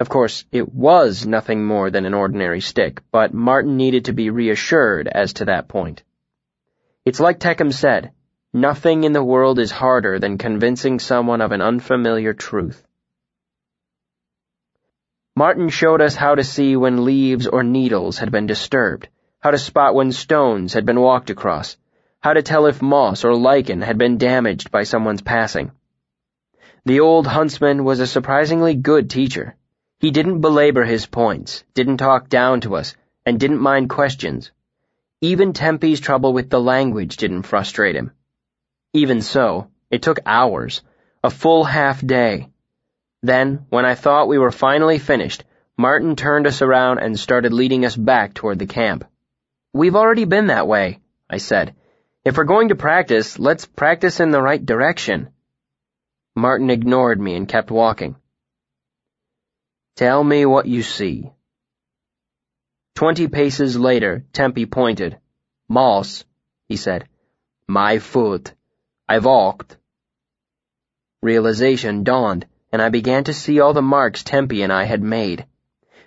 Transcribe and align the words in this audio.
Of 0.00 0.08
course, 0.08 0.46
it 0.50 0.72
was 0.74 1.26
nothing 1.26 1.66
more 1.66 1.90
than 1.90 2.06
an 2.06 2.14
ordinary 2.14 2.62
stick, 2.62 3.02
but 3.12 3.34
Marten 3.34 3.76
needed 3.76 4.06
to 4.06 4.14
be 4.14 4.30
reassured 4.30 5.06
as 5.06 5.34
to 5.34 5.44
that 5.44 5.68
point. 5.68 6.02
It's 7.04 7.20
like 7.20 7.38
Teccam 7.38 7.70
said, 7.70 8.12
nothing 8.50 9.04
in 9.04 9.12
the 9.12 9.22
world 9.22 9.58
is 9.58 9.70
harder 9.70 10.18
than 10.18 10.38
convincing 10.38 11.00
someone 11.00 11.42
of 11.42 11.52
an 11.52 11.60
unfamiliar 11.60 12.32
truth. 12.32 12.82
Martin 15.36 15.68
showed 15.68 16.00
us 16.00 16.14
how 16.14 16.34
to 16.34 16.44
see 16.44 16.76
when 16.76 17.04
leaves 17.04 17.46
or 17.46 17.62
needles 17.62 18.18
had 18.18 18.32
been 18.32 18.46
disturbed, 18.46 19.06
how 19.40 19.50
to 19.50 19.58
spot 19.58 19.94
when 19.94 20.12
stones 20.12 20.72
had 20.72 20.86
been 20.86 21.00
walked 21.00 21.28
across, 21.28 21.76
how 22.20 22.32
to 22.32 22.42
tell 22.42 22.64
if 22.64 22.80
moss 22.80 23.22
or 23.22 23.34
lichen 23.34 23.82
had 23.82 23.98
been 23.98 24.16
damaged 24.16 24.70
by 24.70 24.84
someone's 24.84 25.20
passing. 25.20 25.72
The 26.86 27.00
old 27.00 27.26
huntsman 27.26 27.84
was 27.84 28.00
a 28.00 28.06
surprisingly 28.06 28.74
good 28.74 29.10
teacher. 29.10 29.56
He 30.00 30.10
didn't 30.10 30.40
belabor 30.40 30.84
his 30.84 31.04
points, 31.04 31.62
didn't 31.74 31.98
talk 31.98 32.30
down 32.30 32.62
to 32.62 32.74
us, 32.74 32.96
and 33.26 33.38
didn't 33.38 33.60
mind 33.60 33.90
questions. 33.90 34.50
Even 35.20 35.52
Tempi's 35.52 36.00
trouble 36.00 36.32
with 36.32 36.48
the 36.48 36.58
language 36.58 37.18
didn't 37.18 37.42
frustrate 37.42 37.94
him. 37.94 38.12
Even 38.94 39.20
so, 39.20 39.68
it 39.90 40.00
took 40.00 40.18
hours, 40.24 40.80
a 41.22 41.28
full 41.28 41.64
half 41.64 42.00
day. 42.04 42.48
Then, 43.22 43.66
when 43.68 43.84
I 43.84 43.94
thought 43.94 44.28
we 44.28 44.38
were 44.38 44.50
finally 44.50 44.98
finished, 44.98 45.44
Marten 45.76 46.16
turned 46.16 46.46
us 46.46 46.62
around 46.62 47.00
and 47.00 47.20
started 47.20 47.52
leading 47.52 47.84
us 47.84 47.94
back 47.94 48.32
toward 48.32 48.58
the 48.58 48.66
camp. 48.66 49.04
We've 49.74 49.96
already 49.96 50.24
been 50.24 50.46
that 50.46 50.66
way, 50.66 51.00
I 51.28 51.36
said. 51.36 51.74
If 52.24 52.38
we're 52.38 52.44
going 52.44 52.68
to 52.68 52.74
practice, 52.74 53.38
let's 53.38 53.66
practice 53.66 54.18
in 54.18 54.30
the 54.30 54.40
right 54.40 54.64
direction. 54.64 55.28
Marten 56.34 56.70
ignored 56.70 57.20
me 57.20 57.34
and 57.34 57.46
kept 57.46 57.70
walking. 57.70 58.16
Tell 60.00 60.24
me 60.24 60.46
what 60.46 60.64
you 60.64 60.82
see. 60.82 61.30
Twenty 62.94 63.28
paces 63.28 63.78
later, 63.78 64.24
Tempi 64.32 64.64
pointed. 64.64 65.18
Moss, 65.68 66.24
he 66.70 66.76
said. 66.76 67.06
My 67.68 67.98
foot. 67.98 68.54
I've 69.06 69.26
walked. 69.26 69.76
Realization 71.20 72.02
dawned, 72.02 72.46
and 72.72 72.80
I 72.80 72.88
began 72.88 73.24
to 73.24 73.34
see 73.34 73.60
all 73.60 73.74
the 73.74 73.82
marks 73.82 74.24
Tempi 74.24 74.62
and 74.62 74.72
I 74.72 74.84
had 74.84 75.02
made. 75.02 75.44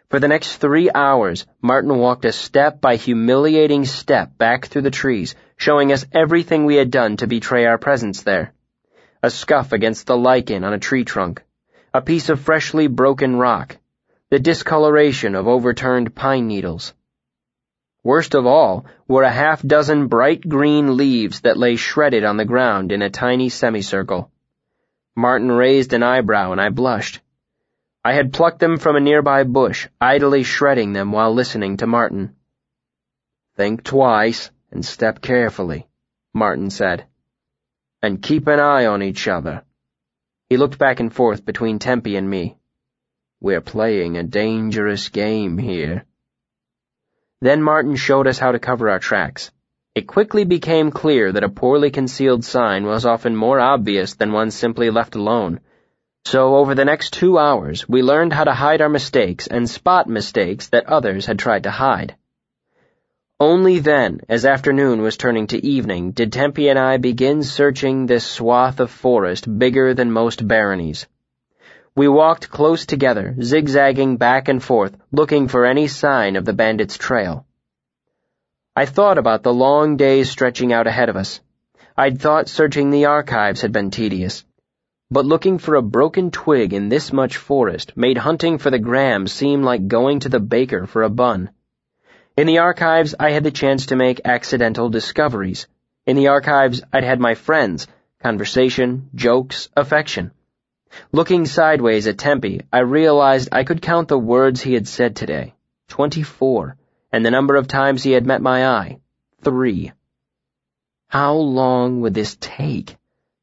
For 0.10 0.20
the 0.20 0.28
next 0.28 0.58
three 0.58 0.90
hours, 0.90 1.46
Marten 1.62 1.96
walked 2.00 2.26
a 2.26 2.32
step 2.32 2.82
by 2.82 2.96
humiliating 2.96 3.86
step 3.86 4.40
back 4.40 4.66
through 4.66 4.82
the 4.82 4.98
trees, 5.04 5.36
showing 5.56 5.92
us 5.92 6.08
everything 6.12 6.66
we 6.66 6.78
had 6.78 6.90
done 6.90 7.18
to 7.18 7.28
betray 7.28 7.68
our 7.68 7.78
presence 7.78 8.24
there. 8.24 8.56
A 9.22 9.30
scuff 9.30 9.72
against 9.72 10.08
the 10.08 10.18
lichen 10.18 10.64
on 10.64 10.74
a 10.74 10.80
tree 10.80 11.06
trunk, 11.06 11.44
a 11.94 12.02
piece 12.02 12.30
of 12.30 12.40
freshly 12.40 12.88
broken 12.88 13.36
rock, 13.36 13.78
the 14.34 14.40
discoloration 14.40 15.36
of 15.36 15.48
overturned 15.48 16.16
pine 16.16 16.48
needles. 16.48 16.92
Worst 18.04 18.34
of 18.34 18.48
all 18.48 18.88
were 19.08 19.22
a 19.22 19.30
half 19.30 19.62
dozen 19.62 20.08
bright 20.08 20.42
green 20.50 20.98
leaves 20.98 21.42
that 21.42 21.56
lay 21.56 21.76
shredded 21.76 22.24
on 22.24 22.38
the 22.38 22.44
ground 22.44 22.92
in 22.92 23.04
a 23.04 23.12
tiny 23.12 23.50
semicircle. 23.50 24.32
Marten 25.16 25.52
raised 25.52 25.94
an 25.94 26.02
eyebrow 26.02 26.52
and 26.52 26.60
I 26.60 26.70
blushed. 26.70 27.22
I 28.04 28.14
had 28.14 28.34
plucked 28.34 28.58
them 28.58 28.78
from 28.78 28.96
a 28.96 29.00
nearby 29.00 29.44
bush, 29.44 29.88
idly 30.02 30.42
shredding 30.42 30.94
them 30.94 31.12
while 31.12 31.32
listening 31.32 31.78
to 31.78 31.86
Marten. 31.86 32.36
Think 33.56 33.84
twice 33.84 34.50
and 34.72 34.84
step 34.84 35.22
carefully, 35.22 35.88
Marten 36.34 36.72
said. 36.72 37.06
And 38.02 38.20
keep 38.20 38.48
an 38.48 38.60
eye 38.60 38.88
on 38.88 39.04
each 39.04 39.28
other. 39.28 39.64
He 40.50 40.58
looked 40.58 40.80
back 40.80 41.00
and 41.00 41.14
forth 41.14 41.46
between 41.46 41.78
Tempi 41.78 42.16
and 42.16 42.28
me. 42.28 42.58
We're 43.44 43.60
playing 43.60 44.16
a 44.16 44.24
dangerous 44.24 45.10
game 45.10 45.58
here. 45.58 46.06
Then 47.42 47.62
Marten 47.62 47.98
showed 47.98 48.26
us 48.26 48.40
how 48.40 48.54
to 48.54 48.58
cover 48.58 48.90
our 48.90 49.00
tracks. 49.00 49.52
It 49.94 50.08
quickly 50.08 50.46
became 50.46 50.92
clear 50.92 51.30
that 51.30 51.44
a 51.44 51.50
poorly 51.50 51.92
concealed 51.92 52.46
sign 52.46 52.86
was 52.86 53.06
often 53.06 53.36
more 53.36 53.60
obvious 53.60 54.14
than 54.14 54.32
one 54.32 54.50
simply 54.50 54.90
left 54.90 55.16
alone. 55.16 55.60
So 56.24 56.56
over 56.56 56.74
the 56.74 56.86
next 56.86 57.12
two 57.12 57.38
hours, 57.38 57.86
we 57.90 58.02
learned 58.02 58.32
how 58.32 58.46
to 58.46 58.54
hide 58.54 58.80
our 58.80 58.88
mistakes 58.88 59.46
and 59.46 59.70
spot 59.70 60.08
mistakes 60.08 60.70
that 60.70 60.86
others 60.86 61.26
had 61.26 61.38
tried 61.38 61.64
to 61.64 61.72
hide. 61.72 62.16
Only 63.42 63.80
then, 63.80 64.22
as 64.30 64.46
afternoon 64.46 65.02
was 65.02 65.18
turning 65.18 65.48
to 65.48 65.66
evening, 65.66 66.12
did 66.12 66.32
Tempi 66.32 66.70
and 66.70 66.80
I 66.80 66.96
begin 66.96 67.44
searching 67.44 68.06
this 68.06 68.26
swath 68.26 68.80
of 68.80 68.90
forest 68.90 69.60
bigger 69.60 69.94
than 69.94 70.14
most 70.14 70.48
baronies. 70.48 71.08
We 71.96 72.08
walked 72.08 72.50
close 72.50 72.88
together, 72.88 73.36
zigzagging 73.40 74.18
back 74.18 74.48
and 74.48 74.64
forth, 74.64 74.98
looking 75.12 75.48
for 75.48 75.66
any 75.66 75.88
sign 75.88 76.36
of 76.36 76.44
the 76.44 76.54
bandits' 76.54 76.98
trail. 76.98 77.46
I 78.76 78.88
thought 78.88 79.20
about 79.20 79.44
the 79.44 79.54
long 79.54 79.96
days 79.96 80.32
stretching 80.32 80.74
out 80.74 80.88
ahead 80.88 81.10
of 81.10 81.16
us. 81.16 81.40
I'd 81.96 82.20
thought 82.20 82.50
searching 82.50 82.90
the 82.90 83.06
archives 83.06 83.62
had 83.62 83.72
been 83.72 83.92
tedious. 83.92 84.44
But 85.12 85.28
looking 85.28 85.60
for 85.60 85.76
a 85.76 85.84
broken 85.84 86.32
twig 86.32 86.74
in 86.74 86.90
this 86.90 87.14
much 87.14 87.38
forest 87.38 87.96
made 87.96 88.18
hunting 88.18 88.58
for 88.58 88.72
the 88.72 88.80
Grahams 88.80 89.32
seem 89.32 89.62
like 89.62 89.88
going 89.88 90.22
to 90.22 90.30
the 90.30 90.40
baker 90.40 90.88
for 90.88 91.04
a 91.04 91.12
bun. 91.12 91.52
In 92.36 92.48
the 92.48 92.58
archives, 92.58 93.14
I 93.20 93.30
had 93.30 93.44
the 93.44 93.52
chance 93.52 93.86
to 93.88 93.96
make 93.96 94.22
accidental 94.26 94.90
discoveries. 94.90 95.68
In 96.08 96.16
the 96.16 96.30
archives, 96.30 96.82
I'd 96.92 97.04
had 97.04 97.20
my 97.20 97.36
friends, 97.36 97.86
conversation, 98.24 99.10
jokes, 99.14 99.70
affection. 99.78 100.32
Looking 101.12 101.46
sideways 101.46 102.08
at 102.08 102.18
Tempi, 102.18 102.62
I 102.72 102.80
realized 102.80 103.50
I 103.52 103.64
could 103.64 103.82
count 103.82 104.08
the 104.08 104.18
words 104.18 104.62
he 104.62 104.74
had 104.74 104.88
said 104.88 105.16
today. 105.16 105.54
Twenty-four. 105.88 106.76
And 107.12 107.26
the 107.26 107.32
number 107.32 107.56
of 107.56 107.68
times 107.68 108.04
he 108.04 108.12
had 108.12 108.26
met 108.26 108.42
my 108.42 108.68
eye. 108.68 109.00
Three. 109.44 109.92
How 111.08 111.36
long 111.36 112.02
would 112.02 112.14
this 112.14 112.36
take? 112.40 112.98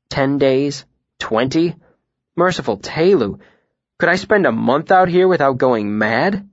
Ten 0.08 0.38
days? 0.38 0.84
Twenty? 1.18 1.76
Merciful 2.36 2.78
Tehlu, 2.78 3.38
could 4.00 4.08
I 4.08 4.16
spend 4.16 4.46
a 4.46 4.52
month 4.52 4.90
out 4.90 5.08
here 5.08 5.28
without 5.28 5.58
going 5.58 5.98
mad? 5.98 6.48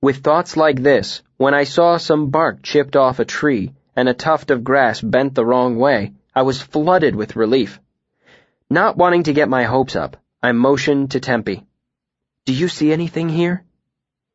With 0.00 0.24
thoughts 0.24 0.56
like 0.56 0.82
this, 0.82 1.22
when 1.36 1.52
I 1.52 1.64
saw 1.64 1.98
some 1.98 2.30
bark 2.30 2.62
chipped 2.62 2.96
off 2.96 3.18
a 3.18 3.26
tree 3.26 3.74
and 3.94 4.08
a 4.08 4.14
tuft 4.14 4.50
of 4.50 4.64
grass 4.64 5.00
bent 5.02 5.34
the 5.34 5.44
wrong 5.44 5.76
way, 5.76 6.14
I 6.34 6.40
was 6.40 6.62
flooded 6.62 7.14
with 7.14 7.36
relief. 7.36 7.80
Not 8.72 8.96
wanting 8.96 9.24
to 9.24 9.32
get 9.32 9.48
my 9.48 9.64
hopes 9.64 9.96
up, 9.96 10.16
I 10.40 10.52
motioned 10.52 11.10
to 11.10 11.18
Tempi. 11.18 11.66
Do 12.46 12.52
you 12.52 12.68
see 12.68 12.92
anything 12.92 13.28
here? 13.28 13.64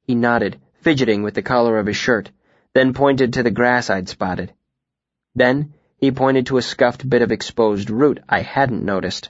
He 0.03 0.13
nodded, 0.13 0.59
fidgeting 0.81 1.23
with 1.23 1.35
the 1.35 1.41
collar 1.41 1.77
of 1.77 1.85
his 1.85 1.95
shirt, 1.95 2.31
then 2.73 2.93
pointed 2.93 3.31
to 3.33 3.43
the 3.43 3.49
grass 3.49 3.89
I'd 3.89 4.09
spotted. 4.09 4.53
Then 5.35 5.73
he 5.97 6.11
pointed 6.11 6.47
to 6.47 6.57
a 6.57 6.61
scuffed 6.61 7.09
bit 7.09 7.21
of 7.21 7.31
exposed 7.31 7.89
root 7.89 8.19
I 8.27 8.41
hadn't 8.41 8.83
noticed. 8.83 9.29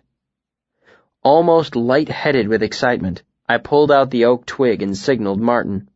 Almost 1.21 1.75
light-headed 1.75 2.47
with 2.47 2.63
excitement, 2.63 3.21
I 3.47 3.59
pulled 3.59 3.91
out 3.91 4.09
the 4.09 4.25
oak 4.25 4.47
twig 4.47 4.81
and 4.81 4.97
signaled 4.97 5.39
Marten. 5.39 5.87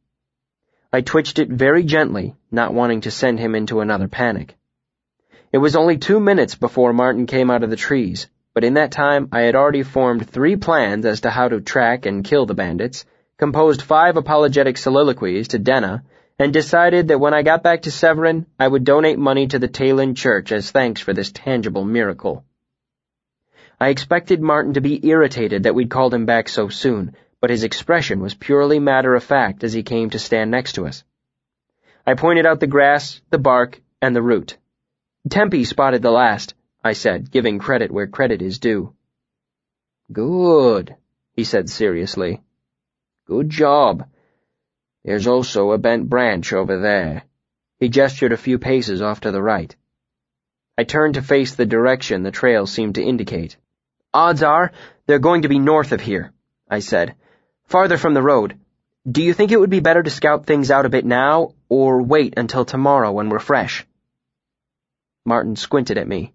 I 0.93 1.01
twitched 1.01 1.39
it 1.39 1.49
very 1.49 1.81
gently, 1.81 2.35
not 2.51 2.75
wanting 2.75 3.01
to 3.01 3.11
send 3.11 3.39
him 3.39 3.55
into 3.55 3.79
another 3.79 4.07
panic. 4.07 4.55
It 5.51 5.57
was 5.57 5.75
only 5.75 5.97
two 5.97 6.19
minutes 6.19 6.53
before 6.53 6.93
Marten 6.93 7.25
came 7.25 7.49
out 7.49 7.63
of 7.63 7.71
the 7.71 7.75
trees, 7.75 8.27
but 8.53 8.63
in 8.63 8.75
that 8.75 8.91
time 8.91 9.29
I 9.31 9.41
had 9.41 9.55
already 9.55 9.83
formed 9.83 10.29
three 10.29 10.55
plans 10.55 11.05
as 11.05 11.21
to 11.21 11.29
how 11.29 11.49
to 11.49 11.61
track 11.61 12.05
and 12.05 12.23
kill 12.23 12.45
the 12.45 12.53
bandits, 12.53 13.05
composed 13.37 13.81
five 13.81 14.17
apologetic 14.17 14.77
soliloquies 14.77 15.49
to 15.49 15.59
Denna, 15.59 16.03
and 16.37 16.53
decided 16.53 17.09
that 17.09 17.19
when 17.19 17.33
I 17.33 17.41
got 17.43 17.63
back 17.63 17.83
to 17.83 17.89
Severen, 17.89 18.45
I 18.57 18.67
would 18.67 18.85
donate 18.85 19.19
money 19.19 19.47
to 19.47 19.59
the 19.59 19.67
Tehlin 19.67 20.15
Church 20.15 20.51
as 20.51 20.71
thanks 20.71 21.01
for 21.01 21.13
this 21.13 21.31
tangible 21.31 21.83
miracle. 21.83 22.45
I 23.79 23.89
expected 23.89 24.41
Marten 24.41 24.73
to 24.73 24.81
be 24.81 25.05
irritated 25.07 25.63
that 25.63 25.75
we'd 25.75 25.89
called 25.89 26.13
him 26.13 26.25
back 26.25 26.49
so 26.49 26.69
soon, 26.69 27.15
but 27.41 27.49
his 27.49 27.63
expression 27.63 28.19
was 28.19 28.33
purely 28.33 28.79
matter-of-fact 28.79 29.63
as 29.63 29.73
he 29.73 29.83
came 29.83 30.09
to 30.09 30.19
stand 30.19 30.51
next 30.51 30.73
to 30.73 30.85
us. 30.85 31.03
I 32.05 32.15
pointed 32.15 32.45
out 32.45 32.59
the 32.59 32.67
grass, 32.67 33.21
the 33.29 33.37
bark, 33.37 33.81
and 34.01 34.15
the 34.15 34.21
root. 34.21 34.57
Tempi 35.29 35.63
spotted 35.63 36.01
the 36.01 36.11
last, 36.11 36.55
I 36.83 36.93
said, 36.93 37.29
giving 37.29 37.59
credit 37.59 37.91
where 37.91 38.07
credit 38.07 38.41
is 38.41 38.59
due. 38.59 38.93
Good, 40.11 40.95
he 41.33 41.43
said 41.43 41.69
seriously. 41.69 42.41
Good 43.25 43.49
job. 43.49 44.07
There's 45.03 45.27
also 45.27 45.71
a 45.71 45.77
bent 45.77 46.09
branch 46.09 46.53
over 46.53 46.79
there. 46.79 47.23
He 47.79 47.89
gestured 47.89 48.31
a 48.31 48.37
few 48.37 48.59
paces 48.59 49.01
off 49.01 49.21
to 49.21 49.31
the 49.31 49.41
right. 49.41 49.75
I 50.77 50.83
turned 50.85 51.15
to 51.15 51.21
face 51.21 51.55
the 51.55 51.65
direction 51.65 52.23
the 52.23 52.31
trail 52.31 52.65
seemed 52.65 52.95
to 52.95 53.03
indicate. 53.03 53.57
Odds 54.13 54.41
are 54.41 54.71
they're 55.05 55.19
going 55.19 55.41
to 55.41 55.49
be 55.49 55.59
north 55.59 55.91
of 55.91 56.01
here, 56.01 56.31
I 56.69 56.79
said. 56.79 57.15
Farther 57.65 57.97
from 57.97 58.13
the 58.13 58.21
road. 58.21 58.57
Do 59.09 59.21
you 59.21 59.33
think 59.33 59.51
it 59.51 59.59
would 59.59 59.69
be 59.69 59.79
better 59.81 60.01
to 60.01 60.09
scout 60.09 60.45
things 60.45 60.71
out 60.71 60.85
a 60.85 60.89
bit 60.89 61.05
now, 61.05 61.53
or 61.67 62.01
wait 62.01 62.35
until 62.37 62.65
tomorrow 62.65 63.11
when 63.11 63.29
we're 63.29 63.39
fresh? 63.39 63.85
Marten 65.25 65.55
squinted 65.55 65.97
at 65.97 66.07
me. 66.07 66.33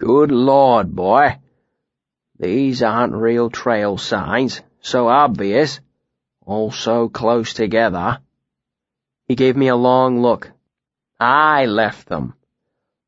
Good 0.00 0.32
Lord, 0.32 0.96
boy. 0.96 1.36
These 2.38 2.82
aren't 2.82 3.12
real 3.12 3.50
trail 3.50 3.98
signs, 3.98 4.62
so 4.80 5.08
obvious. 5.08 5.78
All 6.46 6.70
so 6.70 7.10
close 7.10 7.52
together. 7.52 8.18
He 9.28 9.34
gave 9.34 9.58
me 9.58 9.68
a 9.68 9.76
long 9.76 10.22
look. 10.22 10.52
I 11.20 11.66
left 11.66 12.08
them. 12.08 12.32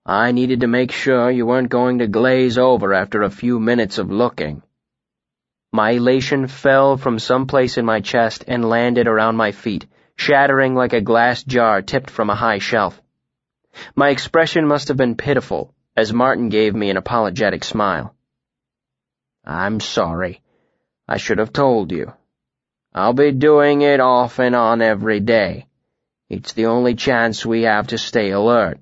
I 0.04 0.32
needed 0.32 0.60
to 0.60 0.66
make 0.66 0.92
sure 0.92 1.30
you 1.30 1.46
weren't 1.46 1.70
going 1.70 2.00
to 2.00 2.06
glaze 2.08 2.58
over 2.58 2.92
after 2.92 3.22
a 3.22 3.30
few 3.30 3.58
minutes 3.58 3.96
of 3.96 4.10
looking. 4.10 4.62
My 5.72 5.92
elation 5.92 6.46
fell 6.46 6.98
from 6.98 7.18
some 7.18 7.46
place 7.46 7.78
in 7.78 7.86
my 7.86 8.00
chest 8.00 8.44
and 8.46 8.68
landed 8.68 9.08
around 9.08 9.36
my 9.36 9.52
feet, 9.52 9.86
shattering 10.14 10.74
like 10.74 10.92
a 10.92 11.00
glass 11.00 11.42
jar 11.42 11.80
tipped 11.80 12.10
from 12.10 12.28
a 12.28 12.34
high 12.34 12.58
shelf. 12.58 13.00
My 13.96 14.10
expression 14.10 14.66
must 14.66 14.88
have 14.88 14.98
been 14.98 15.16
pitiful, 15.16 15.74
as 15.96 16.12
Marten 16.12 16.48
gave 16.48 16.74
me 16.74 16.90
an 16.90 16.96
apologetic 16.96 17.64
smile. 17.64 18.14
I'm 19.44 19.80
sorry. 19.80 20.40
I 21.06 21.18
should 21.18 21.38
have 21.38 21.52
told 21.52 21.92
you. 21.92 22.12
I'll 22.94 23.12
be 23.12 23.32
doing 23.32 23.82
it 23.82 24.00
off 24.00 24.38
and 24.38 24.54
on 24.54 24.80
every 24.82 25.20
day. 25.20 25.66
It's 26.28 26.52
the 26.52 26.66
only 26.66 26.94
chance 26.94 27.44
we 27.44 27.62
have 27.62 27.88
to 27.88 27.98
stay 27.98 28.30
alert. 28.30 28.80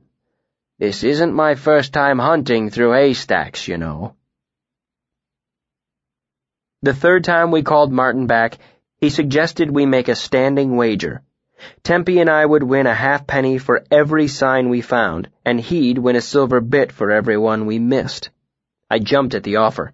This 0.78 1.02
isn't 1.02 1.34
my 1.34 1.54
first 1.56 1.92
time 1.92 2.18
hunting 2.18 2.70
through 2.70 2.92
haystacks, 2.92 3.66
you 3.66 3.76
know. 3.76 4.14
The 6.82 6.94
third 6.94 7.24
time 7.24 7.50
we 7.50 7.62
called 7.62 7.92
Marten 7.92 8.26
back, 8.26 8.58
he 8.96 9.10
suggested 9.10 9.70
we 9.70 9.84
make 9.84 10.08
a 10.08 10.14
standing 10.14 10.76
wager. 10.76 11.22
Tempi 11.82 12.18
and 12.20 12.30
I 12.30 12.46
would 12.46 12.62
win 12.62 12.86
a 12.86 12.94
halfpenny 12.94 13.58
for 13.58 13.84
every 13.90 14.28
sign 14.28 14.68
we 14.68 14.80
found, 14.80 15.28
and 15.44 15.60
he'd 15.60 15.98
win 15.98 16.16
a 16.16 16.20
silver 16.20 16.60
bit 16.60 16.92
for 16.92 17.10
every 17.10 17.36
one 17.36 17.66
we 17.66 17.78
missed. 17.78 18.30
I 18.90 18.98
jumped 18.98 19.34
at 19.34 19.42
the 19.42 19.56
offer. 19.56 19.92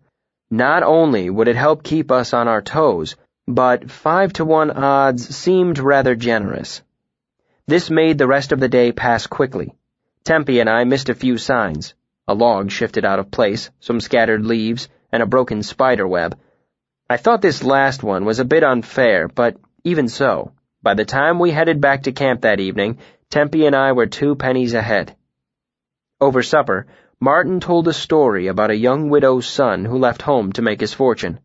Not 0.50 0.82
only 0.82 1.28
would 1.28 1.48
it 1.48 1.56
help 1.56 1.82
keep 1.82 2.12
us 2.12 2.32
on 2.32 2.46
our 2.46 2.62
toes, 2.62 3.16
but 3.48 3.90
five 3.90 4.32
to 4.34 4.44
one 4.44 4.70
odds 4.70 5.34
seemed 5.34 5.78
rather 5.78 6.14
generous. 6.14 6.82
This 7.66 7.90
made 7.90 8.18
the 8.18 8.28
rest 8.28 8.52
of 8.52 8.60
the 8.60 8.68
day 8.68 8.92
pass 8.92 9.26
quickly. 9.26 9.74
Tempi 10.24 10.60
and 10.60 10.70
I 10.70 10.84
missed 10.84 11.08
a 11.08 11.14
few 11.14 11.36
signs. 11.36 11.94
A 12.28 12.34
log 12.34 12.70
shifted 12.70 13.04
out 13.04 13.18
of 13.18 13.30
place, 13.30 13.70
some 13.80 14.00
scattered 14.00 14.44
leaves, 14.44 14.88
and 15.12 15.22
a 15.22 15.26
broken 15.26 15.62
spider 15.62 16.06
web. 16.06 16.38
I 17.08 17.16
thought 17.16 17.42
this 17.42 17.62
last 17.62 18.02
one 18.02 18.24
was 18.24 18.40
a 18.40 18.44
bit 18.44 18.64
unfair, 18.64 19.28
but 19.28 19.56
even 19.84 20.08
so, 20.08 20.52
by 20.86 20.94
the 20.94 21.04
time 21.04 21.40
we 21.40 21.50
headed 21.50 21.80
back 21.80 22.04
to 22.04 22.12
camp 22.12 22.42
that 22.42 22.60
evening, 22.60 22.98
Tempi 23.28 23.66
and 23.66 23.74
I 23.74 23.90
were 23.90 24.06
two 24.06 24.36
pennies 24.36 24.72
ahead. 24.72 25.16
Over 26.20 26.44
supper, 26.44 26.86
Marten 27.18 27.58
told 27.58 27.88
a 27.88 27.92
story 27.92 28.46
about 28.46 28.70
a 28.70 28.76
young 28.76 29.10
widow's 29.10 29.48
son 29.48 29.84
who 29.84 29.98
left 29.98 30.22
home 30.22 30.52
to 30.52 30.62
make 30.62 30.78
his 30.78 30.94
fortune. 30.94 31.40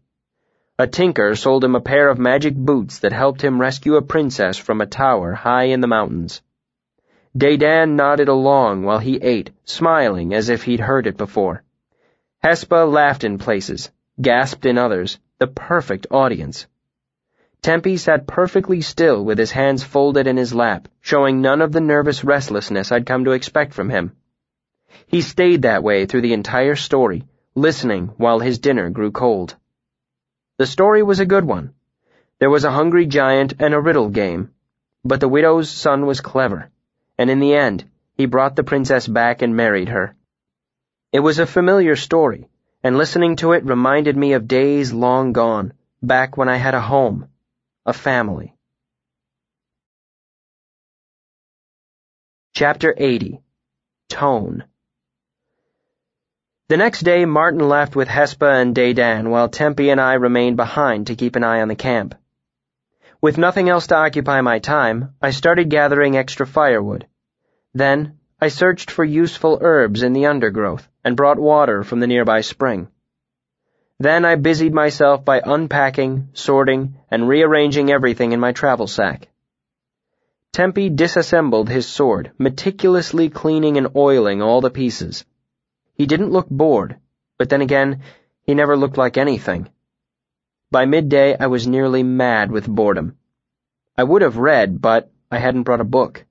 A 0.77 0.85
tinker 0.85 1.33
sold 1.35 1.63
him 1.63 1.73
a 1.73 1.81
pair 1.81 2.07
of 2.07 2.19
magic 2.19 2.53
boots 2.55 2.99
that 2.99 3.13
helped 3.13 3.41
him 3.41 3.59
rescue 3.59 3.95
a 3.95 4.03
princess 4.03 4.59
from 4.59 4.79
a 4.79 4.85
tower 4.85 5.33
high 5.33 5.69
in 5.73 5.81
the 5.81 5.87
mountains. 5.87 6.43
Dedan 7.35 7.95
nodded 7.95 8.27
along 8.27 8.83
while 8.83 8.99
he 8.99 9.17
ate, 9.23 9.49
smiling 9.65 10.35
as 10.35 10.49
if 10.49 10.61
he'd 10.65 10.81
heard 10.81 11.07
it 11.07 11.17
before. 11.17 11.63
Hespa 12.43 12.85
laughed 12.85 13.23
in 13.23 13.39
places, 13.39 13.89
gasped 14.21 14.67
in 14.67 14.77
others, 14.77 15.17
the 15.39 15.47
perfect 15.47 16.05
audience. 16.11 16.67
Tempi 17.61 17.97
sat 17.97 18.27
perfectly 18.27 18.81
still 18.81 19.23
with 19.23 19.37
his 19.37 19.51
hands 19.51 19.83
folded 19.83 20.27
in 20.27 20.37
his 20.37 20.53
lap, 20.53 20.87
showing 20.99 21.41
none 21.41 21.61
of 21.61 21.71
the 21.71 21.81
nervous 21.81 22.23
restlessness 22.23 22.91
I'd 22.91 23.05
come 23.05 23.25
to 23.25 23.31
expect 23.31 23.73
from 23.73 23.89
him. 23.89 24.15
He 25.07 25.21
stayed 25.21 25.61
that 25.61 25.83
way 25.83 26.05
through 26.05 26.21
the 26.21 26.33
entire 26.33 26.75
story, 26.75 27.23
listening 27.55 28.13
while 28.17 28.39
his 28.39 28.59
dinner 28.59 28.89
grew 28.89 29.11
cold. 29.11 29.55
The 30.57 30.65
story 30.65 31.03
was 31.03 31.19
a 31.19 31.25
good 31.25 31.45
one. 31.45 31.73
There 32.39 32.49
was 32.49 32.63
a 32.63 32.71
hungry 32.71 33.05
giant 33.05 33.53
and 33.59 33.73
a 33.73 33.79
riddle 33.79 34.09
game, 34.09 34.51
but 35.05 35.19
the 35.19 35.29
widow's 35.29 35.69
son 35.69 36.05
was 36.05 36.21
clever 36.21 36.71
and 37.21 37.29
in 37.29 37.39
the 37.39 37.53
end, 37.53 37.85
he 38.15 38.25
brought 38.25 38.55
the 38.55 38.63
princess 38.63 39.07
back 39.07 39.43
and 39.43 39.55
married 39.55 39.89
her. 39.89 40.15
It 41.11 41.19
was 41.19 41.37
a 41.37 41.45
familiar 41.45 41.95
story, 41.95 42.47
and 42.83 42.97
listening 42.97 43.35
to 43.35 43.51
it 43.51 43.63
reminded 43.63 44.17
me 44.17 44.33
of 44.33 44.47
days 44.47 44.91
long 44.91 45.31
gone, 45.31 45.73
back 46.01 46.35
when 46.35 46.49
I 46.49 46.55
had 46.55 46.73
a 46.73 46.81
home, 46.81 47.27
a 47.85 47.93
family. 47.93 48.55
Chapter 52.53 52.93
80 52.95 53.41
Tone 54.07 54.65
The 56.67 56.77
next 56.77 56.99
day, 56.99 57.25
Marten 57.25 57.67
left 57.67 57.95
with 57.95 58.07
Hespa 58.07 58.61
and 58.61 58.75
Dedan, 58.75 59.29
while 59.29 59.49
Tempi 59.49 59.89
and 59.89 59.99
I 59.99 60.13
remained 60.13 60.57
behind 60.57 61.07
to 61.07 61.15
keep 61.15 61.35
an 61.35 61.43
eye 61.43 61.61
on 61.61 61.69
the 61.69 61.75
camp. 61.75 62.13
With 63.19 63.39
nothing 63.39 63.67
else 63.67 63.87
to 63.87 63.95
occupy 63.95 64.41
my 64.41 64.59
time, 64.59 65.15
I 65.19 65.31
started 65.31 65.71
gathering 65.71 66.15
extra 66.15 66.45
firewood. 66.45 67.07
Then, 67.73 68.19
I 68.39 68.49
searched 68.49 68.91
for 68.91 69.03
useful 69.03 69.57
herbs 69.59 70.03
in 70.03 70.13
the 70.13 70.27
undergrowth 70.27 70.87
and 71.03 71.17
brought 71.17 71.39
water 71.39 71.83
from 71.83 71.99
the 71.99 72.07
nearby 72.07 72.41
spring. 72.41 72.89
Then 74.01 74.25
I 74.25 74.33
busied 74.33 74.73
myself 74.73 75.23
by 75.23 75.43
unpacking, 75.45 76.29
sorting, 76.33 76.95
and 77.11 77.27
rearranging 77.27 77.91
everything 77.91 78.31
in 78.31 78.39
my 78.39 78.51
travel 78.51 78.87
sack. 78.87 79.27
Tempi 80.51 80.89
disassembled 80.89 81.69
his 81.69 81.85
sword, 81.85 82.31
meticulously 82.39 83.29
cleaning 83.29 83.77
and 83.77 83.95
oiling 83.95 84.41
all 84.41 84.59
the 84.59 84.71
pieces. 84.71 85.23
He 85.93 86.07
didn't 86.07 86.31
look 86.31 86.49
bored, 86.49 86.95
but 87.37 87.49
then 87.49 87.61
again, 87.61 88.01
he 88.41 88.55
never 88.55 88.75
looked 88.75 88.97
like 88.97 89.17
anything. 89.17 89.69
By 90.71 90.85
midday, 90.85 91.37
I 91.37 91.45
was 91.45 91.67
nearly 91.67 92.01
mad 92.01 92.49
with 92.51 92.67
boredom. 92.67 93.17
I 93.95 94.03
would 94.03 94.23
have 94.23 94.37
read, 94.37 94.81
but 94.81 95.11
I 95.29 95.37
hadn't 95.37 95.61
brought 95.61 95.79
a 95.79 95.95
book. 95.99 96.25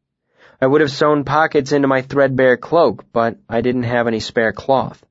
I 0.61 0.67
would 0.67 0.81
have 0.81 0.91
sewn 0.91 1.23
pockets 1.23 1.71
into 1.71 1.87
my 1.87 2.03
threadbare 2.03 2.57
cloak, 2.57 3.05
but 3.13 3.39
I 3.49 3.61
didn't 3.61 3.85
have 3.85 4.09
any 4.09 4.19
spare 4.19 4.53
cloth. 4.53 5.07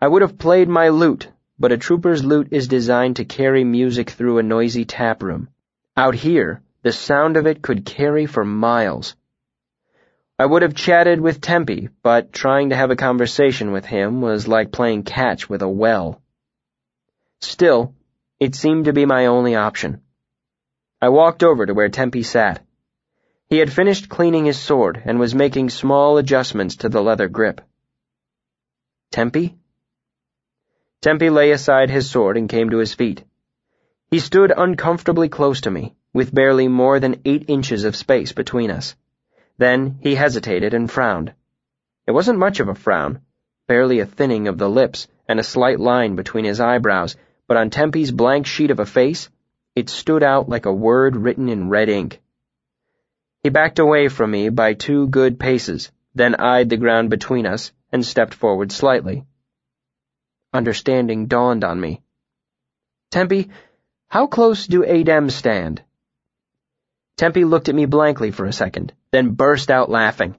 I 0.00 0.08
would 0.08 0.22
have 0.22 0.38
played 0.38 0.70
my 0.70 0.88
lute, 0.88 1.28
but 1.62 1.70
a 1.70 1.78
trouper's 1.78 2.24
lute 2.24 2.48
is 2.50 2.66
designed 2.66 3.14
to 3.14 3.24
carry 3.24 3.62
music 3.62 4.10
through 4.10 4.38
a 4.38 4.42
noisy 4.42 4.84
tap 4.84 5.22
room. 5.22 5.48
Out 5.96 6.16
here, 6.16 6.60
the 6.82 6.90
sound 6.90 7.36
of 7.36 7.46
it 7.46 7.62
could 7.62 7.84
carry 7.86 8.26
for 8.26 8.44
miles. 8.44 9.14
I 10.40 10.44
would 10.44 10.62
have 10.62 10.74
chatted 10.74 11.20
with 11.20 11.40
Tempi, 11.40 11.90
but 12.02 12.32
trying 12.32 12.70
to 12.70 12.74
have 12.74 12.90
a 12.90 12.96
conversation 12.96 13.70
with 13.70 13.84
him 13.84 14.20
was 14.20 14.48
like 14.48 14.72
playing 14.72 15.04
catch 15.04 15.48
with 15.48 15.62
a 15.62 15.68
well. 15.68 16.20
Still, 17.40 17.94
it 18.40 18.56
seemed 18.56 18.86
to 18.86 18.92
be 18.92 19.06
my 19.06 19.26
only 19.26 19.54
option. 19.54 20.02
I 21.00 21.10
walked 21.10 21.44
over 21.44 21.64
to 21.64 21.74
where 21.74 21.88
Tempi 21.88 22.24
sat. 22.24 22.60
He 23.48 23.58
had 23.58 23.72
finished 23.72 24.08
cleaning 24.08 24.46
his 24.46 24.58
sword 24.58 25.00
and 25.04 25.20
was 25.20 25.32
making 25.32 25.70
small 25.70 26.18
adjustments 26.18 26.74
to 26.78 26.88
the 26.88 27.04
leather 27.04 27.28
grip. 27.28 27.60
Tempi? 29.12 29.61
Tempi 31.02 31.30
lay 31.30 31.50
aside 31.50 31.90
his 31.90 32.08
sword 32.08 32.36
and 32.36 32.48
came 32.48 32.70
to 32.70 32.78
his 32.78 32.94
feet. 32.94 33.24
He 34.08 34.20
stood 34.20 34.52
uncomfortably 34.56 35.28
close 35.28 35.60
to 35.62 35.70
me, 35.70 35.96
with 36.14 36.32
barely 36.32 36.68
more 36.68 37.00
than 37.00 37.20
eight 37.24 37.46
inches 37.48 37.84
of 37.84 37.96
space 37.96 38.30
between 38.30 38.70
us. 38.70 38.94
Then 39.58 39.98
he 40.00 40.14
hesitated 40.14 40.74
and 40.74 40.88
frowned. 40.88 41.32
It 42.06 42.12
wasn't 42.12 42.38
much 42.38 42.60
of 42.60 42.68
a 42.68 42.76
frown, 42.76 43.20
barely 43.66 43.98
a 43.98 44.06
thinning 44.06 44.46
of 44.46 44.58
the 44.58 44.70
lips 44.70 45.08
and 45.26 45.40
a 45.40 45.42
slight 45.42 45.80
line 45.80 46.14
between 46.14 46.44
his 46.44 46.60
eyebrows, 46.60 47.16
but 47.48 47.56
on 47.56 47.70
Tempi's 47.70 48.12
blank 48.12 48.46
sheet 48.46 48.70
of 48.70 48.78
a 48.78 48.86
face, 48.86 49.28
it 49.74 49.88
stood 49.88 50.22
out 50.22 50.48
like 50.48 50.66
a 50.66 50.72
word 50.72 51.16
written 51.16 51.48
in 51.48 51.68
red 51.68 51.88
ink. 51.88 52.20
He 53.42 53.48
backed 53.48 53.80
away 53.80 54.06
from 54.06 54.30
me 54.30 54.50
by 54.50 54.74
two 54.74 55.08
good 55.08 55.40
paces, 55.40 55.90
then 56.14 56.36
eyed 56.36 56.68
the 56.68 56.76
ground 56.76 57.10
between 57.10 57.44
us 57.44 57.72
and 57.90 58.06
stepped 58.06 58.34
forward 58.34 58.70
slightly. 58.70 59.24
Understanding 60.52 61.26
dawned 61.26 61.64
on 61.64 61.80
me. 61.80 62.02
Tempi, 63.10 63.50
how 64.08 64.26
close 64.26 64.66
do 64.66 64.82
Adem 64.82 65.30
stand? 65.30 65.82
Tempi 67.16 67.44
looked 67.44 67.68
at 67.68 67.74
me 67.74 67.86
blankly 67.86 68.30
for 68.30 68.44
a 68.44 68.52
second, 68.52 68.92
then 69.10 69.30
burst 69.30 69.70
out 69.70 69.90
laughing. 69.90 70.36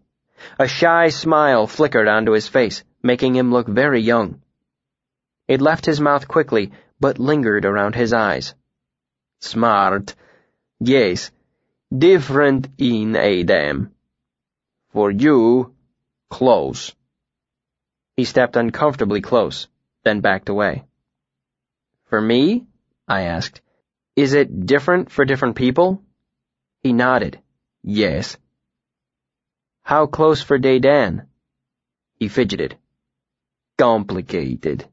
A 0.60 0.67
shy 0.67 1.10
smile 1.10 1.65
flickered 1.65 2.08
onto 2.08 2.34
his 2.34 2.48
face, 2.48 2.84
making 3.01 3.36
him 3.36 3.51
look 3.51 3.67
very 3.67 4.01
young. 4.01 4.41
It 5.48 5.62
left 5.62 5.86
his 5.86 6.00
mouth 6.00 6.27
quickly, 6.27 6.72
but 7.00 7.20
lingered 7.20 7.65
around 7.65 7.96
his 7.96 8.13
eyes. 8.13 8.53
Smart. 9.39 10.15
Yes, 10.79 11.32
different 11.96 12.67
in 12.77 13.13
Adem. 13.13 13.91
For 14.91 15.10
you, 15.10 15.74
close. 16.29 16.93
He 18.15 18.25
stepped 18.25 18.55
uncomfortably 18.55 19.22
close, 19.22 19.67
then 20.04 20.22
backed 20.22 20.50
away. 20.50 20.84
For 22.06 22.22
me? 22.22 22.66
I 23.08 23.22
asked. 23.24 23.62
Is 24.16 24.34
it 24.34 24.66
different 24.66 25.12
for 25.12 25.26
different 25.26 25.56
people? 25.56 26.02
He 26.82 26.94
nodded. 26.94 27.40
Yes. 27.84 28.38
How 29.82 30.06
close 30.06 30.42
for 30.42 30.60
Dedan? 30.60 31.28
He 32.20 32.28
fidgeted. 32.28 32.78
Complicated. 33.78 34.88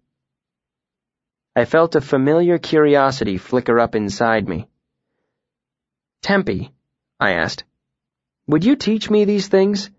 I 1.55 1.65
felt 1.65 1.97
a 1.97 2.01
familiar 2.01 2.59
curiosity 2.59 3.37
flicker 3.37 3.79
up 3.79 3.95
inside 3.95 4.49
me. 4.49 4.69
Tempi, 6.23 6.73
I 7.19 7.33
asked, 7.33 7.65
would 8.47 8.65
you 8.65 8.77
teach 8.77 9.11
me 9.11 9.25
these 9.25 9.49
things? 9.49 9.91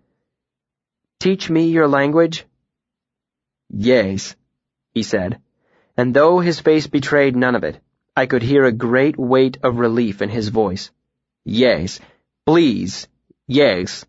Teach 1.20 1.48
me 1.48 1.68
your 1.68 1.88
language? 1.88 2.44
Yes, 3.70 4.34
he 4.94 5.02
said, 5.02 5.40
and 5.96 6.14
though 6.14 6.40
his 6.40 6.60
face 6.60 6.86
betrayed 6.86 7.36
none 7.36 7.54
of 7.54 7.64
it, 7.64 7.80
I 8.16 8.26
could 8.26 8.42
hear 8.42 8.64
a 8.64 8.72
great 8.72 9.18
weight 9.18 9.58
of 9.62 9.78
relief 9.78 10.22
in 10.22 10.28
his 10.28 10.48
voice. 10.48 10.90
Yes, 11.44 12.00
please, 12.46 13.08
yes. 13.46 14.04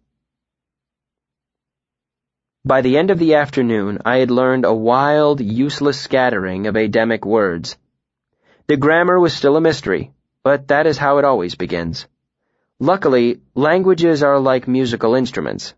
By 2.66 2.82
the 2.82 2.98
end 2.98 3.12
of 3.12 3.20
the 3.20 3.36
afternoon, 3.36 4.00
I 4.06 4.18
had 4.18 4.32
learned 4.32 4.66
a 4.66 4.74
wild, 4.74 5.42
useless 5.42 6.00
scattering 6.00 6.68
of 6.68 6.76
Ademic 6.76 7.26
words. 7.26 7.78
The 8.68 8.78
grammar 8.78 9.20
was 9.20 9.34
still 9.34 9.58
a 9.58 9.62
mystery, 9.62 10.14
but 10.44 10.70
that 10.70 10.88
is 10.88 10.98
how 10.98 11.18
it 11.18 11.26
always 11.26 11.56
begins. 11.56 12.08
Luckily, 12.80 13.42
languages 13.56 14.24
are 14.24 14.40
like 14.40 14.68
musical 14.68 15.16
instruments. 15.16 15.74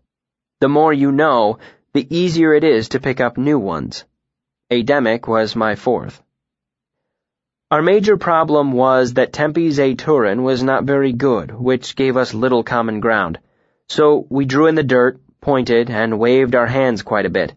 The 0.60 0.68
more 0.68 0.92
you 0.92 1.12
know, 1.12 1.58
the 1.92 2.06
easier 2.16 2.54
it 2.54 2.64
is 2.64 2.88
to 2.90 3.00
pick 3.00 3.20
up 3.20 3.36
new 3.36 3.58
ones. 3.58 4.04
Ademic 4.68 5.28
was 5.28 5.54
my 5.54 5.76
fourth. 5.76 6.20
Our 7.70 7.82
major 7.82 8.16
problem 8.16 8.72
was 8.72 9.14
that 9.14 9.32
Tempi's 9.32 9.78
Aturan 9.78 10.42
was 10.42 10.60
not 10.60 10.82
very 10.82 11.12
good, 11.12 11.52
which 11.52 11.94
gave 11.94 12.16
us 12.16 12.34
little 12.34 12.64
common 12.64 12.98
ground. 12.98 13.38
So 13.88 14.26
we 14.28 14.44
drew 14.44 14.66
in 14.66 14.74
the 14.74 14.82
dirt, 14.82 15.20
pointed, 15.40 15.88
and 15.88 16.18
waved 16.18 16.56
our 16.56 16.66
hands 16.66 17.02
quite 17.02 17.26
a 17.26 17.30
bit. 17.30 17.54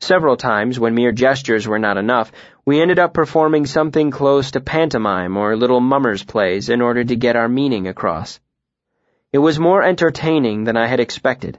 Several 0.00 0.38
times, 0.38 0.80
when 0.80 0.94
mere 0.94 1.12
gestures 1.12 1.68
were 1.68 1.78
not 1.78 1.98
enough, 1.98 2.32
we 2.64 2.80
ended 2.80 2.98
up 2.98 3.12
performing 3.12 3.66
something 3.66 4.10
close 4.10 4.52
to 4.52 4.60
pantomime 4.60 5.36
or 5.36 5.54
little 5.54 5.80
mummers' 5.80 6.24
plays 6.24 6.70
in 6.70 6.80
order 6.80 7.04
to 7.04 7.16
get 7.16 7.36
our 7.36 7.48
meaning 7.50 7.88
across. 7.88 8.40
It 9.34 9.38
was 9.38 9.58
more 9.58 9.82
entertaining 9.82 10.64
than 10.64 10.78
I 10.78 10.86
had 10.86 11.00
expected. 11.00 11.58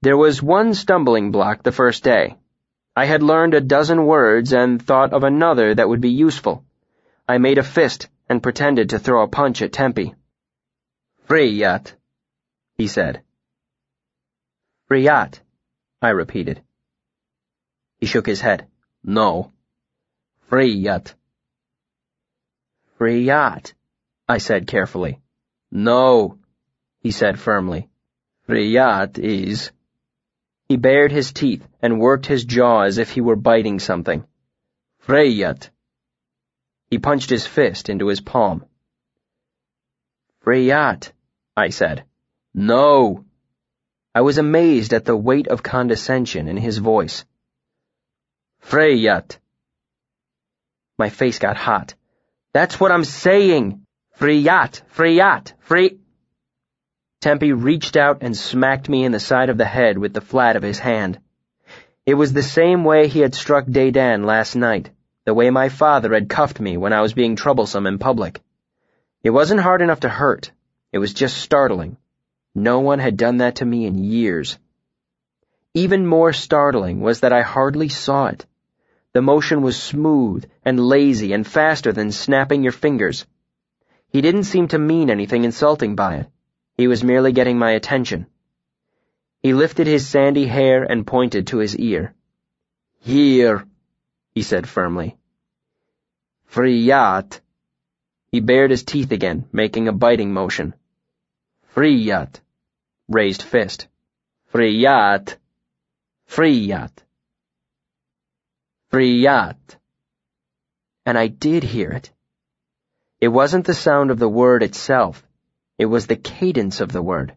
There 0.00 0.16
was 0.16 0.42
one 0.42 0.72
stumbling 0.72 1.32
block 1.32 1.62
the 1.62 1.72
first 1.72 2.02
day. 2.02 2.38
I 3.00 3.04
had 3.04 3.22
learned 3.22 3.54
a 3.54 3.60
dozen 3.60 4.06
words 4.06 4.52
and 4.52 4.82
thought 4.82 5.12
of 5.12 5.22
another 5.22 5.72
that 5.72 5.88
would 5.88 6.00
be 6.00 6.10
useful. 6.10 6.64
I 7.28 7.38
made 7.38 7.58
a 7.58 7.62
fist 7.62 8.08
and 8.28 8.42
pretended 8.42 8.90
to 8.90 8.98
throw 8.98 9.22
a 9.22 9.28
punch 9.28 9.62
at 9.62 9.72
Tempi. 9.72 10.16
Friyat, 11.28 11.94
he 12.76 12.88
said. 12.88 13.22
Friyat, 14.88 15.38
I 16.02 16.08
repeated. 16.08 16.60
He 18.00 18.06
shook 18.06 18.26
his 18.26 18.40
head. 18.40 18.66
No. 19.04 19.52
Friyat. 20.50 21.14
Friyat, 22.98 23.74
I 24.28 24.38
said 24.38 24.66
carefully. 24.66 25.20
No, 25.70 26.38
he 26.98 27.12
said 27.12 27.38
firmly. 27.38 27.88
Friyat 28.48 29.20
is 29.20 29.70
he 30.68 30.76
bared 30.76 31.10
his 31.10 31.32
teeth 31.32 31.66
and 31.80 31.98
worked 31.98 32.26
his 32.26 32.44
jaw 32.44 32.82
as 32.82 32.98
if 32.98 33.10
he 33.10 33.22
were 33.22 33.36
biting 33.36 33.78
something. 33.78 34.24
Freyat. 35.00 35.70
He 36.90 36.98
punched 36.98 37.30
his 37.30 37.46
fist 37.46 37.88
into 37.88 38.08
his 38.08 38.20
palm. 38.20 38.66
Freyat, 40.44 41.12
I 41.56 41.70
said. 41.70 42.04
No. 42.52 43.24
I 44.14 44.20
was 44.20 44.36
amazed 44.36 44.92
at 44.92 45.06
the 45.06 45.16
weight 45.16 45.48
of 45.48 45.62
condescension 45.62 46.48
in 46.48 46.58
his 46.58 46.76
voice. 46.76 47.24
Freyat. 48.60 49.38
My 50.98 51.08
face 51.08 51.38
got 51.38 51.56
hot. 51.56 51.94
That's 52.52 52.78
what 52.78 52.92
I'm 52.92 53.04
saying. 53.04 53.86
Freyat, 54.18 54.82
Freyat, 54.88 55.54
Free. 55.60 55.98
Tempi 57.20 57.52
reached 57.52 57.96
out 57.96 58.18
and 58.20 58.36
smacked 58.36 58.88
me 58.88 59.04
in 59.04 59.10
the 59.10 59.18
side 59.18 59.50
of 59.50 59.58
the 59.58 59.64
head 59.64 59.98
with 59.98 60.12
the 60.12 60.20
flat 60.20 60.54
of 60.54 60.62
his 60.62 60.78
hand. 60.78 61.18
It 62.06 62.14
was 62.14 62.32
the 62.32 62.44
same 62.44 62.84
way 62.84 63.08
he 63.08 63.18
had 63.18 63.34
struck 63.34 63.66
Dedan 63.66 64.24
last 64.24 64.54
night, 64.54 64.90
the 65.24 65.34
way 65.34 65.50
my 65.50 65.68
father 65.68 66.14
had 66.14 66.28
cuffed 66.28 66.60
me 66.60 66.76
when 66.76 66.92
I 66.92 67.00
was 67.00 67.14
being 67.14 67.34
troublesome 67.34 67.88
in 67.88 67.98
public. 67.98 68.40
It 69.24 69.30
wasn't 69.30 69.62
hard 69.62 69.82
enough 69.82 70.00
to 70.00 70.08
hurt. 70.08 70.52
It 70.92 70.98
was 70.98 71.12
just 71.12 71.38
startling. 71.38 71.96
No 72.54 72.78
one 72.78 73.00
had 73.00 73.16
done 73.16 73.38
that 73.38 73.56
to 73.56 73.64
me 73.64 73.86
in 73.86 73.98
years. 73.98 74.56
Even 75.74 76.06
more 76.06 76.32
startling 76.32 77.00
was 77.00 77.20
that 77.20 77.32
I 77.32 77.42
hardly 77.42 77.88
saw 77.88 78.28
it. 78.28 78.46
The 79.12 79.22
motion 79.22 79.62
was 79.62 79.76
smooth 79.76 80.48
and 80.64 80.78
lazy 80.78 81.32
and 81.32 81.44
faster 81.44 81.92
than 81.92 82.12
snapping 82.12 82.62
your 82.62 82.72
fingers. 82.72 83.26
He 84.08 84.20
didn't 84.20 84.44
seem 84.44 84.68
to 84.68 84.78
mean 84.78 85.10
anything 85.10 85.42
insulting 85.42 85.96
by 85.96 86.14
it. 86.18 86.26
He 86.78 86.86
was 86.86 87.02
merely 87.02 87.32
getting 87.32 87.58
my 87.58 87.72
attention. 87.72 88.28
He 89.42 89.52
lifted 89.52 89.88
his 89.88 90.06
sandy 90.06 90.46
hair 90.46 90.84
and 90.84 91.04
pointed 91.04 91.48
to 91.48 91.58
his 91.58 91.76
ear. 91.76 92.14
Here, 93.00 93.66
he 94.32 94.42
said 94.42 94.68
firmly. 94.68 95.16
Friyat. 96.48 97.40
He 98.30 98.38
bared 98.38 98.70
his 98.70 98.84
teeth 98.84 99.10
again, 99.10 99.48
making 99.50 99.88
a 99.88 99.92
biting 99.92 100.32
motion. 100.32 100.72
Friyat. 101.74 102.40
Raised 103.08 103.42
fist. 103.42 103.88
Friyat. 104.52 105.36
Friyat. 106.28 106.92
Friyat. 108.92 109.76
And 111.04 111.18
I 111.18 111.26
did 111.26 111.64
hear 111.64 111.90
it. 111.90 112.12
It 113.20 113.28
wasn't 113.28 113.66
the 113.66 113.74
sound 113.74 114.12
of 114.12 114.20
the 114.20 114.28
word 114.28 114.62
itself. 114.62 115.27
It 115.78 115.86
was 115.86 116.08
the 116.08 116.16
cadence 116.16 116.80
of 116.80 116.90
the 116.90 117.02
word. 117.02 117.34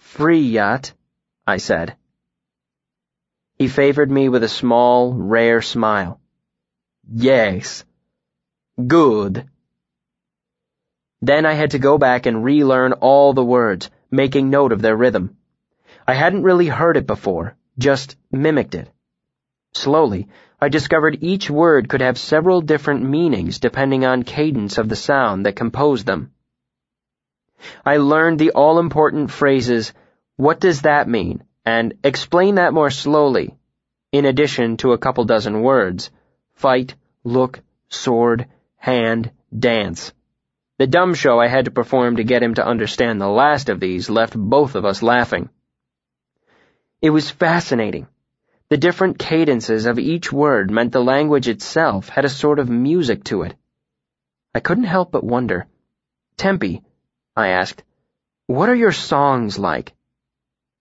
Friyat, 0.00 0.92
I 1.44 1.56
said. 1.56 1.96
He 3.56 3.66
favored 3.66 4.10
me 4.10 4.28
with 4.28 4.44
a 4.44 4.48
small, 4.48 5.12
rare 5.12 5.60
smile. 5.60 6.20
Yes. 7.12 7.84
Good. 8.86 9.48
Then 11.20 11.46
I 11.46 11.54
had 11.54 11.72
to 11.72 11.80
go 11.80 11.98
back 11.98 12.26
and 12.26 12.44
relearn 12.44 12.92
all 12.92 13.32
the 13.32 13.44
words, 13.44 13.90
making 14.08 14.50
note 14.50 14.70
of 14.70 14.80
their 14.80 14.96
rhythm. 14.96 15.36
I 16.06 16.14
hadn't 16.14 16.44
really 16.44 16.68
heard 16.68 16.96
it 16.96 17.08
before, 17.08 17.56
just 17.76 18.16
mimicked 18.30 18.76
it. 18.76 18.88
Slowly, 19.74 20.28
I 20.60 20.68
discovered 20.68 21.18
each 21.22 21.50
word 21.50 21.88
could 21.88 22.02
have 22.02 22.18
several 22.18 22.60
different 22.60 23.02
meanings 23.02 23.58
depending 23.58 24.04
on 24.04 24.22
cadence 24.22 24.78
of 24.78 24.88
the 24.88 24.96
sound 24.96 25.44
that 25.44 25.56
composed 25.56 26.06
them. 26.06 26.30
I 27.84 27.96
learned 27.96 28.38
the 28.38 28.52
all-important 28.52 29.30
phrases, 29.30 29.92
what 30.36 30.60
does 30.60 30.82
that 30.82 31.08
mean? 31.08 31.42
And 31.64 31.94
explain 32.02 32.54
that 32.56 32.72
more 32.72 32.90
slowly, 32.90 33.56
in 34.12 34.24
addition 34.24 34.76
to 34.78 34.92
a 34.92 34.98
couple 34.98 35.24
dozen 35.24 35.62
words, 35.62 36.10
fight, 36.54 36.94
look, 37.24 37.60
sword, 37.88 38.46
hand, 38.76 39.30
dance. 39.56 40.12
The 40.78 40.86
dumb 40.86 41.14
show 41.14 41.40
I 41.40 41.48
had 41.48 41.64
to 41.64 41.70
perform 41.70 42.16
to 42.16 42.24
get 42.24 42.42
him 42.42 42.54
to 42.54 42.66
understand 42.66 43.20
the 43.20 43.28
last 43.28 43.68
of 43.68 43.80
these 43.80 44.08
left 44.08 44.36
both 44.36 44.76
of 44.76 44.84
us 44.84 45.02
laughing. 45.02 45.50
It 47.02 47.10
was 47.10 47.30
fascinating. 47.30 48.06
The 48.70 48.76
different 48.76 49.18
cadences 49.18 49.86
of 49.86 49.98
each 49.98 50.32
word 50.32 50.70
meant 50.70 50.92
the 50.92 51.02
language 51.02 51.48
itself 51.48 52.08
had 52.08 52.24
a 52.24 52.28
sort 52.28 52.58
of 52.58 52.68
music 52.68 53.24
to 53.24 53.42
it. 53.42 53.54
I 54.54 54.60
couldn't 54.60 54.84
help 54.84 55.10
but 55.10 55.24
wonder, 55.24 55.66
Tempi, 56.36 56.82
I 57.38 57.50
asked. 57.50 57.84
What 58.48 58.68
are 58.68 58.74
your 58.74 58.90
songs 58.90 59.60
like? 59.60 59.94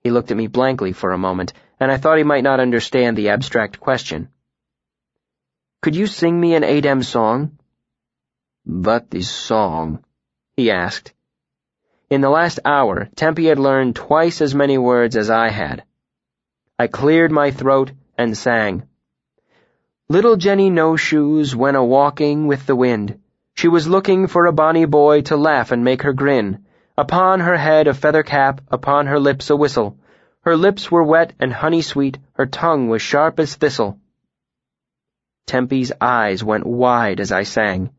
He 0.02 0.10
looked 0.10 0.32
at 0.32 0.38
me 0.38 0.48
blankly 0.48 0.92
for 0.92 1.12
a 1.12 1.18
moment, 1.18 1.54
and 1.80 1.92
I 1.92 1.98
thought 1.98 2.18
he 2.18 2.24
might 2.24 2.44
not 2.44 2.60
understand 2.60 3.16
the 3.16 3.30
abstract 3.30 3.80
question. 3.80 4.30
Could 5.84 5.96
you 5.96 6.08
sing 6.08 6.40
me 6.40 6.56
an 6.56 6.64
Adem 6.64 7.04
song? 7.04 7.60
What 8.66 9.06
is 9.12 9.30
song? 9.30 10.04
he 10.56 10.72
asked. 10.72 11.14
In 12.10 12.22
the 12.22 12.32
last 12.32 12.60
hour, 12.66 13.08
Tempi 13.16 13.46
had 13.46 13.60
learned 13.60 13.96
twice 13.96 14.42
as 14.42 14.56
many 14.56 14.80
words 14.80 15.16
as 15.16 15.30
I 15.30 15.50
had. 15.50 15.84
I 16.80 16.88
cleared 16.88 17.32
my 17.32 17.52
throat 17.52 17.92
and 18.18 18.36
sang. 18.36 18.88
Little 20.10 20.38
Jenny 20.38 20.72
No 20.72 20.96
Shoes 20.96 21.56
went 21.56 21.78
a 21.78 21.84
walking 21.84 22.48
with 22.48 22.66
the 22.66 22.76
wind. 22.76 23.20
She 23.58 23.68
was 23.68 23.88
looking 23.88 24.28
for 24.28 24.46
a 24.46 24.54
bonny 24.54 24.86
boy 24.86 25.22
to 25.22 25.36
laugh 25.36 25.72
and 25.72 25.84
make 25.84 26.04
her 26.04 26.14
grin. 26.14 26.64
Upon 26.96 27.40
her 27.40 27.58
head 27.58 27.88
a 27.88 27.96
feather 27.96 28.22
cap, 28.22 28.62
upon 28.68 29.08
her 29.08 29.20
lips 29.20 29.50
a 29.50 29.56
whistle. 29.56 29.98
Her 30.42 30.56
lips 30.56 30.92
were 30.92 31.04
wet 31.04 31.34
and 31.40 31.52
honey 31.52 31.82
sweet, 31.82 32.20
her 32.34 32.46
tongue 32.46 32.88
was 32.88 33.02
sharp 33.02 33.40
as 33.40 33.56
thistle. 33.56 34.00
Tempi's 35.48 35.92
eyes 36.00 36.44
went 36.44 36.68
wide 36.68 37.20
as 37.20 37.32
I 37.32 37.42
sang. 37.42 37.90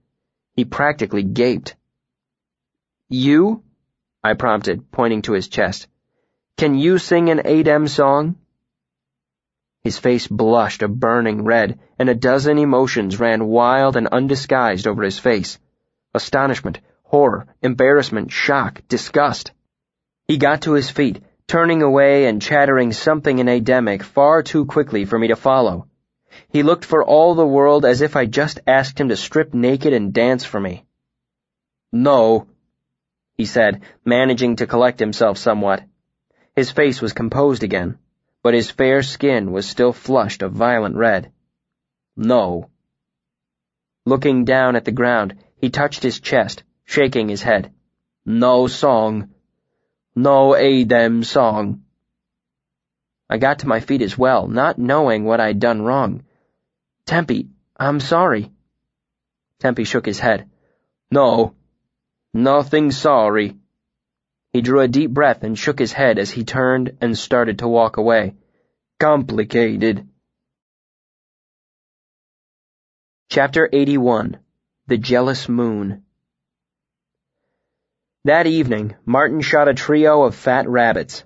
He 0.54 0.64
practically 0.64 1.24
gaped. 1.24 1.74
You? 3.08 3.64
I 4.22 4.34
prompted, 4.34 4.92
pointing 4.92 5.22
to 5.22 5.32
his 5.32 5.48
chest. 5.48 5.88
Can 6.56 6.76
you 6.76 6.98
sing 6.98 7.30
an 7.30 7.40
Adem 7.40 7.88
song? 7.88 8.36
His 9.88 9.96
face 9.96 10.26
blushed 10.26 10.82
a 10.82 10.86
burning 10.86 11.44
red, 11.44 11.78
and 11.98 12.10
a 12.10 12.14
dozen 12.14 12.58
emotions 12.58 13.18
ran 13.18 13.46
wild 13.46 13.96
and 13.96 14.06
undisguised 14.06 14.86
over 14.86 15.02
his 15.02 15.18
face. 15.18 15.58
Astonishment, 16.12 16.80
horror, 17.04 17.46
embarrassment, 17.62 18.30
shock, 18.30 18.82
disgust. 18.86 19.52
He 20.26 20.36
got 20.36 20.60
to 20.60 20.72
his 20.72 20.90
feet, 20.90 21.22
turning 21.46 21.80
away 21.80 22.26
and 22.26 22.42
chattering 22.42 22.92
something 22.92 23.38
in 23.38 23.46
Ademic 23.46 24.02
far 24.02 24.42
too 24.42 24.66
quickly 24.66 25.06
for 25.06 25.18
me 25.18 25.28
to 25.28 25.36
follow. 25.36 25.86
He 26.50 26.62
looked 26.62 26.84
for 26.84 27.02
all 27.02 27.34
the 27.34 27.46
world 27.46 27.86
as 27.86 28.02
if 28.02 28.14
I 28.14 28.26
just 28.26 28.60
asked 28.66 29.00
him 29.00 29.08
to 29.08 29.16
strip 29.16 29.54
naked 29.54 29.94
and 29.94 30.12
dance 30.12 30.44
for 30.44 30.60
me. 30.60 30.84
No, 31.90 32.46
he 33.38 33.46
said, 33.46 33.80
managing 34.04 34.56
to 34.56 34.66
collect 34.66 35.00
himself 35.00 35.38
somewhat. 35.38 35.82
His 36.54 36.70
face 36.70 37.00
was 37.00 37.14
composed 37.14 37.62
again, 37.62 37.96
but 38.42 38.54
his 38.54 38.70
fair 38.70 39.02
skin 39.02 39.52
was 39.52 39.68
still 39.68 39.92
flushed 39.92 40.42
a 40.42 40.48
violent 40.48 40.96
red. 40.96 41.30
No. 42.16 42.70
Looking 44.06 44.44
down 44.44 44.76
at 44.76 44.84
the 44.84 44.92
ground, 44.92 45.34
he 45.56 45.70
touched 45.70 46.02
his 46.02 46.20
chest, 46.20 46.62
shaking 46.84 47.28
his 47.28 47.42
head. 47.42 47.72
No 48.24 48.66
song. 48.66 49.30
No 50.14 50.52
Adem 50.52 51.24
song. 51.24 51.82
I 53.28 53.36
got 53.36 53.58
to 53.58 53.68
my 53.68 53.80
feet 53.80 54.00
as 54.00 54.16
well, 54.16 54.48
not 54.48 54.78
knowing 54.78 55.24
what 55.24 55.40
I'd 55.40 55.60
done 55.60 55.82
wrong. 55.82 56.22
Tempi, 57.04 57.48
I'm 57.76 58.00
sorry. 58.00 58.50
Tempi 59.58 59.84
shook 59.84 60.06
his 60.06 60.18
head. 60.18 60.48
No, 61.10 61.54
nothing 62.32 62.90
sorry. 62.90 63.57
He 64.52 64.62
drew 64.62 64.80
a 64.80 64.88
deep 64.88 65.10
breath 65.10 65.44
and 65.44 65.58
shook 65.58 65.78
his 65.78 65.92
head 65.92 66.18
as 66.18 66.30
he 66.30 66.44
turned 66.44 66.96
and 67.00 67.16
started 67.16 67.58
to 67.58 67.68
walk 67.68 67.98
away. 67.98 68.34
Complicated. 68.98 70.08
Chapter 73.28 73.68
81 73.70 74.38
The 74.86 74.96
Jealous 74.96 75.50
Moon 75.50 76.02
That 78.24 78.46
evening, 78.46 78.96
Martin 79.04 79.42
shot 79.42 79.68
a 79.68 79.74
trio 79.74 80.22
of 80.22 80.34
fat 80.34 80.66
rabbits. 80.66 81.24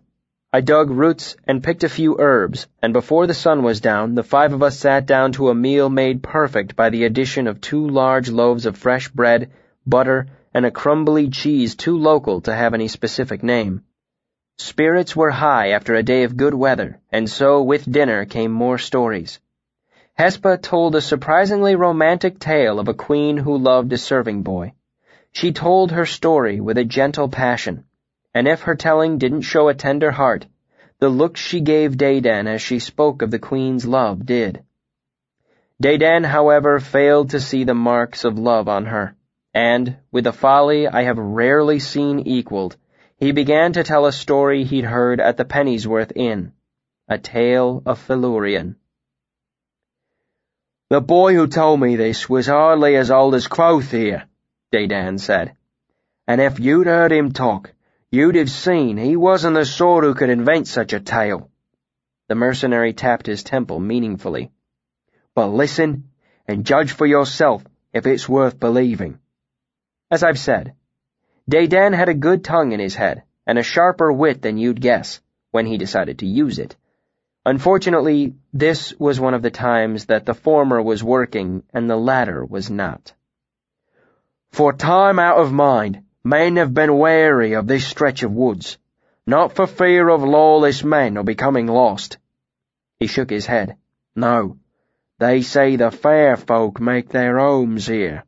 I 0.52 0.60
dug 0.60 0.90
roots 0.90 1.36
and 1.44 1.62
picked 1.62 1.84
a 1.84 1.88
few 1.88 2.16
herbs, 2.18 2.66
and 2.82 2.92
before 2.92 3.28
the 3.28 3.34
sun 3.34 3.62
was 3.62 3.80
down, 3.80 4.16
the 4.16 4.24
five 4.24 4.52
of 4.52 4.64
us 4.64 4.78
sat 4.78 5.06
down 5.06 5.32
to 5.32 5.48
a 5.48 5.54
meal 5.54 5.88
made 5.88 6.24
perfect 6.24 6.74
by 6.74 6.90
the 6.90 7.04
addition 7.04 7.46
of 7.46 7.60
two 7.60 7.86
large 7.88 8.28
loaves 8.28 8.66
of 8.66 8.76
fresh 8.76 9.08
bread, 9.08 9.52
butter, 9.86 10.26
and 10.54 10.66
a 10.66 10.70
crumbly 10.70 11.28
cheese 11.28 11.74
too 11.74 11.96
local 11.96 12.40
to 12.42 12.54
have 12.54 12.74
any 12.74 12.88
specific 12.88 13.42
name. 13.42 13.82
Spirits 14.58 15.16
were 15.16 15.30
high 15.30 15.70
after 15.70 15.94
a 15.94 16.02
day 16.02 16.24
of 16.24 16.36
good 16.36 16.54
weather, 16.54 17.00
and 17.10 17.28
so 17.28 17.62
with 17.62 17.90
dinner 17.90 18.24
came 18.24 18.52
more 18.52 18.78
stories. 18.78 19.40
Hespa 20.18 20.60
told 20.60 20.94
a 20.94 21.00
surprisingly 21.00 21.74
romantic 21.74 22.38
tale 22.38 22.78
of 22.78 22.88
a 22.88 22.94
queen 22.94 23.36
who 23.36 23.56
loved 23.56 23.92
a 23.92 23.98
serving 23.98 24.42
boy. 24.42 24.74
She 25.32 25.52
told 25.52 25.92
her 25.92 26.06
story 26.06 26.60
with 26.60 26.78
a 26.78 26.84
gentle 26.84 27.28
passion 27.28 27.84
and 28.34 28.48
if 28.48 28.62
her 28.62 28.74
telling 28.74 29.18
didn't 29.18 29.42
show 29.42 29.68
a 29.68 29.74
tender 29.74 30.10
heart, 30.10 30.46
the 30.98 31.08
look 31.08 31.36
she 31.36 31.60
gave 31.60 31.98
Dedan 31.98 32.46
as 32.46 32.62
she 32.62 32.78
spoke 32.78 33.20
of 33.20 33.30
the 33.30 33.38
queen's 33.38 33.84
love 33.84 34.24
did. 34.24 34.62
Dedan, 35.80 36.24
however, 36.24 36.80
failed 36.80 37.30
to 37.30 37.40
see 37.40 37.64
the 37.64 37.74
marks 37.74 38.24
of 38.24 38.38
love 38.38 38.68
on 38.68 38.86
her, 38.86 39.14
and, 39.54 39.96
with 40.10 40.26
a 40.26 40.32
folly 40.32 40.86
I 40.88 41.02
have 41.02 41.18
rarely 41.18 41.78
seen 41.78 42.20
equaled, 42.20 42.76
he 43.16 43.32
began 43.32 43.72
to 43.74 43.84
tell 43.84 44.06
a 44.06 44.12
story 44.12 44.64
he'd 44.64 44.84
heard 44.84 45.20
at 45.20 45.36
the 45.36 45.44
Pennyworth 45.44 46.12
Inn, 46.16 46.52
a 47.08 47.18
tale 47.18 47.82
of 47.86 47.98
Felurian. 47.98 48.76
The 50.90 51.00
boy 51.00 51.34
who 51.34 51.46
told 51.46 51.80
me 51.80 51.96
this 51.96 52.28
was 52.28 52.46
hardly 52.46 52.96
as 52.96 53.10
old 53.10 53.34
as 53.34 53.48
Kvothe 53.48 53.90
here, 53.90 54.24
Dedan 54.72 55.18
said, 55.18 55.56
and 56.26 56.40
if 56.40 56.60
you'd 56.60 56.86
heard 56.86 57.12
him 57.12 57.32
talk, 57.32 57.72
You'd 58.14 58.34
have 58.34 58.50
seen 58.50 58.98
he 58.98 59.16
wasn't 59.16 59.54
the 59.54 59.64
sort 59.64 60.04
who 60.04 60.14
could 60.14 60.28
invent 60.28 60.68
such 60.68 60.92
a 60.92 61.00
tale. 61.00 61.50
The 62.28 62.34
mercenary 62.34 62.92
tapped 62.92 63.24
his 63.24 63.42
temple 63.42 63.80
meaningfully. 63.80 64.50
But 65.34 65.46
listen, 65.46 66.10
and 66.46 66.66
judge 66.66 66.92
for 66.92 67.06
yourself 67.06 67.64
if 67.94 68.06
it's 68.06 68.28
worth 68.28 68.60
believing. 68.60 69.18
As 70.12 70.22
I've 70.22 70.38
said, 70.38 70.74
Dedan 71.50 71.94
had 71.94 72.08
a 72.10 72.14
good 72.28 72.44
tongue 72.44 72.70
in 72.70 72.78
his 72.78 72.94
head, 72.94 73.24
and 73.46 73.58
a 73.58 73.64
sharper 73.64 74.12
wit 74.12 74.42
than 74.42 74.58
you'd 74.58 74.80
guess, 74.80 75.20
when 75.50 75.66
he 75.66 75.78
decided 75.78 76.18
to 76.18 76.26
use 76.26 76.60
it. 76.60 76.76
Unfortunately, 77.46 78.36
this 78.52 78.92
was 79.00 79.18
one 79.18 79.34
of 79.34 79.42
the 79.42 79.50
times 79.50 80.04
that 80.06 80.26
the 80.26 80.34
former 80.34 80.80
was 80.82 81.02
working 81.02 81.64
and 81.72 81.88
the 81.88 81.96
latter 81.96 82.44
was 82.44 82.70
not. 82.70 83.14
For 84.52 84.74
time 84.74 85.18
out 85.18 85.38
of 85.38 85.50
mind, 85.50 86.04
Men 86.24 86.56
have 86.56 86.72
been 86.72 86.98
wary 86.98 87.54
of 87.54 87.66
this 87.66 87.84
stretch 87.84 88.22
of 88.22 88.32
woods, 88.32 88.78
not 89.26 89.54
for 89.54 89.66
fear 89.66 90.08
of 90.08 90.22
lawless 90.22 90.84
men 90.84 91.16
or 91.16 91.24
becoming 91.24 91.66
lost. 91.66 92.18
He 93.00 93.08
shook 93.08 93.30
his 93.30 93.46
head. 93.46 93.76
No, 94.14 94.58
they 95.18 95.42
say 95.42 95.74
the 95.74 95.90
fair 95.90 96.36
folk 96.36 96.80
make 96.80 97.08
their 97.08 97.38
homes 97.38 97.86
here. 97.88 98.24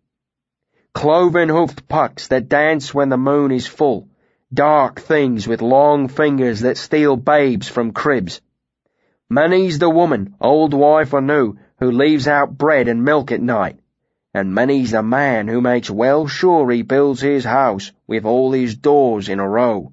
Cloven-hoofed 0.95 1.87
pucks 1.89 2.29
that 2.29 2.49
dance 2.49 2.95
when 2.95 3.09
the 3.09 3.19
moon 3.19 3.51
is 3.51 3.67
full, 3.67 4.09
dark 4.53 5.01
things 5.01 5.47
with 5.47 5.61
long 5.61 6.09
fingers 6.09 6.61
that 6.61 6.79
steal 6.79 7.17
babes 7.17 7.69
from 7.69 7.93
cribs. 7.93 8.41
Many's 9.29 9.79
the 9.79 9.91
woman, 9.91 10.35
old 10.41 10.73
wife 10.73 11.13
or 11.13 11.21
new, 11.21 11.57
who 11.79 11.91
leaves 11.91 12.29
out 12.29 12.57
bread 12.57 12.89
and 12.89 13.05
milk 13.05 13.33
at 13.33 13.43
night, 13.43 13.79
and 14.33 14.55
many's 14.55 14.93
the 14.93 15.03
man 15.03 15.49
who 15.49 15.61
makes 15.61 15.91
well 15.91 16.27
sure 16.27 16.71
he 16.71 16.83
builds 16.83 17.21
his 17.21 17.45
house 17.45 17.93
with 18.07 18.25
all 18.25 18.53
his 18.53 18.77
doors 18.77 19.29
in 19.29 19.41
a 19.41 19.49
row. 19.49 19.93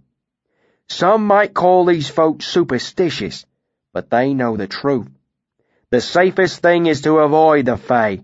Some 0.87 1.25
might 1.25 1.53
call 1.53 1.85
these 1.85 2.09
folks 2.09 2.45
superstitious, 2.45 3.45
but 3.91 4.09
they 4.09 4.33
know 4.33 4.55
the 4.55 4.67
truth. 4.67 5.09
The 5.89 6.01
safest 6.01 6.61
thing 6.61 6.85
is 6.85 7.01
to 7.01 7.17
avoid 7.17 7.65
the 7.65 7.77
Fae, 7.77 8.21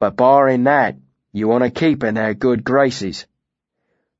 but 0.00 0.16
barring 0.16 0.64
that, 0.64 0.96
you 1.34 1.48
want 1.48 1.64
to 1.64 1.70
keep 1.70 2.04
in 2.04 2.14
their 2.14 2.32
good 2.32 2.62
graces. 2.62 3.26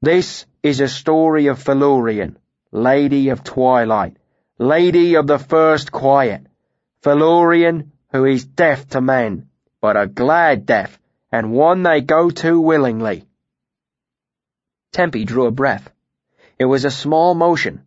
This 0.02 0.46
is 0.64 0.80
a 0.80 0.88
story 0.88 1.46
of 1.46 1.62
Felurian, 1.62 2.36
Lady 2.72 3.28
of 3.28 3.44
Twilight, 3.44 4.16
Lady 4.58 5.14
of 5.14 5.28
the 5.28 5.38
First 5.38 5.92
Quiet, 5.92 6.44
Felurian 7.02 7.92
who 8.10 8.24
is 8.24 8.44
deaf 8.44 8.88
to 8.88 9.00
men, 9.00 9.48
but 9.80 9.96
a 9.96 10.08
glad 10.08 10.66
deaf 10.66 10.98
and 11.30 11.52
one 11.52 11.84
they 11.84 12.00
go 12.00 12.30
to 12.30 12.60
willingly. 12.60 13.24
Tempi 14.90 15.24
drew 15.24 15.46
a 15.46 15.52
breath. 15.52 15.88
It 16.58 16.64
was 16.64 16.84
a 16.84 16.90
small 16.90 17.36
motion, 17.36 17.84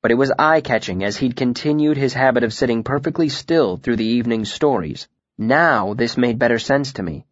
but 0.00 0.10
it 0.10 0.14
was 0.14 0.32
eye-catching 0.38 1.04
as 1.04 1.18
he'd 1.18 1.36
continued 1.36 1.98
his 1.98 2.14
habit 2.14 2.44
of 2.44 2.54
sitting 2.54 2.82
perfectly 2.82 3.28
still 3.28 3.76
through 3.76 3.96
the 3.96 4.12
evening's 4.16 4.50
stories. 4.50 5.06
Now 5.36 5.92
this 5.92 6.16
made 6.16 6.38
better 6.38 6.58
sense 6.58 6.94
to 6.94 7.02
me. 7.02 7.26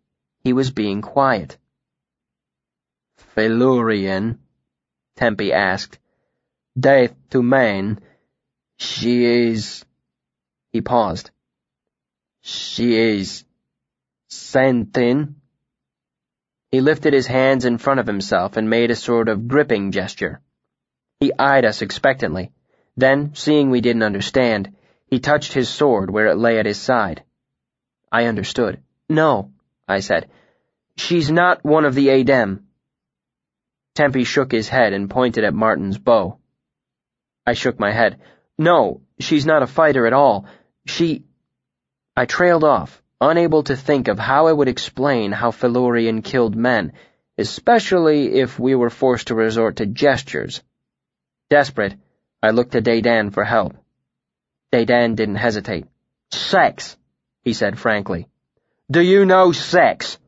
He 0.49 0.55
was 0.55 0.71
being 0.71 1.03
quiet. 1.03 1.59
Felurian, 3.35 4.39
Tempi 5.15 5.53
asked. 5.53 5.99
Death 6.81 7.15
to 7.33 7.43
man. 7.43 8.01
She 8.79 9.27
is... 9.27 9.85
He 10.73 10.81
paused. 10.81 11.31
She 12.41 12.97
is... 12.97 13.45
Senthin? 14.31 15.35
He 16.71 16.81
lifted 16.81 17.13
his 17.13 17.27
hands 17.27 17.67
in 17.67 17.77
front 17.77 18.01
of 18.01 18.07
himself 18.07 18.57
and 18.57 18.71
made 18.71 18.91
a 18.91 18.97
sort 18.97 19.29
of 19.29 19.49
gripping 19.49 19.93
gesture. 19.93 20.41
He 21.21 21.31
eyed 21.39 21.67
us 21.67 21.83
expectantly. 21.83 22.53
Then, 22.97 23.35
seeing 23.35 23.69
we 23.69 23.83
didn't 23.83 24.11
understand, 24.11 24.75
he 25.09 25.21
touched 25.21 25.53
his 25.53 25.69
sword 25.69 26.09
where 26.09 26.29
it 26.29 26.39
lay 26.39 26.59
at 26.59 26.65
his 26.65 26.81
side. 26.81 27.23
I 28.11 28.25
understood. 28.25 28.83
No, 29.11 29.53
I 29.87 30.01
said. 30.01 30.31
She's 30.99 31.31
not 31.31 31.65
one 31.65 31.85
of 31.85 31.95
the 31.95 32.09
Adem. 32.09 32.65
Tempi 33.95 34.25
shook 34.25 34.51
his 34.51 34.69
head 34.69 34.93
and 34.93 35.09
pointed 35.09 35.45
at 35.45 35.55
Marten's 35.55 35.97
bow. 35.97 36.39
I 37.47 37.55
shook 37.55 37.79
my 37.79 37.93
head. 37.93 38.21
No, 38.59 39.01
she's 39.21 39.47
not 39.47 39.63
a 39.63 39.67
fighter 39.67 40.07
at 40.07 40.13
all. 40.13 40.47
She... 40.87 41.25
I 42.17 42.27
trailed 42.27 42.65
off, 42.65 43.01
unable 43.21 43.63
to 43.65 43.77
think 43.77 44.09
of 44.09 44.19
how 44.19 44.49
I 44.49 44.53
would 44.53 44.69
explain 44.69 45.31
how 45.31 45.53
Felurian 45.53 46.21
killed 46.23 46.57
men, 46.57 46.93
especially 47.39 48.41
if 48.41 48.59
we 48.59 48.75
were 48.75 48.91
forced 48.91 49.29
to 49.29 49.37
resort 49.37 49.77
to 49.77 49.87
gestures. 49.87 50.63
Desperate, 51.49 51.95
I 52.43 52.51
looked 52.51 52.73
to 52.73 52.83
Dedan 52.83 53.33
for 53.33 53.45
help. 53.45 53.77
Dedan 54.73 55.15
didn't 55.15 55.37
hesitate. 55.37 55.87
Sex, 56.33 56.97
he 57.43 57.53
said 57.53 57.79
frankly. 57.79 58.29
Do 58.91 59.01
you 59.01 59.25
know 59.25 59.53
sex? 59.53 60.19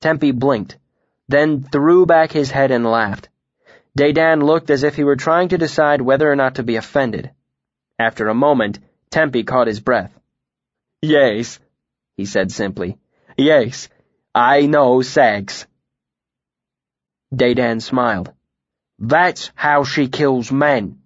Tempi 0.00 0.32
blinked, 0.32 0.78
then 1.28 1.62
threw 1.62 2.06
back 2.06 2.32
his 2.32 2.50
head 2.50 2.70
and 2.70 2.84
laughed. 2.84 3.28
Dedan 3.96 4.42
looked 4.42 4.70
as 4.70 4.82
if 4.82 4.96
he 4.96 5.04
were 5.04 5.16
trying 5.16 5.48
to 5.48 5.58
decide 5.58 6.00
whether 6.00 6.30
or 6.30 6.36
not 6.36 6.54
to 6.54 6.62
be 6.62 6.76
offended. 6.76 7.30
After 7.98 8.28
a 8.28 8.34
moment, 8.34 8.78
Tempi 9.10 9.44
caught 9.44 9.66
his 9.66 9.80
breath. 9.80 10.18
Yes, 11.02 11.58
he 12.16 12.24
said 12.24 12.50
simply. 12.50 12.98
Yes, 13.36 13.88
I 14.34 14.66
know 14.66 15.02
sex. 15.02 15.66
Dedan 17.34 17.82
smiled. 17.82 18.32
That's 18.98 19.50
how 19.54 19.84
she 19.84 20.08
kills 20.08 20.50
men. 20.50 21.02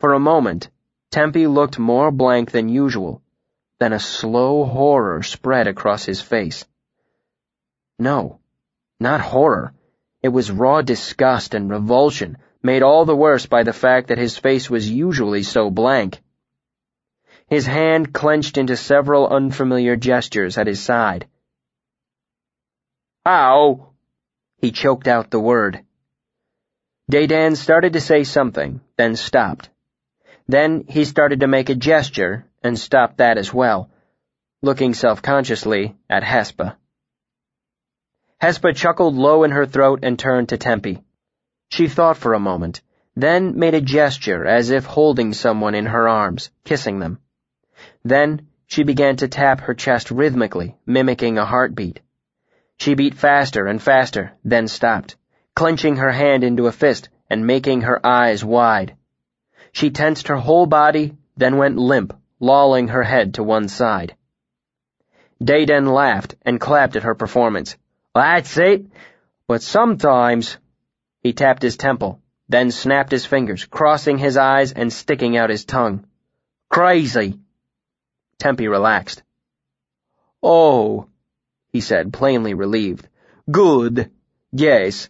For 0.00 0.12
a 0.12 0.20
moment, 0.20 0.70
Tempi 1.10 1.46
looked 1.46 1.78
more 1.78 2.10
blank 2.10 2.50
than 2.50 2.68
usual. 2.68 3.22
Then 3.80 3.92
a 3.92 3.98
slow 3.98 4.64
horror 4.64 5.22
spread 5.22 5.66
across 5.66 6.04
his 6.04 6.20
face. 6.20 6.64
No, 7.98 8.40
not 8.98 9.20
horror. 9.20 9.72
It 10.22 10.28
was 10.28 10.50
raw 10.50 10.82
disgust 10.82 11.54
and 11.54 11.70
revulsion, 11.70 12.38
made 12.62 12.82
all 12.82 13.04
the 13.04 13.14
worse 13.14 13.46
by 13.46 13.62
the 13.62 13.72
fact 13.72 14.08
that 14.08 14.18
his 14.18 14.38
face 14.38 14.70
was 14.70 14.90
usually 14.90 15.42
so 15.42 15.70
blank. 15.70 16.20
His 17.46 17.66
hand 17.66 18.12
clenched 18.14 18.56
into 18.56 18.76
several 18.76 19.28
unfamiliar 19.28 19.96
gestures 19.96 20.56
at 20.56 20.66
his 20.66 20.80
side. 20.80 21.28
Ow! 23.26 23.92
He 24.58 24.72
choked 24.72 25.06
out 25.06 25.30
the 25.30 25.40
word. 25.40 25.84
Dedan 27.10 27.54
started 27.54 27.92
to 27.92 28.00
say 28.00 28.24
something, 28.24 28.80
then 28.96 29.14
stopped. 29.14 29.68
Then 30.48 30.84
he 30.88 31.04
started 31.04 31.40
to 31.40 31.46
make 31.46 31.68
a 31.68 31.74
gesture 31.74 32.46
and 32.62 32.78
stopped 32.78 33.18
that 33.18 33.36
as 33.36 33.52
well, 33.52 33.90
looking 34.62 34.94
self-consciously 34.94 35.94
at 36.08 36.22
Hespa. 36.22 36.76
Hespa 38.44 38.74
chuckled 38.74 39.14
low 39.14 39.42
in 39.42 39.52
her 39.52 39.64
throat 39.64 40.00
and 40.02 40.18
turned 40.18 40.50
to 40.50 40.58
Tempi. 40.58 41.02
She 41.70 41.88
thought 41.88 42.18
for 42.18 42.34
a 42.34 42.38
moment, 42.38 42.82
then 43.16 43.58
made 43.58 43.72
a 43.72 43.80
gesture 43.80 44.44
as 44.44 44.68
if 44.68 44.84
holding 44.84 45.32
someone 45.32 45.74
in 45.74 45.86
her 45.86 46.06
arms, 46.06 46.50
kissing 46.62 46.98
them. 46.98 47.20
Then 48.04 48.48
she 48.66 48.82
began 48.82 49.16
to 49.16 49.28
tap 49.28 49.62
her 49.62 49.72
chest 49.72 50.10
rhythmically, 50.10 50.76
mimicking 50.84 51.38
a 51.38 51.46
heartbeat. 51.46 52.00
She 52.76 52.92
beat 52.92 53.14
faster 53.14 53.66
and 53.66 53.80
faster, 53.80 54.32
then 54.44 54.68
stopped, 54.68 55.16
clenching 55.56 55.96
her 55.96 56.12
hand 56.12 56.44
into 56.44 56.66
a 56.66 56.72
fist 56.72 57.08
and 57.30 57.46
making 57.46 57.80
her 57.80 58.06
eyes 58.06 58.44
wide. 58.44 58.94
She 59.72 59.88
tensed 59.88 60.28
her 60.28 60.36
whole 60.36 60.66
body, 60.66 61.16
then 61.34 61.56
went 61.56 61.78
limp, 61.78 62.12
lolling 62.40 62.88
her 62.88 63.04
head 63.04 63.32
to 63.34 63.42
one 63.42 63.68
side. 63.68 64.14
Dedan 65.42 65.86
laughed 65.94 66.34
and 66.42 66.60
clapped 66.60 66.94
at 66.94 67.04
her 67.04 67.14
performance. 67.14 67.78
That's 68.14 68.56
it. 68.56 68.86
But 69.46 69.62
sometimes... 69.62 70.56
He 71.20 71.32
tapped 71.32 71.62
his 71.62 71.76
temple, 71.76 72.20
then 72.48 72.70
snapped 72.70 73.10
his 73.10 73.24
fingers, 73.24 73.64
crossing 73.64 74.18
his 74.18 74.36
eyes 74.36 74.72
and 74.72 74.92
sticking 74.92 75.36
out 75.36 75.48
his 75.50 75.64
tongue. 75.64 76.04
Crazy. 76.68 77.38
Tempi 78.38 78.68
relaxed. 78.68 79.22
Oh, 80.42 81.08
he 81.72 81.80
said, 81.80 82.12
plainly 82.12 82.52
relieved. 82.52 83.08
Good. 83.50 84.10
Yes. 84.52 85.08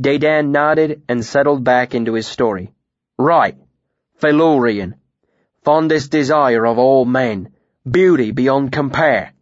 Dedan 0.00 0.50
nodded 0.50 1.02
and 1.08 1.24
settled 1.24 1.62
back 1.62 1.94
into 1.94 2.14
his 2.14 2.26
story. 2.26 2.72
Right. 3.18 3.56
Felurian. 4.16 4.94
Fondest 5.64 6.10
desire 6.10 6.66
of 6.66 6.78
all 6.78 7.04
men. 7.04 7.52
Beauty 7.88 8.30
beyond 8.30 8.72
compare. 8.72 9.32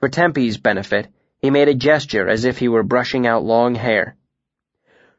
For 0.00 0.08
Tempi's 0.08 0.58
benefit, 0.58 1.06
he 1.44 1.50
made 1.50 1.68
a 1.68 1.74
gesture 1.74 2.26
as 2.26 2.46
if 2.46 2.56
he 2.56 2.68
were 2.68 2.82
brushing 2.82 3.26
out 3.26 3.44
long 3.44 3.74
hair. 3.74 4.16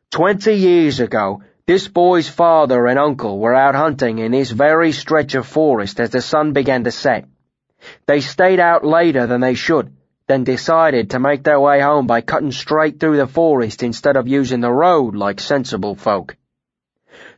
Twenty 0.10 0.56
years 0.56 1.00
ago, 1.00 1.44
this 1.68 1.88
boy's 1.88 2.28
father 2.28 2.88
and 2.88 2.98
uncle 2.98 3.38
were 3.38 3.54
out 3.54 3.76
hunting 3.76 4.18
in 4.18 4.32
this 4.32 4.50
very 4.50 4.92
stretch 4.92 5.36
of 5.36 5.46
forest 5.46 6.00
as 6.00 6.10
the 6.10 6.24
sun 6.24 6.52
began 6.52 6.84
to 6.84 6.90
set. 6.90 7.26
They 8.08 8.22
stayed 8.22 8.60
out 8.60 8.84
later 8.84 9.28
than 9.28 9.40
they 9.40 9.54
should, 9.54 9.94
then 10.26 10.44
decided 10.44 11.12
to 11.12 11.20
make 11.20 11.44
their 11.44 11.60
way 11.60 11.80
home 11.80 12.08
by 12.08 12.22
cutting 12.22 12.52
straight 12.52 13.00
through 13.00 13.18
the 13.18 13.28
forest 13.28 13.84
instead 13.84 14.18
of 14.18 14.28
using 14.28 14.62
the 14.62 14.72
road 14.72 15.16
like 15.16 15.40
sensible 15.40 15.94
folk. 15.94 16.36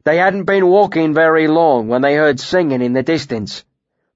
They 0.06 0.16
hadn't 0.16 0.46
been 0.46 0.66
walking 0.66 1.14
very 1.14 1.50
long 1.50 1.90
when 1.90 2.02
they 2.02 2.16
heard 2.16 2.40
singing 2.40 2.82
in 2.82 2.94
the 2.94 3.04
distance. 3.04 3.66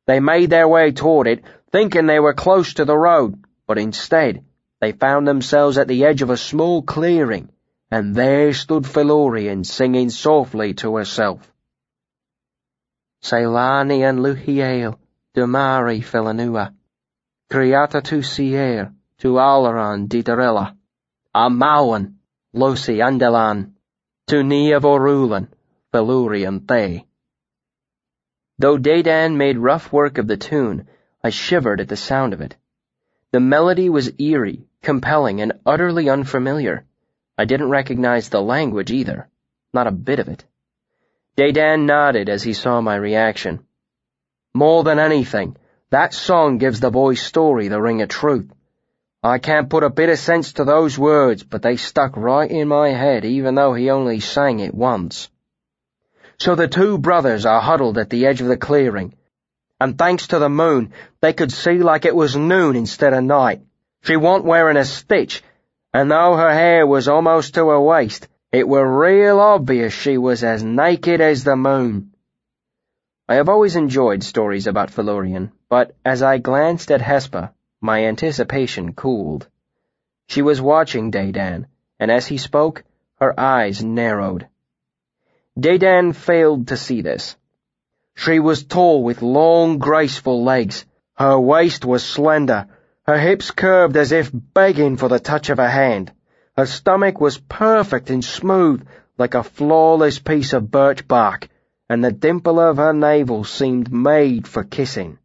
They 0.05 0.21
made 0.21 0.49
their 0.49 0.69
way 0.69 0.93
toward 0.93 1.27
it, 1.27 1.43
thinking 1.73 2.05
they 2.05 2.21
were 2.21 2.33
close 2.33 2.75
to 2.75 2.85
the 2.85 2.97
road, 2.97 3.43
but 3.67 3.77
instead, 3.77 4.45
they 4.81 4.91
found 4.91 5.27
themselves 5.27 5.77
at 5.77 5.87
the 5.87 6.05
edge 6.05 6.23
of 6.23 6.31
a 6.31 6.35
small 6.35 6.81
clearing, 6.81 7.51
and 7.91 8.15
there 8.15 8.51
stood 8.51 8.83
Felurian 8.83 9.63
singing 9.63 10.09
softly 10.09 10.73
to 10.73 10.95
herself. 10.95 11.53
Ceylani 13.21 14.01
and 14.01 14.19
Luhiel, 14.19 14.97
Dumari 15.35 16.01
Philanua, 16.01 16.73
Criata 17.51 18.01
tu 18.01 18.23
Sier, 18.23 18.91
tu 19.19 19.33
Alaran 19.33 20.07
Didarella, 20.07 20.75
Amawan, 21.35 22.15
Losi 22.55 22.97
Andelan, 22.97 23.73
tu 24.25 24.41
Niavorulan, 24.41 25.47
Felurian 25.93 26.67
Thay. 26.67 27.05
Though 28.57 28.79
Dedan 28.79 29.35
made 29.35 29.59
rough 29.59 29.93
work 29.93 30.17
of 30.17 30.25
the 30.25 30.37
tune, 30.37 30.87
I 31.23 31.29
shivered 31.29 31.81
at 31.81 31.87
the 31.87 31.95
sound 31.95 32.33
of 32.33 32.41
it. 32.41 32.57
The 33.31 33.39
melody 33.39 33.87
was 33.87 34.19
eerie, 34.19 34.65
compelling, 34.81 35.41
and 35.41 35.53
utterly 35.65 36.09
unfamiliar. 36.09 36.85
I 37.37 37.45
didn't 37.45 37.69
recognize 37.69 38.29
the 38.29 38.41
language 38.41 38.91
either. 38.91 39.29
Not 39.73 39.87
a 39.87 39.91
bit 39.91 40.19
of 40.19 40.27
it. 40.27 40.43
Dedan 41.37 41.85
nodded 41.85 42.29
as 42.29 42.43
he 42.43 42.53
saw 42.53 42.81
my 42.81 42.95
reaction. 42.95 43.65
More 44.53 44.83
than 44.83 44.99
anything, 44.99 45.55
that 45.91 46.13
song 46.13 46.57
gives 46.57 46.79
the 46.79 46.91
boy's 46.91 47.21
story 47.21 47.67
the 47.67 47.81
ring 47.81 48.01
of 48.01 48.09
truth. 48.09 48.51
I 49.23 49.37
can't 49.37 49.69
put 49.69 49.83
a 49.83 49.89
bit 49.89 50.09
of 50.09 50.17
sense 50.17 50.53
to 50.53 50.65
those 50.65 50.97
words, 50.97 51.43
but 51.43 51.61
they 51.61 51.77
stuck 51.77 52.17
right 52.17 52.49
in 52.49 52.67
my 52.67 52.89
head 52.89 53.23
even 53.23 53.55
though 53.55 53.73
he 53.73 53.89
only 53.91 54.19
sang 54.19 54.59
it 54.59 54.73
once. 54.73 55.29
So 56.37 56.55
the 56.55 56.67
two 56.67 56.97
brothers 56.97 57.45
are 57.45 57.61
huddled 57.61 57.97
at 57.99 58.09
the 58.09 58.25
edge 58.25 58.41
of 58.41 58.47
the 58.47 58.57
clearing, 58.57 59.13
and 59.79 59.97
thanks 59.97 60.27
to 60.27 60.39
the 60.39 60.49
moon, 60.49 60.91
they 61.21 61.33
could 61.33 61.51
see 61.51 61.79
like 61.79 62.05
it 62.05 62.15
was 62.15 62.35
noon 62.35 62.75
instead 62.75 63.13
of 63.13 63.23
night. 63.23 63.61
She 64.03 64.17
wa'n't 64.17 64.45
wearing 64.45 64.77
a 64.77 64.85
stitch, 64.85 65.43
and 65.93 66.09
though 66.09 66.35
her 66.35 66.51
hair 66.51 66.87
was 66.87 67.07
almost 67.07 67.53
to 67.53 67.69
her 67.69 67.79
waist, 67.79 68.27
it 68.51 68.67
were 68.67 68.99
real 68.99 69.39
obvious 69.39 69.93
she 69.93 70.17
was 70.17 70.43
as 70.43 70.63
naked 70.63 71.21
as 71.21 71.43
the 71.43 71.55
moon. 71.55 72.11
I 73.29 73.35
have 73.35 73.47
always 73.47 73.75
enjoyed 73.75 74.23
stories 74.23 74.67
about 74.67 74.89
Felurian, 74.89 75.51
but 75.69 75.95
as 76.03 76.23
I 76.23 76.39
glanced 76.39 76.91
at 76.91 77.01
Hespa, 77.01 77.53
my 77.79 78.05
anticipation 78.05 78.93
cooled. 78.93 79.47
She 80.27 80.41
was 80.41 80.59
watching 80.59 81.11
Dedan, 81.11 81.67
and 81.99 82.09
as 82.09 82.25
he 82.25 82.37
spoke, 82.37 82.83
her 83.19 83.39
eyes 83.39 83.83
narrowed. 83.83 84.47
Dedan 85.59 86.13
failed 86.13 86.67
to 86.69 86.77
see 86.77 87.01
this. 87.01 87.37
She 88.15 88.39
was 88.39 88.63
tall 88.63 89.03
with 89.03 89.21
long, 89.21 89.77
graceful 89.77 90.43
legs. 90.43 90.85
Her 91.15 91.39
waist 91.39 91.85
was 91.85 92.03
slender, 92.03 92.67
her 93.11 93.19
hips 93.19 93.51
curved 93.51 93.97
as 93.97 94.13
if 94.13 94.31
begging 94.33 94.95
for 94.95 95.09
the 95.09 95.19
touch 95.19 95.49
of 95.49 95.59
a 95.59 95.69
hand. 95.69 96.13
Her 96.55 96.65
stomach 96.65 97.19
was 97.19 97.37
perfect 97.37 98.09
and 98.09 98.23
smooth, 98.23 98.87
like 99.17 99.33
a 99.33 99.43
flawless 99.43 100.19
piece 100.19 100.53
of 100.53 100.71
birch 100.71 101.05
bark, 101.05 101.49
and 101.89 102.01
the 102.01 102.13
dimple 102.13 102.57
of 102.57 102.77
her 102.77 102.93
navel 102.93 103.43
seemed 103.43 103.91
made 103.91 104.47
for 104.47 104.63
kissing. 104.63 105.17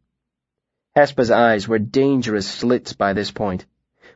Hespa's 0.97 1.31
eyes 1.31 1.65
were 1.65 1.79
dangerous 1.79 2.45
slits 2.45 2.91
by 2.91 3.13
this 3.13 3.31
point, 3.31 3.65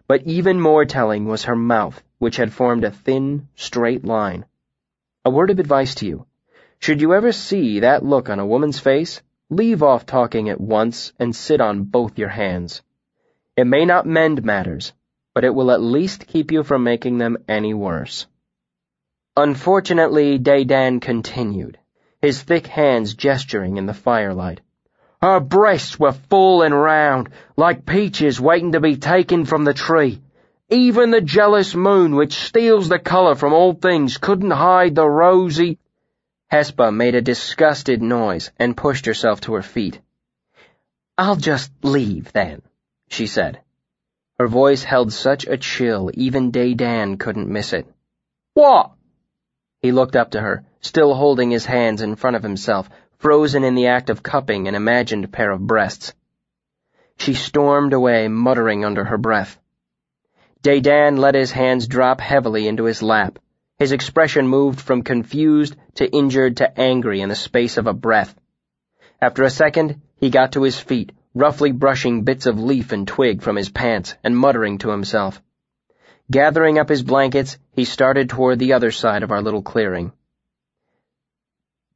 but 0.05 0.23
even 0.23 0.59
more 0.59 0.83
telling 0.83 1.23
was 1.23 1.45
her 1.45 1.55
mouth, 1.55 2.03
which 2.19 2.35
had 2.35 2.51
formed 2.51 2.83
a 2.83 2.91
thin, 2.91 3.47
straight 3.55 4.03
line. 4.03 4.43
A 5.23 5.29
word 5.29 5.49
of 5.49 5.59
advice 5.59 5.95
to 5.95 6.05
you. 6.05 6.25
Should 6.79 6.99
you 6.99 7.13
ever 7.13 7.31
see 7.31 7.79
that 7.79 8.03
look 8.03 8.29
on 8.29 8.39
a 8.39 8.45
woman's 8.45 8.79
face, 8.79 9.21
leave 9.49 9.81
off 9.81 10.05
talking 10.05 10.49
at 10.49 10.59
once 10.59 11.13
and 11.17 11.33
sit 11.33 11.61
on 11.61 11.83
both 11.83 12.19
your 12.19 12.27
hands. 12.27 12.81
It 13.57 13.65
may 13.65 13.85
not 13.85 14.05
mend 14.05 14.43
matters, 14.45 14.93
but 15.33 15.43
it 15.43 15.53
will 15.53 15.71
at 15.71 15.81
least 15.81 16.27
keep 16.27 16.51
you 16.51 16.63
from 16.63 16.83
making 16.83 17.17
them 17.17 17.37
any 17.47 17.73
worse. 17.73 18.25
Unfortunately, 19.35 20.37
Dedan 20.39 21.01
continued, 21.01 21.77
his 22.21 22.41
thick 22.41 22.67
hands 22.67 23.13
gesturing 23.13 23.77
in 23.77 23.85
the 23.85 23.93
firelight. 23.93 24.61
Her 25.21 25.39
breasts 25.39 25.99
were 25.99 26.13
full 26.13 26.61
and 26.61 26.73
round, 26.73 27.29
like 27.55 27.85
peaches 27.85 28.41
waiting 28.41 28.71
to 28.71 28.79
be 28.79 28.95
taken 28.95 29.45
from 29.45 29.65
the 29.65 29.73
tree. 29.73 30.21
Even 30.69 31.11
the 31.11 31.21
jealous 31.21 31.75
moon, 31.75 32.15
which 32.15 32.33
steals 32.33 32.87
the 32.87 32.99
color 32.99 33.35
from 33.35 33.53
all 33.53 33.73
things, 33.73 34.17
couldn't 34.17 34.51
hide 34.51 34.95
the 34.95 35.07
rosy... 35.07 35.77
Hespa 36.51 36.93
made 36.93 37.15
a 37.15 37.21
disgusted 37.21 38.01
noise 38.01 38.51
and 38.57 38.75
pushed 38.75 39.05
herself 39.05 39.41
to 39.41 39.53
her 39.53 39.61
feet. 39.61 39.99
I'll 41.17 41.35
just 41.35 41.71
leave, 41.83 42.31
then, 42.31 42.61
she 43.11 43.27
said. 43.27 43.59
Her 44.39 44.47
voice 44.47 44.83
held 44.83 45.11
such 45.11 45.45
a 45.45 45.57
chill 45.57 46.09
even 46.13 46.51
Dedan 46.51 47.17
couldn't 47.19 47.49
miss 47.49 47.73
it. 47.73 47.85
What? 48.53 48.91
He 49.81 49.91
looked 49.91 50.15
up 50.15 50.31
to 50.31 50.41
her, 50.41 50.63
still 50.79 51.13
holding 51.13 51.51
his 51.51 51.65
hands 51.65 52.01
in 52.01 52.15
front 52.15 52.37
of 52.37 52.43
himself, 52.43 52.89
frozen 53.17 53.63
in 53.63 53.75
the 53.75 53.87
act 53.87 54.09
of 54.09 54.23
cupping 54.23 54.67
an 54.67 54.75
imagined 54.75 55.31
pair 55.31 55.51
of 55.51 55.67
breasts. 55.67 56.13
She 57.17 57.33
stormed 57.33 57.93
away, 57.93 58.29
muttering 58.29 58.85
under 58.85 59.03
her 59.03 59.17
breath. 59.17 59.59
Dedan 60.63 61.17
let 61.17 61.35
his 61.35 61.51
hands 61.51 61.87
drop 61.87 62.21
heavily 62.21 62.67
into 62.67 62.85
his 62.85 63.03
lap. 63.03 63.39
His 63.77 63.91
expression 63.91 64.47
moved 64.47 64.79
from 64.79 65.01
confused 65.01 65.75
to 65.95 66.09
injured 66.09 66.57
to 66.57 66.79
angry 66.79 67.19
in 67.21 67.29
the 67.29 67.35
space 67.35 67.77
of 67.77 67.87
a 67.87 67.93
breath. 67.93 68.33
After 69.21 69.43
a 69.43 69.49
second, 69.49 70.01
he 70.15 70.29
got 70.29 70.53
to 70.53 70.63
his 70.63 70.79
feet, 70.79 71.11
roughly 71.33 71.71
brushing 71.71 72.23
bits 72.23 72.45
of 72.45 72.59
leaf 72.59 72.91
and 72.91 73.07
twig 73.07 73.41
from 73.41 73.55
his 73.55 73.69
pants 73.69 74.15
and 74.23 74.37
muttering 74.37 74.77
to 74.79 74.89
himself. 74.89 75.41
Gathering 76.29 76.77
up 76.77 76.89
his 76.89 77.03
blankets, 77.03 77.57
he 77.71 77.85
started 77.85 78.29
toward 78.29 78.59
the 78.59 78.73
other 78.73 78.91
side 78.91 79.23
of 79.23 79.31
our 79.31 79.41
little 79.41 79.61
clearing. 79.61 80.11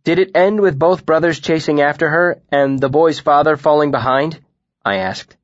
Did 0.04 0.20
it 0.20 0.36
end 0.36 0.60
with 0.60 0.78
both 0.78 1.06
brothers 1.06 1.40
chasing 1.40 1.82
after 1.82 2.10
her 2.10 2.42
and 2.52 2.80
the 2.80 2.90
boy's 2.90 3.20
father 3.20 3.58
falling 3.58 3.92
behind? 3.92 4.40
I 4.84 4.98
asked. 4.98 5.36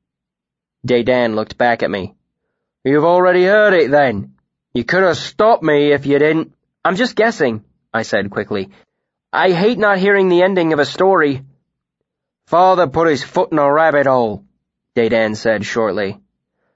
Dedan 0.86 1.34
looked 1.34 1.58
back 1.58 1.82
at 1.82 1.90
me. 1.90 2.14
You've 2.84 3.04
already 3.04 3.44
heard 3.44 3.74
it 3.74 3.90
then. 3.90 4.34
You 4.72 4.84
could 4.84 5.02
have 5.02 5.16
stopped 5.16 5.62
me 5.62 5.92
if 5.92 6.06
you 6.06 6.18
didn't. 6.18 6.52
I'm 6.84 6.96
just 6.96 7.16
guessing, 7.16 7.64
I 7.92 8.02
said 8.02 8.30
quickly. 8.30 8.70
I 9.32 9.50
hate 9.50 9.78
not 9.78 9.98
hearing 9.98 10.28
the 10.28 10.42
ending 10.42 10.72
of 10.72 10.78
a 10.78 10.84
story. 10.84 11.42
Father 12.46 12.86
put 12.86 13.08
his 13.08 13.22
foot 13.22 13.52
in 13.52 13.58
a 13.58 13.72
rabbit 13.72 14.06
hole, 14.06 14.44
Dedan 14.94 15.36
said 15.36 15.64
shortly. 15.64 16.20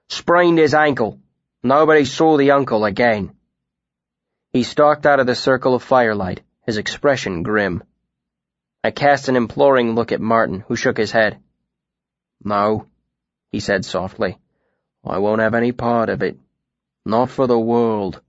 Sprained 0.09 0.57
his 0.57 0.73
ankle. 0.73 1.19
Nobody 1.61 2.05
saw 2.05 2.37
the 2.37 2.51
uncle 2.51 2.85
again. 2.85 3.35
He 4.51 4.63
stalked 4.63 5.05
out 5.05 5.19
of 5.19 5.27
the 5.27 5.35
circle 5.35 5.75
of 5.75 5.83
firelight, 5.83 6.41
his 6.65 6.77
expression 6.77 7.43
grim. 7.43 7.83
I 8.83 8.91
cast 8.91 9.27
an 9.27 9.35
imploring 9.35 9.93
look 9.93 10.11
at 10.11 10.21
Marten, 10.21 10.61
who 10.61 10.75
shook 10.75 10.97
his 10.97 11.11
head. 11.11 11.39
No, 12.43 12.87
he 13.51 13.59
said 13.59 13.85
softly. 13.85 14.37
I 15.05 15.17
won't 15.19 15.41
have 15.41 15.53
any 15.53 15.71
part 15.71 16.09
of 16.09 16.23
it. 16.23 16.37
Not 17.05 17.29
for 17.29 17.47
the 17.47 17.59
world. 17.59 18.21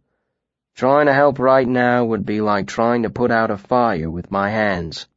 Trying 0.75 1.07
to 1.07 1.13
help 1.13 1.39
right 1.39 1.67
now 1.67 2.05
would 2.05 2.27
be 2.27 2.41
like 2.41 2.67
trying 2.67 3.03
to 3.03 3.11
put 3.11 3.31
out 3.31 3.51
a 3.51 3.57
fire 3.57 4.11
with 4.11 4.31
my 4.31 4.51
hands. 4.51 5.09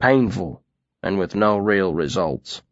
Painful, 0.00 0.62
and 1.02 1.18
with 1.18 1.34
no 1.34 1.58
real 1.58 1.92
results. 1.94 2.62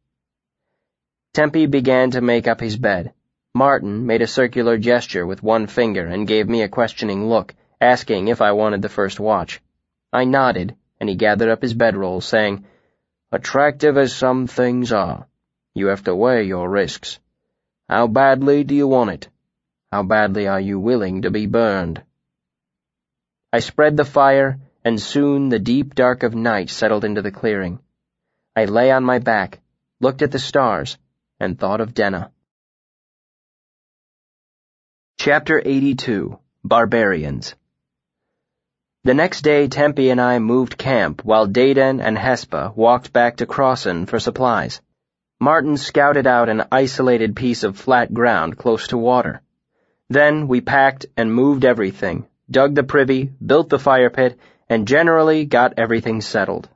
Tempi 1.34 1.66
began 1.66 2.10
to 2.10 2.20
make 2.20 2.48
up 2.48 2.60
his 2.60 2.76
bed. 2.76 3.12
Marten 3.54 4.06
made 4.06 4.22
a 4.22 4.26
circular 4.26 4.76
gesture 4.78 5.26
with 5.26 5.42
one 5.42 5.66
finger 5.66 6.06
and 6.06 6.26
gave 6.26 6.48
me 6.48 6.62
a 6.62 6.68
questioning 6.68 7.28
look, 7.28 7.54
asking 7.80 8.28
if 8.28 8.40
I 8.40 8.52
wanted 8.52 8.82
the 8.82 8.88
first 8.88 9.18
watch. 9.18 9.60
I 10.12 10.24
nodded, 10.24 10.76
and 11.00 11.08
he 11.08 11.14
gathered 11.14 11.48
up 11.48 11.62
his 11.62 11.74
bedroll, 11.74 12.20
saying, 12.20 12.64
Attractive 13.30 13.96
as 13.96 14.14
some 14.14 14.46
things 14.46 14.92
are, 14.92 15.26
you 15.74 15.86
have 15.86 16.04
to 16.04 16.14
weigh 16.14 16.44
your 16.44 16.68
risks. 16.68 17.18
How 17.88 18.06
badly 18.06 18.64
do 18.64 18.74
you 18.74 18.88
want 18.88 19.10
it? 19.10 19.28
How 19.92 20.02
badly 20.02 20.46
are 20.46 20.60
you 20.60 20.78
willing 20.80 21.22
to 21.22 21.30
be 21.30 21.46
burned? 21.46 22.02
I 23.52 23.60
spread 23.60 23.96
the 23.96 24.04
fire, 24.04 24.58
and 24.84 25.00
soon 25.00 25.48
the 25.48 25.58
deep 25.58 25.94
dark 25.94 26.22
of 26.22 26.34
night 26.34 26.68
settled 26.68 27.04
into 27.04 27.22
the 27.22 27.30
clearing. 27.30 27.80
I 28.58 28.64
lay 28.64 28.90
on 28.90 29.04
my 29.04 29.20
back, 29.20 29.60
looked 30.00 30.20
at 30.20 30.32
the 30.32 30.40
stars, 30.40 30.98
and 31.38 31.56
thought 31.56 31.80
of 31.80 31.94
Denna. 31.94 32.32
Chapter 35.16 35.62
82 35.64 36.36
Barbarians 36.64 37.54
The 39.04 39.14
next 39.14 39.42
day 39.42 39.68
Tempi 39.68 40.10
and 40.10 40.20
I 40.20 40.40
moved 40.40 40.76
camp 40.76 41.24
while 41.24 41.46
Dedan 41.46 42.00
and 42.00 42.18
Hespa 42.18 42.74
walked 42.74 43.12
back 43.12 43.36
to 43.36 43.46
Crosson 43.46 44.06
for 44.06 44.18
supplies. 44.18 44.80
Marten 45.38 45.76
scouted 45.76 46.26
out 46.26 46.48
an 46.48 46.64
isolated 46.72 47.36
piece 47.36 47.62
of 47.62 47.78
flat 47.78 48.12
ground 48.12 48.58
close 48.58 48.88
to 48.88 48.98
water. 48.98 49.40
Then 50.08 50.48
we 50.48 50.60
packed 50.60 51.06
and 51.16 51.32
moved 51.32 51.64
everything, 51.64 52.26
dug 52.50 52.74
the 52.74 52.82
privy, 52.82 53.30
built 53.52 53.68
the 53.68 53.78
fire 53.78 54.10
pit, 54.10 54.36
and 54.68 54.88
generally 54.88 55.44
got 55.44 55.74
everything 55.76 56.20
settled. 56.20 56.68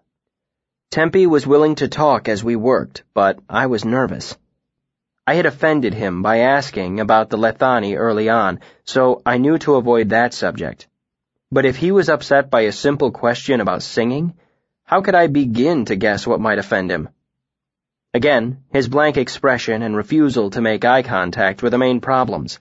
Tempi 0.93 1.27
was 1.27 1.47
willing 1.47 1.77
to 1.77 1.89
talk 1.89 2.29
as 2.29 2.45
we 2.45 2.55
worked, 2.55 3.03
but 3.15 3.39
I 3.49 3.65
was 3.65 3.83
nervous. 3.83 4.37
I 5.27 5.37
had 5.37 5.47
offended 5.47 5.95
him 5.95 6.21
by 6.21 6.41
asking 6.41 7.01
about 7.01 7.31
the 7.31 7.39
Lethani 7.39 7.97
early 7.97 8.29
on, 8.29 8.61
so 8.85 9.23
I 9.25 9.39
knew 9.39 9.57
to 9.61 9.77
avoid 9.77 10.11
that 10.11 10.35
subject. 10.35 10.87
But 11.51 11.65
if 11.65 11.77
he 11.77 11.93
was 11.93 12.11
upset 12.11 12.51
by 12.51 12.61
a 12.63 12.73
simple 12.73 13.11
question 13.11 13.63
about 13.63 13.83
singing, 13.83 14.35
how 14.85 15.01
could 15.01 15.15
I 15.15 15.29
begin 15.29 15.87
to 15.87 15.97
guess 15.97 16.27
what 16.27 16.43
might 16.43 16.59
offend 16.59 16.91
him? 16.91 17.09
Again, 18.13 18.59
his 18.71 18.87
blank 18.87 19.17
expression 19.17 19.81
and 19.81 19.97
refusal 19.97 20.51
to 20.51 20.61
make 20.61 20.85
eye 20.85 21.03
contact 21.03 21.63
were 21.63 21.71
the 21.71 21.79
main 21.79 22.03
problems. 22.03 22.61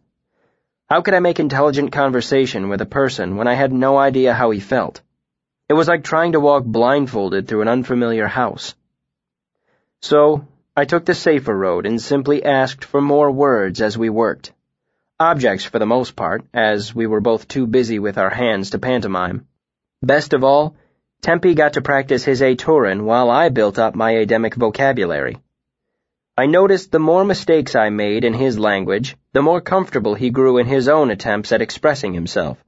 How 0.89 1.01
could 1.01 1.15
I 1.15 1.19
make 1.19 1.41
intelligent 1.41 1.91
conversation 1.91 2.69
with 2.69 2.79
a 2.79 2.85
person 2.85 3.35
when 3.35 3.49
I 3.49 3.55
had 3.55 3.73
no 3.73 3.97
idea 3.97 4.33
how 4.33 4.51
he 4.51 4.61
felt? 4.61 5.01
It 5.71 5.75
was 5.75 5.87
like 5.87 6.03
trying 6.03 6.33
to 6.33 6.41
walk 6.41 6.65
blindfolded 6.65 7.47
through 7.47 7.61
an 7.61 7.69
unfamiliar 7.69 8.27
house. 8.27 8.75
So, 10.01 10.45
I 10.75 10.83
took 10.83 11.05
the 11.05 11.15
safer 11.15 11.57
road 11.57 11.85
and 11.85 12.01
simply 12.01 12.43
asked 12.43 12.83
for 12.83 12.99
more 12.99 13.31
words 13.31 13.81
as 13.81 13.97
we 13.97 14.09
worked. 14.09 14.51
Objects 15.17 15.63
for 15.63 15.79
the 15.79 15.85
most 15.85 16.17
part, 16.17 16.43
as 16.53 16.93
we 16.93 17.07
were 17.07 17.21
both 17.21 17.47
too 17.47 17.67
busy 17.67 17.99
with 17.99 18.17
our 18.17 18.29
hands 18.29 18.71
to 18.71 18.79
pantomime. 18.79 19.47
Best 20.03 20.33
of 20.33 20.43
all, 20.43 20.75
Tempi 21.21 21.53
got 21.53 21.71
to 21.75 21.81
practice 21.81 22.25
his 22.25 22.41
Aturan 22.41 23.05
while 23.05 23.29
I 23.29 23.47
built 23.47 23.79
up 23.79 23.95
my 23.95 24.15
Ademic 24.15 24.55
vocabulary. 24.55 25.37
I 26.37 26.47
noticed 26.47 26.91
the 26.91 26.99
more 26.99 27.23
mistakes 27.23 27.77
I 27.77 27.91
made 27.91 28.25
in 28.25 28.33
his 28.33 28.59
language, 28.59 29.15
the 29.31 29.41
more 29.41 29.61
comfortable 29.61 30.15
he 30.15 30.31
grew 30.31 30.57
in 30.57 30.65
his 30.65 30.89
own 30.89 31.11
attempts 31.11 31.53
at 31.53 31.61
expressing 31.61 32.13
himself. 32.13 32.61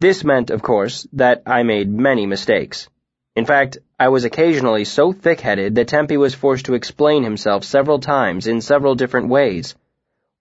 This 0.00 0.22
meant, 0.22 0.50
of 0.50 0.62
course, 0.62 1.08
that 1.14 1.42
I 1.44 1.64
made 1.64 1.90
many 1.90 2.24
mistakes. 2.24 2.88
In 3.34 3.44
fact, 3.46 3.78
I 3.98 4.10
was 4.10 4.24
occasionally 4.24 4.84
so 4.84 5.12
thick-headed 5.12 5.74
that 5.74 5.88
Tempi 5.88 6.16
was 6.16 6.34
forced 6.34 6.66
to 6.66 6.74
explain 6.74 7.24
himself 7.24 7.64
several 7.64 7.98
times 7.98 8.46
in 8.46 8.60
several 8.60 8.94
different 8.94 9.28
ways. 9.28 9.74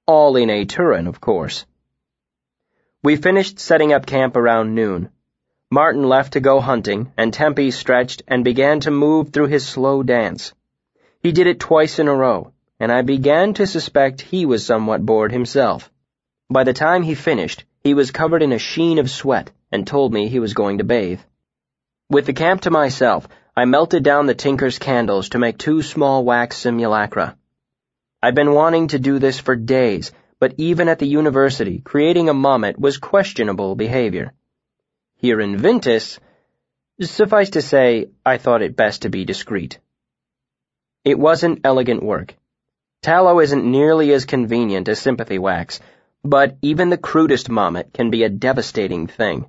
All 0.06 0.36
in 0.36 0.50
Aturan, 0.50 1.08
of 1.08 1.20
course. 1.20 1.66
We 3.04 3.16
finished 3.16 3.60
setting 3.60 3.94
up 3.94 4.06
camp 4.06 4.36
around 4.36 4.76
noon. 4.76 5.10
Marten 5.72 6.08
left 6.08 6.34
to 6.34 6.40
go 6.40 6.60
hunting, 6.60 7.12
and 7.18 7.34
Tempi 7.34 7.72
stretched 7.72 8.22
and 8.28 8.44
began 8.44 8.80
to 8.82 8.92
move 8.92 9.30
through 9.30 9.48
his 9.48 9.68
slow 9.68 10.04
dance. 10.04 10.54
He 11.20 11.32
did 11.32 11.48
it 11.48 11.60
twice 11.60 11.98
in 11.98 12.08
a 12.08 12.16
row, 12.16 12.54
and 12.80 12.92
I 12.92 13.02
began 13.02 13.56
to 13.56 13.66
suspect 13.66 14.22
he 14.22 14.46
was 14.46 14.66
somewhat 14.66 15.06
bored 15.06 15.32
himself. 15.32 15.92
By 16.48 16.64
the 16.64 16.74
time 16.74 17.02
he 17.02 17.16
finished, 17.16 17.66
he 17.88 17.94
was 17.94 18.12
covered 18.12 18.44
in 18.44 18.52
a 18.52 18.60
sheen 18.60 19.00
of 19.00 19.10
sweat 19.10 19.50
and 19.72 19.88
told 19.88 20.14
me 20.14 20.28
he 20.28 20.40
was 20.40 20.54
going 20.54 20.80
to 20.80 20.84
bathe. 20.84 21.22
With 22.10 22.26
the 22.26 22.34
camp 22.34 22.62
to 22.64 22.70
myself, 22.70 23.30
I 23.56 23.64
melted 23.64 24.04
down 24.04 24.26
the 24.26 24.36
tinker's 24.36 24.78
candles 24.78 25.30
to 25.30 25.40
make 25.40 25.58
two 25.58 25.82
small 25.82 26.26
wax 26.26 26.58
simulacra. 26.58 27.38
I'd 28.22 28.36
been 28.36 28.54
wanting 28.54 28.90
to 28.90 29.00
do 29.00 29.20
this 29.20 29.40
for 29.40 29.56
days, 29.56 30.12
but 30.38 30.56
even 30.58 30.90
at 30.90 31.00
the 31.00 31.08
university, 31.08 31.80
creating 31.80 32.28
a 32.28 32.34
mommet 32.34 32.78
was 32.78 32.98
questionable 32.98 33.76
behavior. 33.76 34.34
Here 35.16 35.40
in 35.40 35.56
Vintas, 35.56 36.20
suffice 37.00 37.52
to 37.52 37.62
say, 37.62 38.10
I 38.26 38.38
thought 38.38 38.64
it 38.64 38.76
best 38.76 39.04
to 39.04 39.10
be 39.10 39.24
discreet. 39.24 39.80
It 41.06 41.18
wasn't 41.18 41.62
elegant 41.64 42.04
work. 42.04 42.36
Tallow 43.02 43.40
isn't 43.40 43.64
nearly 43.64 44.12
as 44.12 44.26
convenient 44.26 44.90
as 44.90 45.00
sympathy 45.00 45.40
wax, 45.40 45.80
but 46.30 46.58
even 46.62 46.90
the 46.90 46.98
crudest 46.98 47.50
mommet 47.50 47.94
can 47.94 48.10
be 48.10 48.24
a 48.24 48.30
devastating 48.30 49.08
thing. 49.08 49.46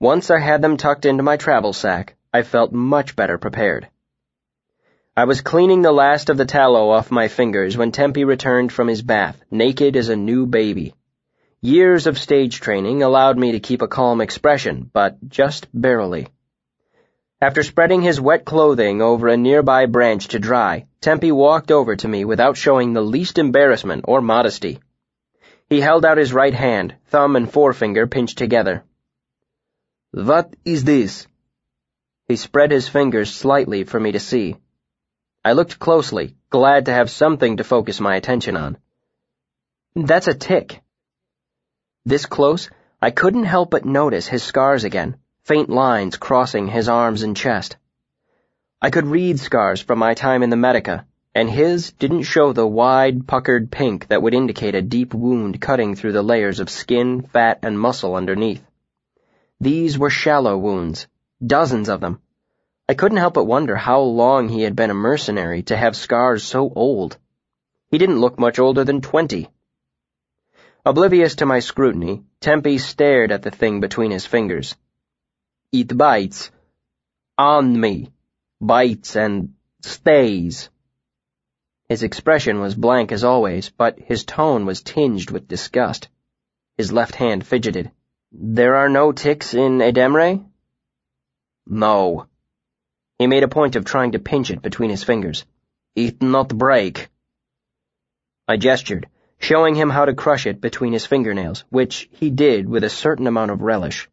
Once 0.00 0.30
I 0.30 0.38
had 0.38 0.62
them 0.62 0.76
tucked 0.76 1.04
into 1.04 1.22
my 1.22 1.36
travel 1.36 1.72
sack, 1.72 2.16
I 2.32 2.42
felt 2.42 2.72
much 2.72 3.16
better 3.16 3.38
prepared. 3.38 3.88
I 5.16 5.24
was 5.24 5.40
cleaning 5.40 5.82
the 5.82 5.92
last 5.92 6.28
of 6.28 6.36
the 6.36 6.44
tallow 6.44 6.90
off 6.90 7.10
my 7.10 7.28
fingers 7.28 7.76
when 7.76 7.92
Tempi 7.92 8.24
returned 8.24 8.72
from 8.72 8.88
his 8.88 9.02
bath, 9.02 9.42
naked 9.50 9.96
as 9.96 10.08
a 10.08 10.16
new 10.16 10.46
baby. 10.46 10.94
Years 11.62 12.06
of 12.06 12.18
stage 12.18 12.60
training 12.60 13.02
allowed 13.02 13.38
me 13.38 13.52
to 13.52 13.60
keep 13.60 13.80
a 13.80 13.88
calm 13.88 14.20
expression, 14.20 14.90
but 14.92 15.16
just 15.28 15.68
barely. 15.72 16.28
After 17.40 17.62
spreading 17.62 18.02
his 18.02 18.20
wet 18.20 18.44
clothing 18.44 19.02
over 19.02 19.28
a 19.28 19.36
nearby 19.36 19.86
branch 19.86 20.28
to 20.28 20.38
dry, 20.38 20.86
Tempi 21.00 21.32
walked 21.32 21.70
over 21.70 21.96
to 21.96 22.08
me 22.08 22.24
without 22.24 22.56
showing 22.56 22.92
the 22.92 23.02
least 23.02 23.38
embarrassment 23.38 24.04
or 24.08 24.20
modesty. 24.20 24.78
He 25.68 25.80
held 25.80 26.04
out 26.04 26.18
his 26.18 26.32
right 26.32 26.54
hand, 26.54 26.94
thumb 27.06 27.34
and 27.34 27.52
forefinger 27.52 28.06
pinched 28.06 28.38
together. 28.38 28.84
What 30.12 30.54
is 30.64 30.84
this? 30.84 31.26
He 32.28 32.36
spread 32.36 32.70
his 32.70 32.88
fingers 32.88 33.34
slightly 33.34 33.82
for 33.82 33.98
me 33.98 34.12
to 34.12 34.20
see. 34.20 34.56
I 35.44 35.52
looked 35.52 35.80
closely, 35.80 36.36
glad 36.50 36.86
to 36.86 36.92
have 36.92 37.10
something 37.10 37.56
to 37.56 37.64
focus 37.64 38.00
my 38.00 38.14
attention 38.14 38.56
on. 38.56 38.78
That's 39.96 40.28
a 40.28 40.34
tick. 40.34 40.82
This 42.04 42.26
close, 42.26 42.70
I 43.02 43.10
couldn't 43.10 43.44
help 43.44 43.70
but 43.70 43.84
notice 43.84 44.28
his 44.28 44.44
scars 44.44 44.84
again, 44.84 45.16
faint 45.42 45.68
lines 45.68 46.16
crossing 46.16 46.68
his 46.68 46.88
arms 46.88 47.22
and 47.22 47.36
chest. 47.36 47.76
I 48.80 48.90
could 48.90 49.06
read 49.06 49.40
scars 49.40 49.80
from 49.80 49.98
my 49.98 50.14
time 50.14 50.44
in 50.44 50.50
the 50.50 50.56
Medica, 50.56 51.06
and 51.36 51.50
his 51.50 51.92
didn't 51.92 52.22
show 52.22 52.54
the 52.54 52.66
wide, 52.66 53.26
puckered 53.26 53.70
pink 53.70 54.08
that 54.08 54.22
would 54.22 54.32
indicate 54.32 54.74
a 54.74 54.80
deep 54.80 55.12
wound 55.12 55.60
cutting 55.60 55.94
through 55.94 56.12
the 56.12 56.22
layers 56.22 56.60
of 56.60 56.70
skin, 56.70 57.20
fat, 57.20 57.58
and 57.62 57.78
muscle 57.78 58.14
underneath. 58.14 58.64
These 59.60 59.98
were 59.98 60.08
shallow 60.08 60.56
wounds, 60.56 61.06
dozens 61.46 61.90
of 61.90 62.00
them. 62.00 62.22
I 62.88 62.94
couldn't 62.94 63.18
help 63.18 63.34
but 63.34 63.44
wonder 63.44 63.76
how 63.76 64.00
long 64.00 64.48
he 64.48 64.62
had 64.62 64.74
been 64.74 64.88
a 64.88 64.94
mercenary 64.94 65.62
to 65.64 65.76
have 65.76 65.94
scars 65.94 66.42
so 66.42 66.72
old. 66.74 67.18
He 67.90 67.98
didn't 67.98 68.20
look 68.20 68.38
much 68.38 68.58
older 68.58 68.84
than 68.84 69.02
twenty. 69.02 69.50
Oblivious 70.86 71.34
to 71.34 71.44
my 71.44 71.58
scrutiny, 71.58 72.22
Tempi 72.40 72.78
stared 72.78 73.30
at 73.30 73.42
the 73.42 73.50
thing 73.50 73.80
between 73.80 74.10
his 74.10 74.24
fingers. 74.24 74.74
It 75.70 75.94
bites. 75.94 76.50
On 77.36 77.78
me. 77.78 78.10
Bites 78.58 79.16
and 79.16 79.52
stays. 79.82 80.70
His 81.88 82.02
expression 82.02 82.58
was 82.60 82.74
blank 82.74 83.12
as 83.12 83.22
always, 83.22 83.70
but 83.70 83.98
his 83.98 84.24
tone 84.24 84.66
was 84.66 84.82
tinged 84.82 85.30
with 85.30 85.46
disgust. 85.46 86.08
His 86.76 86.92
left 86.92 87.14
hand 87.14 87.46
fidgeted. 87.46 87.92
There 88.32 88.74
are 88.74 88.88
no 88.88 89.12
ticks 89.12 89.54
in 89.54 89.78
Ademre? 89.78 90.44
No. 91.66 92.26
He 93.18 93.28
made 93.28 93.44
a 93.44 93.48
point 93.48 93.76
of 93.76 93.84
trying 93.84 94.12
to 94.12 94.18
pinch 94.18 94.50
it 94.50 94.62
between 94.62 94.90
his 94.90 95.04
fingers. 95.04 95.46
It 95.94 96.20
not 96.20 96.48
break. 96.48 97.08
I 98.48 98.56
gestured, 98.56 99.08
showing 99.38 99.76
him 99.76 99.90
how 99.90 100.06
to 100.06 100.14
crush 100.14 100.46
it 100.46 100.60
between 100.60 100.92
his 100.92 101.06
fingernails, 101.06 101.64
which 101.70 102.08
he 102.12 102.30
did 102.30 102.68
with 102.68 102.82
a 102.82 102.90
certain 102.90 103.28
amount 103.28 103.52
of 103.52 103.62
relish. 103.62 104.08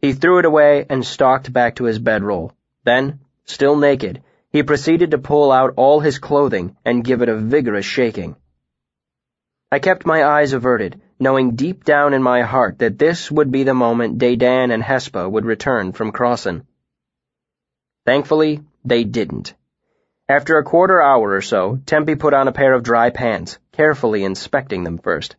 He 0.00 0.12
threw 0.12 0.38
it 0.38 0.44
away 0.44 0.86
and 0.88 1.04
stalked 1.04 1.52
back 1.52 1.76
to 1.76 1.84
his 1.84 1.98
bedroll. 1.98 2.52
Then, 2.84 3.20
still 3.44 3.76
naked, 3.76 4.22
he 4.52 4.62
proceeded 4.62 5.12
to 5.12 5.18
pull 5.18 5.50
out 5.50 5.72
all 5.76 6.00
his 6.00 6.18
clothing 6.18 6.76
and 6.84 7.04
give 7.04 7.22
it 7.22 7.30
a 7.30 7.36
vigorous 7.36 7.86
shaking. 7.86 8.36
I 9.70 9.78
kept 9.78 10.04
my 10.04 10.22
eyes 10.22 10.52
averted, 10.52 11.00
knowing 11.18 11.56
deep 11.56 11.84
down 11.84 12.12
in 12.12 12.22
my 12.22 12.42
heart 12.42 12.80
that 12.80 12.98
this 12.98 13.30
would 13.30 13.50
be 13.50 13.64
the 13.64 13.72
moment 13.72 14.18
Dedan 14.18 14.70
and 14.70 14.82
Hespa 14.82 15.30
would 15.30 15.46
return 15.46 15.92
from 15.92 16.12
Crosson. 16.12 16.66
Thankfully, 18.04 18.60
they 18.84 19.04
didn't. 19.04 19.54
After 20.28 20.58
a 20.58 20.64
quarter 20.64 21.00
hour 21.00 21.32
or 21.32 21.40
so, 21.40 21.78
Tempi 21.86 22.16
put 22.16 22.34
on 22.34 22.48
a 22.48 22.52
pair 22.52 22.74
of 22.74 22.82
dry 22.82 23.08
pants, 23.08 23.58
carefully 23.72 24.22
inspecting 24.22 24.84
them 24.84 24.98
first. 24.98 25.36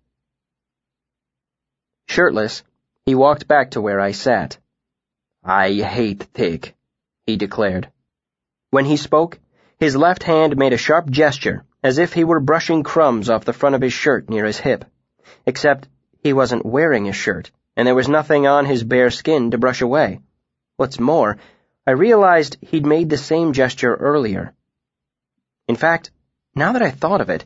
Shirtless, 2.08 2.63
he 3.06 3.13
walked 3.13 3.47
back 3.47 3.71
to 3.71 3.82
where 3.82 3.99
I 3.99 4.12
sat. 4.12 4.58
I 5.43 5.73
hate 5.73 6.28
Tick, 6.34 6.76
he 7.28 7.38
declared. 7.38 7.92
When 8.73 8.86
he 8.86 8.97
spoke, 8.97 9.38
his 9.77 9.95
left 9.95 10.23
hand 10.23 10.57
made 10.57 10.73
a 10.73 10.77
sharp 10.77 11.07
gesture, 11.07 11.63
as 11.83 11.99
if 11.99 12.13
he 12.13 12.23
were 12.23 12.39
brushing 12.39 12.81
crumbs 12.81 13.29
off 13.29 13.45
the 13.45 13.53
front 13.53 13.75
of 13.75 13.83
his 13.83 13.93
shirt 13.93 14.31
near 14.31 14.45
his 14.45 14.57
hip. 14.57 14.86
Except 15.45 15.88
he 16.23 16.33
wasn't 16.33 16.65
wearing 16.65 17.07
a 17.07 17.13
shirt, 17.13 17.51
and 17.77 17.86
there 17.86 17.93
was 17.93 18.09
nothing 18.09 18.47
on 18.47 18.65
his 18.65 18.83
bare 18.83 19.12
skin 19.12 19.51
to 19.51 19.59
brush 19.59 19.81
away. 19.83 20.21
What's 20.75 20.99
more, 20.99 21.38
I 21.86 21.91
realized 21.91 22.57
he'd 22.62 22.83
made 22.83 23.12
the 23.12 23.17
same 23.17 23.53
gesture 23.53 23.93
earlier. 23.93 24.55
In 25.67 25.75
fact, 25.75 26.09
now 26.55 26.71
that 26.71 26.81
I 26.81 26.89
thought 26.89 27.21
of 27.21 27.29
it, 27.29 27.45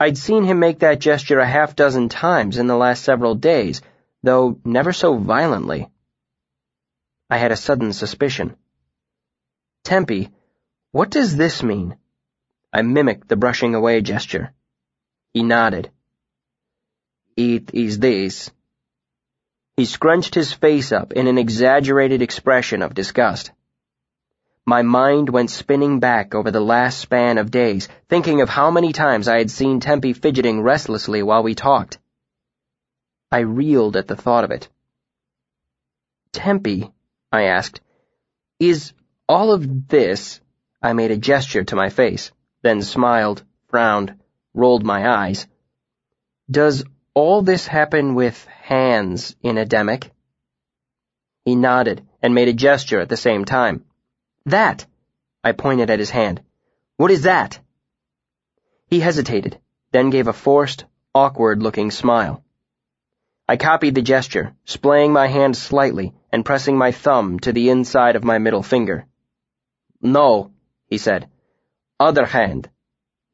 I'd 0.00 0.16
seen 0.16 0.42
him 0.42 0.58
make 0.58 0.78
that 0.78 1.00
gesture 1.00 1.40
a 1.40 1.46
half 1.46 1.76
dozen 1.76 2.08
times 2.08 2.56
in 2.56 2.66
the 2.66 2.78
last 2.78 3.04
several 3.04 3.34
days, 3.34 3.82
though 4.22 4.58
never 4.64 4.94
so 4.94 5.18
violently. 5.18 5.90
I 7.28 7.36
had 7.36 7.52
a 7.52 7.56
sudden 7.56 7.92
suspicion. 7.92 8.56
Tempi, 9.84 10.30
what 10.92 11.08
does 11.08 11.36
this 11.36 11.62
mean? 11.62 11.96
I 12.70 12.82
mimicked 12.82 13.28
the 13.28 13.36
brushing 13.36 13.74
away 13.74 14.02
gesture. 14.02 14.52
He 15.32 15.42
nodded. 15.42 15.90
It 17.34 17.72
is 17.72 17.98
this. 17.98 18.50
He 19.74 19.86
scrunched 19.86 20.34
his 20.34 20.52
face 20.52 20.92
up 20.92 21.14
in 21.14 21.28
an 21.28 21.38
exaggerated 21.38 22.20
expression 22.20 22.82
of 22.82 22.92
disgust. 22.92 23.52
My 24.66 24.82
mind 24.82 25.30
went 25.30 25.50
spinning 25.50 25.98
back 25.98 26.34
over 26.34 26.50
the 26.50 26.60
last 26.60 26.98
span 26.98 27.38
of 27.38 27.50
days, 27.50 27.88
thinking 28.10 28.42
of 28.42 28.50
how 28.50 28.70
many 28.70 28.92
times 28.92 29.28
I 29.28 29.38
had 29.38 29.50
seen 29.50 29.80
Tempi 29.80 30.12
fidgeting 30.12 30.60
restlessly 30.60 31.22
while 31.22 31.42
we 31.42 31.54
talked. 31.54 31.98
I 33.30 33.38
reeled 33.38 33.96
at 33.96 34.08
the 34.08 34.16
thought 34.16 34.44
of 34.44 34.50
it. 34.50 34.68
Tempi, 36.32 36.92
I 37.32 37.44
asked, 37.44 37.80
is 38.60 38.92
all 39.26 39.52
of 39.52 39.88
this 39.88 40.42
I 40.82 40.92
made 40.94 41.12
a 41.12 41.16
gesture 41.16 41.64
to 41.64 41.76
my 41.76 41.90
face, 41.90 42.32
then 42.62 42.82
smiled, 42.82 43.44
frowned, 43.68 44.14
rolled 44.52 44.84
my 44.84 45.08
eyes. 45.08 45.46
Does 46.50 46.84
all 47.14 47.42
this 47.42 47.66
happen 47.66 48.14
with 48.14 48.44
hands 48.46 49.36
in 49.42 49.56
Ademic? 49.56 50.10
He 51.44 51.54
nodded 51.54 52.06
and 52.22 52.34
made 52.34 52.48
a 52.48 52.52
gesture 52.52 53.00
at 53.00 53.08
the 53.08 53.16
same 53.16 53.44
time. 53.44 53.84
That! 54.46 54.86
I 55.44 55.52
pointed 55.52 55.90
at 55.90 55.98
his 55.98 56.10
hand. 56.10 56.40
What 56.96 57.10
is 57.10 57.22
that? 57.22 57.58
He 58.86 59.00
hesitated, 59.00 59.58
then 59.90 60.10
gave 60.10 60.28
a 60.28 60.32
forced, 60.32 60.84
awkward-looking 61.14 61.90
smile. 61.90 62.44
I 63.48 63.56
copied 63.56 63.94
the 63.94 64.02
gesture, 64.02 64.54
splaying 64.64 65.12
my 65.12 65.26
hand 65.26 65.56
slightly 65.56 66.14
and 66.30 66.44
pressing 66.44 66.78
my 66.78 66.92
thumb 66.92 67.40
to 67.40 67.52
the 67.52 67.70
inside 67.70 68.16
of 68.16 68.24
my 68.24 68.38
middle 68.38 68.62
finger. 68.62 69.06
No, 70.00 70.51
he 70.92 70.98
said. 70.98 71.26
Other 71.98 72.26
hand. 72.26 72.68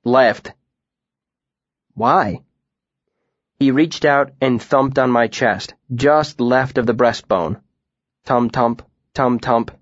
Left. 0.05 0.53
Why? 1.92 2.44
He 3.59 3.73
reached 3.73 4.05
out 4.05 4.31
and 4.40 4.62
thumped 4.62 4.97
on 4.97 5.11
my 5.11 5.27
chest, 5.27 5.75
just 5.92 6.40
left 6.40 6.79
of 6.79 6.87
the 6.87 6.94
breastbone. 6.94 7.61
Tum 8.25 8.49
tump, 8.51 8.83
tum 9.12 9.40
tump. 9.40 9.73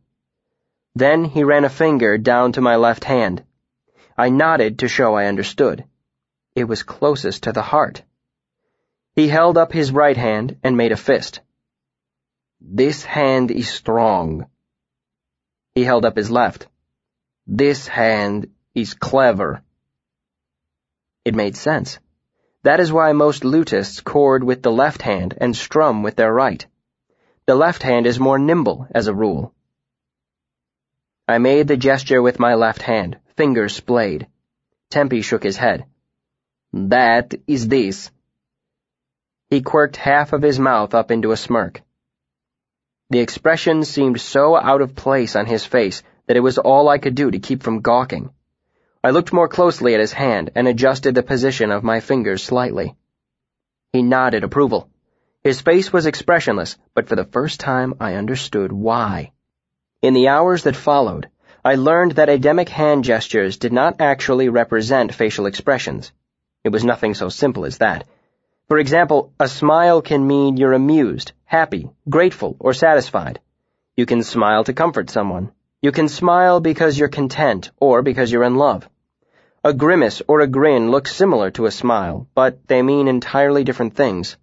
Then 0.94 1.26
he 1.26 1.44
ran 1.44 1.66
a 1.66 1.68
finger 1.68 2.16
down 2.16 2.52
to 2.52 2.62
my 2.62 2.76
left 2.76 3.04
hand. 3.04 3.44
I 4.16 4.30
nodded 4.30 4.78
to 4.78 4.88
show 4.88 5.14
I 5.14 5.26
understood. 5.26 5.84
It 6.54 6.64
was 6.64 6.82
closest 6.82 7.42
to 7.42 7.52
the 7.52 7.68
heart. 7.74 8.02
He 9.14 9.28
held 9.28 9.58
up 9.58 9.72
his 9.72 9.92
right 9.92 10.16
hand 10.16 10.56
and 10.62 10.78
made 10.78 10.92
a 10.92 11.04
fist. 11.08 11.40
This 12.58 13.04
hand 13.04 13.50
is 13.50 13.68
strong. 13.68 14.46
He 15.74 15.84
held 15.84 16.06
up 16.06 16.16
his 16.16 16.30
left. 16.30 16.68
This 17.46 17.86
hand 17.86 18.50
is 18.74 18.94
clever. 18.94 19.62
It 21.24 21.34
made 21.34 21.56
sense. 21.56 22.00
That 22.64 22.80
is 22.80 22.92
why 22.92 23.12
most 23.12 23.44
lutists 23.44 24.00
chord 24.00 24.42
with 24.42 24.62
the 24.62 24.72
left 24.72 25.00
hand 25.00 25.38
and 25.40 25.56
strum 25.56 26.02
with 26.02 26.16
their 26.16 26.32
right. 26.32 26.66
The 27.46 27.54
left 27.54 27.84
hand 27.84 28.06
is 28.06 28.18
more 28.18 28.40
nimble, 28.40 28.88
as 28.90 29.06
a 29.06 29.14
rule. 29.14 29.54
I 31.28 31.38
made 31.38 31.68
the 31.68 31.76
gesture 31.76 32.20
with 32.20 32.40
my 32.40 32.54
left 32.54 32.82
hand, 32.82 33.18
fingers 33.36 33.76
splayed. 33.76 34.26
Tempi 34.90 35.22
shook 35.22 35.44
his 35.44 35.56
head. 35.56 35.86
That 36.72 37.32
is 37.46 37.68
this. 37.68 38.10
He 39.50 39.62
quirked 39.62 39.96
half 39.96 40.32
of 40.32 40.42
his 40.42 40.58
mouth 40.58 40.94
up 40.94 41.12
into 41.12 41.30
a 41.30 41.36
smirk. 41.36 41.82
The 43.10 43.20
expression 43.20 43.84
seemed 43.84 44.20
so 44.20 44.56
out 44.56 44.80
of 44.80 44.96
place 44.96 45.36
on 45.36 45.46
his 45.46 45.64
face 45.64 46.02
that 46.26 46.36
it 46.36 46.40
was 46.40 46.58
all 46.58 46.88
I 46.88 46.98
could 46.98 47.14
do 47.14 47.30
to 47.30 47.38
keep 47.38 47.62
from 47.62 47.80
gawking. 47.80 48.30
I 49.02 49.10
looked 49.10 49.32
more 49.32 49.48
closely 49.48 49.94
at 49.94 50.00
his 50.00 50.12
hand 50.12 50.50
and 50.54 50.66
adjusted 50.66 51.14
the 51.14 51.22
position 51.22 51.70
of 51.70 51.84
my 51.84 52.00
fingers 52.00 52.42
slightly. 52.42 52.96
He 53.92 54.02
nodded 54.02 54.42
approval. 54.42 54.90
His 55.44 55.60
face 55.60 55.92
was 55.92 56.06
expressionless, 56.06 56.76
but 56.94 57.08
for 57.08 57.14
the 57.14 57.24
first 57.24 57.60
time 57.60 57.94
I 58.00 58.14
understood 58.14 58.72
why. 58.72 59.32
In 60.02 60.12
the 60.14 60.28
hours 60.28 60.64
that 60.64 60.74
followed, 60.74 61.28
I 61.64 61.76
learned 61.76 62.12
that 62.12 62.28
Ademic 62.28 62.68
hand 62.68 63.04
gestures 63.04 63.56
did 63.56 63.72
not 63.72 64.00
actually 64.00 64.48
represent 64.48 65.14
facial 65.14 65.46
expressions. 65.46 66.12
It 66.64 66.70
was 66.70 66.84
nothing 66.84 67.14
so 67.14 67.28
simple 67.28 67.64
as 67.64 67.78
that. 67.78 68.04
For 68.68 68.78
example, 68.78 69.32
a 69.38 69.48
smile 69.48 70.02
can 70.02 70.26
mean 70.26 70.56
you're 70.56 70.72
amused, 70.72 71.30
happy, 71.44 71.88
grateful, 72.10 72.56
or 72.58 72.74
satisfied. 72.74 73.38
You 73.96 74.04
can 74.04 74.24
smile 74.24 74.64
to 74.64 74.72
comfort 74.72 75.10
someone. 75.10 75.52
You 75.86 75.92
can 75.92 76.08
smile 76.08 76.58
because 76.58 76.98
you're 76.98 77.16
content 77.16 77.70
or 77.78 78.02
because 78.02 78.32
you're 78.32 78.42
in 78.42 78.56
love. 78.56 78.88
A 79.62 79.72
grimace 79.72 80.20
or 80.26 80.40
a 80.40 80.48
grin 80.48 80.90
look 80.90 81.06
similar 81.06 81.52
to 81.52 81.66
a 81.66 81.70
smile, 81.70 82.26
but 82.34 82.66
they 82.66 82.82
mean 82.82 83.06
entirely 83.06 83.62
different 83.62 83.94
things. 83.94 84.36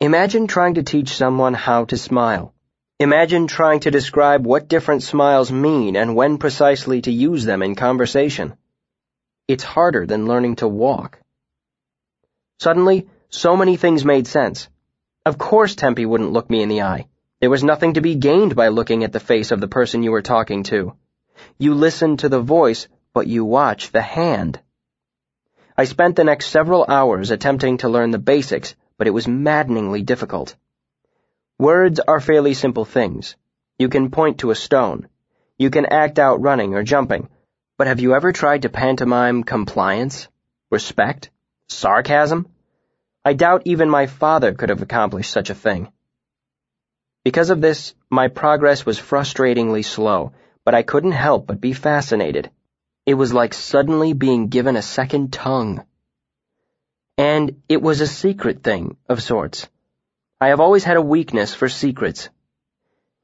Imagine 0.00 0.46
trying 0.46 0.76
to 0.76 0.82
teach 0.82 1.18
someone 1.18 1.52
how 1.52 1.84
to 1.84 1.98
smile. 1.98 2.54
Imagine 2.98 3.46
trying 3.46 3.80
to 3.80 3.90
describe 3.90 4.46
what 4.46 4.68
different 4.68 5.02
smiles 5.02 5.52
mean 5.52 5.96
and 5.96 6.16
when 6.16 6.38
precisely 6.38 7.02
to 7.02 7.12
use 7.12 7.44
them 7.44 7.62
in 7.62 7.74
conversation. 7.74 8.54
It's 9.48 9.72
harder 9.74 10.06
than 10.06 10.28
learning 10.28 10.56
to 10.62 10.66
walk. 10.66 11.20
Suddenly, 12.58 13.06
so 13.28 13.54
many 13.54 13.76
things 13.76 14.02
made 14.02 14.26
sense. 14.26 14.70
Of 15.26 15.36
course 15.36 15.74
Tempi 15.74 16.06
wouldn't 16.06 16.32
look 16.32 16.48
me 16.48 16.62
in 16.62 16.70
the 16.70 16.80
eye. 16.80 17.08
There 17.42 17.50
was 17.50 17.64
nothing 17.64 17.94
to 17.94 18.00
be 18.00 18.14
gained 18.14 18.54
by 18.54 18.68
looking 18.68 19.02
at 19.02 19.10
the 19.10 19.18
face 19.18 19.50
of 19.50 19.60
the 19.60 19.66
person 19.66 20.04
you 20.04 20.12
were 20.12 20.22
talking 20.22 20.62
to. 20.70 20.94
You 21.58 21.74
listen 21.74 22.16
to 22.18 22.28
the 22.28 22.40
voice 22.40 22.86
but 23.12 23.26
you 23.26 23.44
watch 23.44 23.90
the 23.90 24.00
hand. 24.00 24.60
I 25.76 25.86
spent 25.86 26.14
the 26.14 26.22
next 26.22 26.50
several 26.50 26.86
hours 26.88 27.32
attempting 27.32 27.78
to 27.78 27.88
learn 27.88 28.12
the 28.12 28.20
basics, 28.20 28.76
but 28.96 29.08
it 29.08 29.10
was 29.10 29.26
maddeningly 29.26 30.02
difficult. 30.02 30.54
Words 31.58 31.98
are 31.98 32.20
fairly 32.20 32.54
simple 32.54 32.84
things. 32.84 33.34
You 33.76 33.88
can 33.88 34.12
point 34.12 34.38
to 34.38 34.52
a 34.52 34.54
stone. 34.54 35.08
You 35.58 35.70
can 35.70 35.86
act 35.86 36.20
out 36.20 36.40
running 36.40 36.74
or 36.74 36.84
jumping. 36.84 37.28
But 37.76 37.88
have 37.88 37.98
you 37.98 38.14
ever 38.14 38.30
tried 38.30 38.62
to 38.62 38.68
pantomime 38.68 39.42
compliance? 39.42 40.28
Respect? 40.70 41.30
Sarcasm? 41.66 42.46
I 43.24 43.32
doubt 43.32 43.62
even 43.64 43.90
my 43.90 44.06
father 44.06 44.54
could 44.54 44.68
have 44.68 44.82
accomplished 44.82 45.32
such 45.32 45.50
a 45.50 45.56
thing. 45.56 45.90
Because 47.24 47.50
of 47.50 47.60
this, 47.60 47.94
my 48.10 48.28
progress 48.28 48.84
was 48.84 48.98
frustratingly 48.98 49.84
slow, 49.84 50.32
but 50.64 50.74
I 50.74 50.82
couldn't 50.82 51.12
help 51.12 51.46
but 51.46 51.60
be 51.60 51.72
fascinated. 51.72 52.50
It 53.06 53.14
was 53.14 53.32
like 53.32 53.54
suddenly 53.54 54.12
being 54.12 54.48
given 54.48 54.76
a 54.76 54.82
second 54.82 55.32
tongue. 55.32 55.84
And 57.16 57.62
it 57.68 57.80
was 57.80 58.00
a 58.00 58.06
secret 58.06 58.62
thing, 58.62 58.96
of 59.08 59.22
sorts. 59.22 59.68
I 60.40 60.48
have 60.48 60.60
always 60.60 60.82
had 60.82 60.96
a 60.96 61.02
weakness 61.02 61.54
for 61.54 61.68
secrets. 61.68 62.28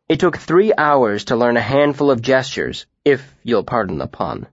It 0.09 0.21
took 0.21 0.37
three 0.37 0.73
hours 0.77 1.27
to 1.27 1.37
learn 1.37 1.57
a 1.57 1.61
handful 1.61 2.11
of 2.11 2.23
gestures, 2.23 2.87
if 3.05 3.35
you'll 3.43 3.65
pardon 3.65 3.99
the 3.99 4.07
pun. 4.07 4.47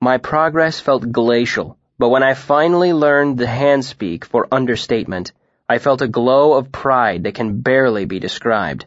My 0.00 0.18
progress 0.18 0.80
felt 0.80 1.10
glacial, 1.10 1.78
but 1.98 2.10
when 2.10 2.22
I 2.22 2.34
finally 2.34 2.92
learned 2.92 3.38
the 3.38 3.46
hand 3.46 3.84
speak 3.84 4.26
for 4.26 4.48
understatement, 4.52 5.32
I 5.66 5.78
felt 5.78 6.02
a 6.02 6.08
glow 6.08 6.52
of 6.54 6.70
pride 6.70 7.24
that 7.24 7.34
can 7.34 7.60
barely 7.60 8.04
be 8.04 8.18
described. 8.18 8.86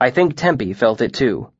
I 0.00 0.10
think 0.10 0.36
Tempi 0.36 0.72
felt 0.72 1.00
it 1.00 1.14
too. 1.14 1.52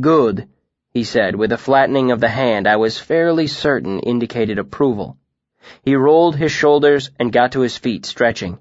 Good, 0.00 0.48
he 0.92 1.04
said 1.04 1.36
with 1.36 1.52
a 1.52 1.58
flattening 1.58 2.10
of 2.10 2.20
the 2.20 2.28
hand 2.28 2.66
I 2.66 2.76
was 2.76 2.98
fairly 2.98 3.46
certain 3.46 4.00
indicated 4.00 4.58
approval. 4.58 5.18
He 5.82 5.96
rolled 5.96 6.36
his 6.36 6.52
shoulders 6.52 7.10
and 7.18 7.32
got 7.32 7.52
to 7.52 7.60
his 7.60 7.76
feet, 7.76 8.06
stretching. 8.06 8.58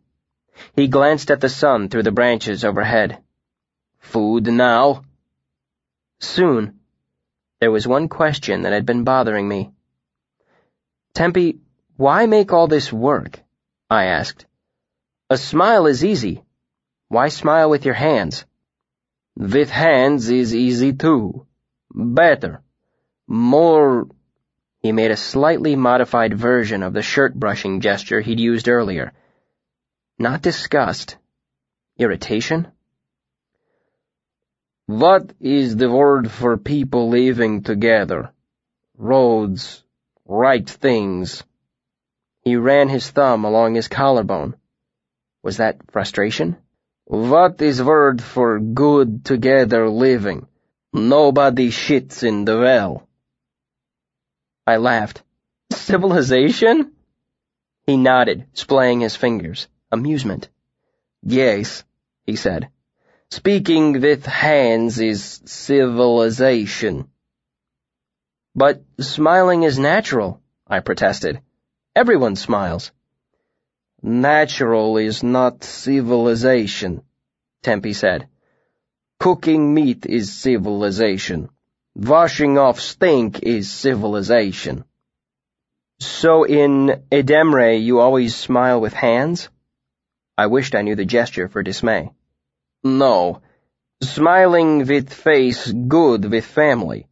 He 0.75 0.87
glanced 0.87 1.31
at 1.31 1.39
the 1.39 1.49
sun 1.49 1.87
through 1.87 2.03
the 2.03 2.11
branches 2.11 2.65
overhead. 2.65 3.19
Food 3.99 4.47
now? 4.47 5.03
Soon. 6.19 6.79
There 7.59 7.71
was 7.71 7.87
one 7.87 8.09
question 8.09 8.63
that 8.63 8.73
had 8.73 8.85
been 8.85 9.03
bothering 9.03 9.47
me. 9.47 9.71
Tempi, 11.13 11.59
why 11.95 12.25
make 12.25 12.51
all 12.51 12.67
this 12.67 12.91
work? 12.91 13.39
I 13.89 14.05
asked. 14.05 14.45
A 15.29 15.37
smile 15.37 15.87
is 15.87 16.03
easy. 16.03 16.43
Why 17.07 17.29
smile 17.29 17.69
with 17.69 17.85
your 17.85 17.93
hands? 17.93 18.45
With 19.37 19.69
hands 19.69 20.29
is 20.29 20.53
easy 20.53 20.93
too. 20.93 21.45
Better. 21.93 22.61
More... 23.27 24.07
He 24.79 24.91
made 24.91 25.11
a 25.11 25.17
slightly 25.17 25.75
modified 25.75 26.33
version 26.33 26.83
of 26.83 26.93
the 26.93 27.01
shirt-brushing 27.01 27.81
gesture 27.81 28.21
he'd 28.21 28.39
used 28.39 28.67
earlier. 28.67 29.13
Not 30.19 30.41
disgust. 30.41 31.17
Irritation? 31.97 32.67
What 34.85 35.33
is 35.39 35.75
the 35.75 35.91
word 35.91 36.31
for 36.31 36.57
people 36.57 37.09
living 37.09 37.63
together? 37.63 38.31
Roads, 38.97 39.83
right 40.25 40.69
things. 40.69 41.43
He 42.47 42.55
ran 42.55 42.87
his 42.87 43.09
thumb 43.09 43.43
along 43.43 43.75
his 43.75 43.89
collarbone. 43.89 44.55
Was 45.43 45.57
that 45.57 45.91
frustration? 45.91 46.55
What 47.03 47.61
is 47.61 47.83
word 47.83 48.23
for 48.23 48.61
good 48.61 49.25
together 49.25 49.89
living? 49.89 50.47
Nobody 50.93 51.71
shits 51.71 52.23
in 52.23 52.45
the 52.45 52.57
well. 52.57 53.05
I 54.65 54.77
laughed. 54.77 55.23
Civilization? 55.73 56.93
He 57.85 57.97
nodded, 57.97 58.45
splaying 58.53 59.01
his 59.01 59.17
fingers. 59.17 59.67
Amusement. 59.91 60.47
Yes, 61.23 61.83
he 62.25 62.37
said. 62.37 62.69
Speaking 63.29 63.99
with 63.99 64.25
hands 64.25 65.01
is 65.01 65.41
civilization. 65.43 67.09
But 68.55 68.85
smiling 69.01 69.63
is 69.63 69.77
natural, 69.77 70.39
I 70.65 70.79
protested. 70.79 71.41
Everyone 71.97 72.35
smiles. 72.35 72.91
Natural 74.03 74.97
is 74.97 75.23
not 75.23 75.63
civilization, 75.63 77.01
Tempi 77.63 77.93
said. 77.93 78.27
Cooking 79.19 79.73
meat 79.73 80.05
is 80.05 80.31
civilization. 80.31 81.49
Washing 81.95 82.59
off 82.59 82.79
stink 82.79 83.39
is 83.41 83.71
civilization. 83.71 84.83
So 85.99 86.43
in 86.43 87.01
Ademre 87.11 87.81
you 87.81 87.99
always 87.99 88.35
smile 88.35 88.79
with 88.79 88.93
hands? 88.93 89.49
I 90.37 90.45
wished 90.45 90.75
I 90.75 90.83
knew 90.83 90.95
the 90.95 91.13
gesture 91.17 91.47
for 91.47 91.63
dismay. 91.63 92.11
No. 92.83 93.41
Smiling 94.03 94.85
with 94.85 95.11
face 95.11 95.71
good 95.71 96.29
with 96.29 96.45
family. 96.45 97.07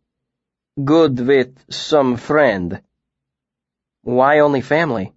Good 0.78 1.20
with 1.20 1.58
some 1.72 2.18
friend. 2.18 2.84
Why 4.06 4.38
only 4.38 4.62
family? 4.62 5.16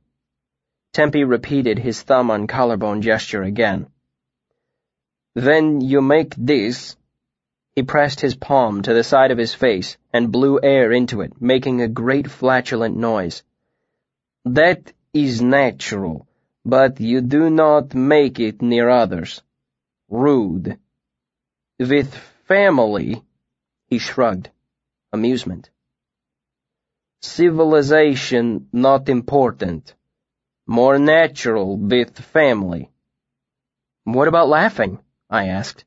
Tempi 0.95 1.23
repeated 1.23 1.79
his 1.79 2.01
thumb 2.01 2.31
on 2.31 2.47
collarbone 2.47 3.03
gesture 3.03 3.43
again. 3.43 3.89
Then 5.35 5.83
you 5.83 6.01
make 6.01 6.35
this. 6.35 6.97
He 7.77 7.83
pressed 7.83 8.23
his 8.23 8.35
palm 8.35 8.81
to 8.81 8.95
the 8.95 9.05
side 9.05 9.31
of 9.31 9.37
his 9.37 9.53
face 9.53 9.99
and 10.11 10.33
blew 10.33 10.59
air 10.63 10.91
into 10.91 11.21
it, 11.21 11.39
making 11.39 11.83
a 11.83 11.87
great 11.87 12.31
flatulent 12.31 12.97
noise. 12.97 13.43
That 14.47 14.95
is 15.13 15.43
natural, 15.43 16.27
but 16.65 16.99
you 16.99 17.21
do 17.21 17.51
not 17.51 17.95
make 17.95 18.41
it 18.41 18.63
near 18.63 18.89
others. 18.89 19.43
Rude. 20.09 20.79
With 21.79 22.15
family, 22.47 23.23
he 23.85 23.99
shrugged. 23.99 24.49
Amusement. 25.13 25.69
Civilization 27.21 28.69
not 28.73 29.09
important. 29.09 29.95
More 30.67 30.99
natural 30.99 31.77
with 31.77 32.17
family. 32.19 32.91
What 34.05 34.29
about 34.29 34.49
laughing? 34.49 35.01
I 35.29 35.49
asked. 35.49 35.85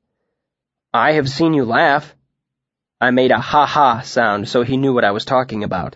I 0.93 1.13
have 1.13 1.29
seen 1.29 1.53
you 1.53 1.63
laugh. 1.63 2.13
I 2.99 3.11
made 3.11 3.32
a 3.32 3.39
ha-ha 3.39 4.01
sound 4.01 4.49
so 4.49 4.63
he 4.63 4.75
knew 4.75 4.93
what 4.93 5.05
I 5.05 5.11
was 5.11 5.23
talking 5.23 5.63
about. 5.63 5.95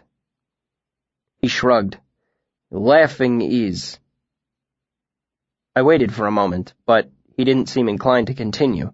He 1.40 1.50
shrugged. 1.50 1.98
Laughing 2.72 3.42
is. 3.42 4.00
I 5.76 5.82
waited 5.82 6.14
for 6.14 6.28
a 6.28 6.32
moment, 6.32 6.74
but 6.86 7.12
he 7.36 7.44
didn't 7.44 7.68
seem 7.70 7.90
inclined 7.90 8.28
to 8.28 8.34
continue. 8.34 8.94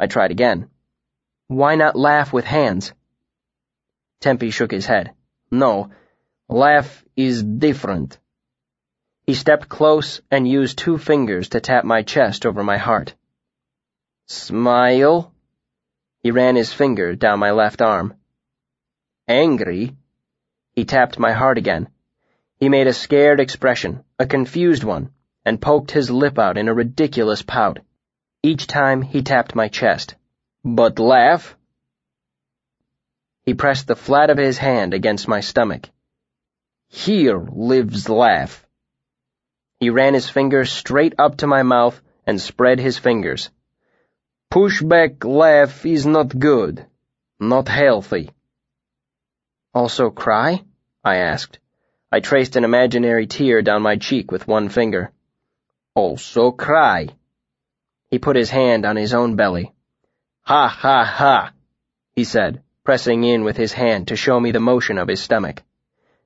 I 0.00 0.08
tried 0.08 0.32
again. 0.32 0.68
Why 1.46 1.76
not 1.76 1.94
laugh 1.94 2.32
with 2.32 2.44
hands? 2.44 2.92
Tempi 4.20 4.50
shook 4.50 4.72
his 4.72 4.86
head. 4.86 5.14
No, 5.50 5.90
laugh 6.48 7.04
is 7.16 7.42
different. 7.42 8.18
He 9.26 9.34
stepped 9.34 9.68
close 9.68 10.20
and 10.30 10.46
used 10.46 10.78
two 10.78 10.98
fingers 10.98 11.50
to 11.50 11.60
tap 11.60 11.84
my 11.84 12.02
chest 12.02 12.46
over 12.46 12.62
my 12.62 12.78
heart. 12.78 13.14
Smile. 14.26 15.32
He 16.22 16.30
ran 16.30 16.56
his 16.56 16.72
finger 16.72 17.16
down 17.16 17.38
my 17.40 17.50
left 17.50 17.82
arm. 17.82 18.14
Angry. 19.26 19.96
He 20.72 20.84
tapped 20.84 21.18
my 21.18 21.32
heart 21.32 21.58
again. 21.58 21.88
He 22.58 22.68
made 22.68 22.86
a 22.86 22.92
scared 22.92 23.40
expression, 23.40 24.04
a 24.18 24.26
confused 24.26 24.84
one, 24.84 25.10
and 25.44 25.60
poked 25.60 25.90
his 25.90 26.10
lip 26.10 26.38
out 26.38 26.58
in 26.58 26.68
a 26.68 26.74
ridiculous 26.74 27.42
pout. 27.42 27.80
Each 28.42 28.66
time 28.66 29.02
he 29.02 29.22
tapped 29.22 29.54
my 29.54 29.68
chest. 29.68 30.14
But 30.64 30.98
laugh. 30.98 31.56
He 33.50 33.54
pressed 33.54 33.88
the 33.88 33.96
flat 33.96 34.30
of 34.30 34.38
his 34.38 34.58
hand 34.58 34.94
against 34.94 35.26
my 35.26 35.40
stomach. 35.40 35.90
Here 36.86 37.36
lives 37.36 38.08
laugh. 38.08 38.64
He 39.80 39.90
ran 39.90 40.14
his 40.14 40.30
finger 40.30 40.64
straight 40.64 41.14
up 41.18 41.38
to 41.38 41.48
my 41.48 41.64
mouth 41.64 42.00
and 42.24 42.40
spread 42.40 42.78
his 42.78 42.96
fingers. 42.96 43.50
Pushback 44.52 45.24
laugh 45.24 45.84
is 45.84 46.06
not 46.06 46.38
good, 46.38 46.86
not 47.40 47.66
healthy. 47.66 48.30
Also 49.74 50.10
cry? 50.10 50.62
I 51.02 51.16
asked. 51.16 51.58
I 52.12 52.20
traced 52.20 52.54
an 52.54 52.62
imaginary 52.62 53.26
tear 53.26 53.62
down 53.62 53.82
my 53.82 53.96
cheek 53.96 54.30
with 54.30 54.46
one 54.46 54.68
finger. 54.68 55.10
Also 55.96 56.52
cry. 56.52 57.08
He 58.12 58.20
put 58.20 58.36
his 58.36 58.50
hand 58.50 58.86
on 58.86 58.94
his 58.94 59.12
own 59.12 59.34
belly. 59.34 59.72
Ha 60.42 60.68
ha 60.68 61.04
ha, 61.04 61.52
he 62.12 62.22
said, 62.22 62.62
pressing 62.84 63.24
in 63.24 63.44
with 63.44 63.56
his 63.56 63.72
hand 63.72 64.08
to 64.08 64.16
show 64.16 64.40
me 64.40 64.50
the 64.50 64.60
motion 64.60 64.98
of 64.98 65.08
his 65.08 65.20
stomach. 65.20 65.62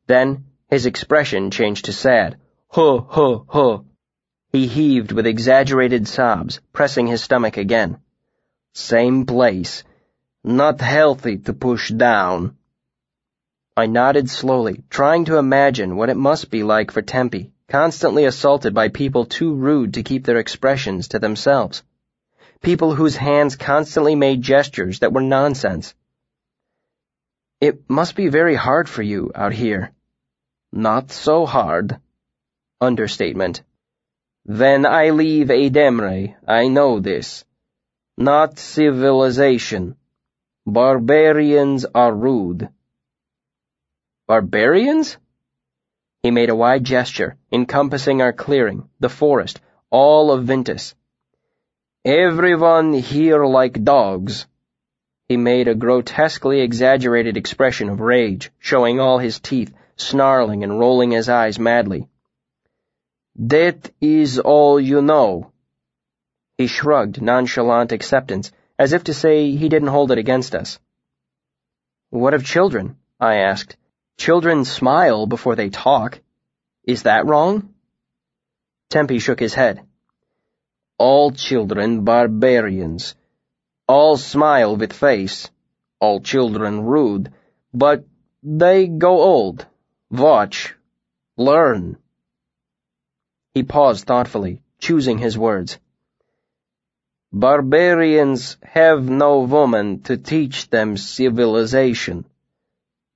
Then 0.06 0.44
his 0.70 0.86
expression 0.86 1.50
changed 1.50 1.86
to 1.86 1.92
sad. 1.92 2.36
Huh, 2.68 3.00
huh, 3.08 3.40
huh. 3.48 3.78
He 4.50 4.66
heaved 4.66 5.12
with 5.12 5.26
exaggerated 5.26 6.06
sobs, 6.06 6.60
pressing 6.72 7.06
his 7.06 7.22
stomach 7.22 7.56
again. 7.56 7.98
Same 8.72 9.26
place. 9.26 9.84
Not 10.42 10.80
healthy 10.80 11.38
to 11.38 11.52
push 11.52 11.90
down. 11.90 12.56
I 13.76 13.86
nodded 13.86 14.30
slowly, 14.30 14.84
trying 14.90 15.24
to 15.24 15.38
imagine 15.38 15.96
what 15.96 16.08
it 16.08 16.16
must 16.16 16.50
be 16.50 16.62
like 16.62 16.92
for 16.92 17.02
Tempi, 17.02 17.52
constantly 17.68 18.24
assaulted 18.24 18.74
by 18.74 18.88
people 18.88 19.24
too 19.24 19.54
rude 19.54 19.94
to 19.94 20.02
keep 20.04 20.24
their 20.24 20.38
expressions 20.38 21.08
to 21.08 21.18
themselves. 21.18 21.82
People 22.62 22.94
whose 22.94 23.16
hands 23.16 23.56
constantly 23.56 24.14
made 24.14 24.42
gestures 24.42 25.00
that 25.00 25.12
were 25.12 25.22
nonsense. 25.22 25.94
It 27.60 27.88
must 27.88 28.16
be 28.16 28.28
very 28.28 28.54
hard 28.54 28.88
for 28.88 29.02
you 29.02 29.32
out 29.34 29.52
here. 29.52 29.92
Not 30.72 31.10
so 31.10 31.46
hard. 31.46 31.98
Understatement. 32.80 33.62
When 34.44 34.84
I 34.84 35.10
leave 35.10 35.48
Ademre, 35.48 36.34
I 36.46 36.68
know 36.68 37.00
this. 37.00 37.44
Not 38.18 38.58
civilization. 38.58 39.96
Barbarians 40.66 41.86
are 41.94 42.14
rude. 42.14 42.68
Barbarians? 44.26 45.16
He 46.22 46.30
made 46.30 46.50
a 46.50 46.56
wide 46.56 46.84
gesture, 46.84 47.36
encompassing 47.52 48.22
our 48.22 48.32
clearing, 48.32 48.88
the 48.98 49.08
forest, 49.08 49.60
all 49.90 50.30
of 50.30 50.46
Vintas. 50.46 50.94
Everyone 52.04 52.92
here 52.94 53.44
like 53.44 53.84
dogs. 53.84 54.46
He 55.34 55.38
made 55.38 55.66
a 55.66 55.74
grotesquely 55.74 56.60
exaggerated 56.60 57.36
expression 57.36 57.88
of 57.88 57.98
rage, 57.98 58.52
showing 58.60 59.00
all 59.00 59.18
his 59.18 59.40
teeth, 59.40 59.74
snarling 59.96 60.62
and 60.62 60.78
rolling 60.78 61.10
his 61.10 61.28
eyes 61.28 61.58
madly. 61.58 62.06
That 63.34 63.90
is 64.00 64.38
all 64.38 64.78
you 64.78 65.02
know. 65.02 65.50
He 66.56 66.68
shrugged 66.68 67.20
nonchalant 67.20 67.90
acceptance, 67.90 68.52
as 68.78 68.92
if 68.92 69.02
to 69.04 69.12
say 69.12 69.50
he 69.50 69.68
didn't 69.68 69.88
hold 69.88 70.12
it 70.12 70.18
against 70.18 70.54
us. 70.54 70.78
What 72.10 72.34
of 72.34 72.44
children? 72.44 72.96
I 73.18 73.38
asked. 73.38 73.76
Children 74.16 74.64
smile 74.64 75.26
before 75.26 75.56
they 75.56 75.68
talk. 75.68 76.20
Is 76.84 77.02
that 77.02 77.26
wrong? 77.26 77.74
Tempi 78.88 79.18
shook 79.18 79.40
his 79.40 79.54
head. 79.54 79.82
All 80.96 81.32
children 81.32 82.04
barbarians. 82.04 83.16
All 83.86 84.16
smile 84.16 84.76
with 84.76 84.92
face. 84.92 85.50
All 86.00 86.20
children 86.20 86.84
rude. 86.84 87.32
But 87.72 88.04
they 88.42 88.86
go 88.86 89.20
old. 89.20 89.66
Watch. 90.10 90.74
Learn. 91.36 91.98
He 93.52 93.62
paused 93.62 94.06
thoughtfully, 94.06 94.62
choosing 94.78 95.18
his 95.18 95.36
words. 95.36 95.78
Barbarians 97.32 98.56
have 98.62 99.08
no 99.08 99.40
woman 99.40 100.02
to 100.02 100.16
teach 100.16 100.70
them 100.70 100.96
civilization. 100.96 102.24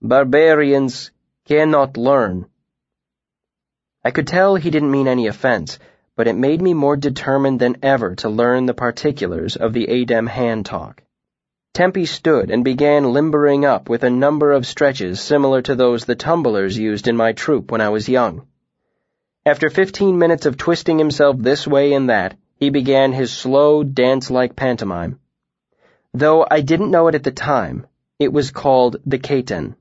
Barbarians 0.02 1.12
cannot 1.46 1.96
learn. 1.96 2.46
I 4.04 4.10
could 4.10 4.26
tell 4.26 4.56
he 4.56 4.70
didn't 4.70 4.90
mean 4.90 5.08
any 5.08 5.28
offense, 5.28 5.78
but 6.18 6.26
it 6.26 6.36
made 6.36 6.60
me 6.60 6.74
more 6.74 6.96
determined 6.96 7.60
than 7.60 7.76
ever 7.80 8.16
to 8.16 8.28
learn 8.28 8.66
the 8.66 8.74
particulars 8.74 9.54
of 9.54 9.72
the 9.72 9.86
Adem 9.86 10.28
hand 10.28 10.66
talk. 10.66 11.04
Tempi 11.74 12.06
stood 12.06 12.50
and 12.50 12.64
began 12.64 13.12
limbering 13.12 13.64
up 13.64 13.88
with 13.88 14.02
a 14.02 14.10
number 14.10 14.50
of 14.50 14.66
stretches 14.66 15.20
similar 15.20 15.62
to 15.62 15.76
those 15.76 16.06
the 16.06 16.16
tumblers 16.16 16.76
used 16.76 17.06
in 17.06 17.16
my 17.16 17.30
troupe 17.34 17.70
when 17.70 17.80
I 17.80 17.90
was 17.90 18.08
young. 18.08 18.48
After 19.46 19.70
fifteen 19.70 20.18
minutes 20.18 20.44
of 20.44 20.56
twisting 20.56 20.98
himself 20.98 21.36
this 21.38 21.68
way 21.68 21.92
and 21.92 22.10
that, 22.10 22.36
he 22.56 22.70
began 22.70 23.12
his 23.12 23.32
slow, 23.32 23.84
dance-like 23.84 24.56
pantomime. 24.56 25.20
Though 26.12 26.44
I 26.50 26.62
didn't 26.62 26.90
know 26.90 27.06
it 27.06 27.14
at 27.14 27.22
the 27.22 27.30
time, 27.30 27.86
it 28.18 28.32
was 28.32 28.50
called 28.50 28.96
the 29.06 29.20
Ketan. 29.20 29.76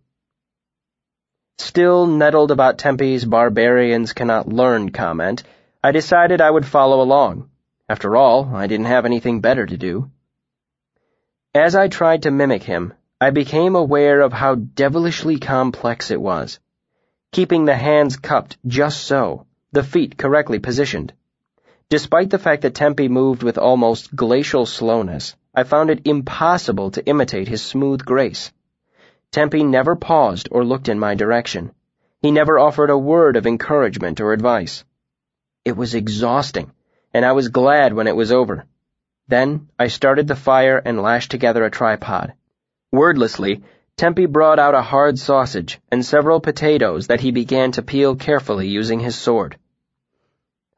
Still 1.57 2.05
nettled 2.05 2.51
about 2.51 2.77
Tempi's 2.77 3.25
barbarians 3.25 4.13
cannot 4.13 4.47
learn 4.47 4.91
comment, 4.91 5.41
I 5.83 5.91
decided 5.91 6.41
I 6.41 6.49
would 6.49 6.65
follow 6.65 7.01
along. 7.01 7.49
After 7.87 8.15
all, 8.15 8.55
I 8.55 8.67
didn't 8.67 8.87
have 8.87 9.05
anything 9.05 9.41
better 9.41 9.65
to 9.65 9.77
do. 9.77 10.09
As 11.53 11.75
I 11.75 11.87
tried 11.87 12.23
to 12.23 12.31
mimic 12.31 12.63
him, 12.63 12.93
I 13.21 13.29
became 13.29 13.75
aware 13.75 14.21
of 14.21 14.33
how 14.33 14.55
devilishly 14.55 15.39
complex 15.39 16.11
it 16.11 16.21
was. 16.21 16.59
Keeping 17.31 17.65
the 17.65 17.75
hands 17.75 18.17
cupped 18.17 18.57
just 18.65 19.03
so, 19.03 19.45
the 19.71 19.83
feet 19.83 20.17
correctly 20.17 20.59
positioned. 20.59 21.13
Despite 21.89 22.31
the 22.31 22.39
fact 22.39 22.63
that 22.63 22.75
Tempi 22.75 23.07
moved 23.07 23.43
with 23.43 23.57
almost 23.57 24.15
glacial 24.15 24.65
slowness, 24.65 25.35
I 25.53 25.63
found 25.63 25.89
it 25.89 26.05
impossible 26.05 26.91
to 26.91 27.05
imitate 27.05 27.47
his 27.47 27.61
smooth 27.61 28.03
grace. 28.03 28.51
Tempi 29.31 29.63
never 29.63 29.95
paused 29.95 30.49
or 30.51 30.65
looked 30.65 30.89
in 30.89 30.99
my 30.99 31.15
direction. 31.15 31.71
He 32.21 32.31
never 32.31 32.59
offered 32.59 32.89
a 32.89 32.97
word 32.97 33.35
of 33.35 33.47
encouragement 33.47 34.19
or 34.19 34.33
advice. 34.33 34.83
It 35.67 35.75
was 35.75 35.95
exhausting, 35.95 36.71
and 37.13 37.25
I 37.25 37.33
was 37.33 37.49
glad 37.49 37.91
when 37.91 38.07
it 38.07 38.15
was 38.15 38.31
over. 38.31 38.63
Then 39.27 39.67
I 39.77 39.89
started 39.89 40.25
the 40.25 40.43
fire 40.49 40.77
and 40.77 41.01
lashed 41.01 41.29
together 41.29 41.65
a 41.65 41.69
tripod. 41.69 42.31
Wordlessly, 42.89 43.61
Tempi 43.97 44.27
brought 44.27 44.59
out 44.59 44.75
a 44.75 44.81
hard 44.81 45.19
sausage 45.19 45.81
and 45.91 46.05
several 46.05 46.39
potatoes 46.39 47.07
that 47.07 47.19
he 47.19 47.31
began 47.31 47.73
to 47.73 47.81
peel 47.81 48.15
carefully 48.15 48.69
using 48.69 49.01
his 49.01 49.17
sword. 49.17 49.57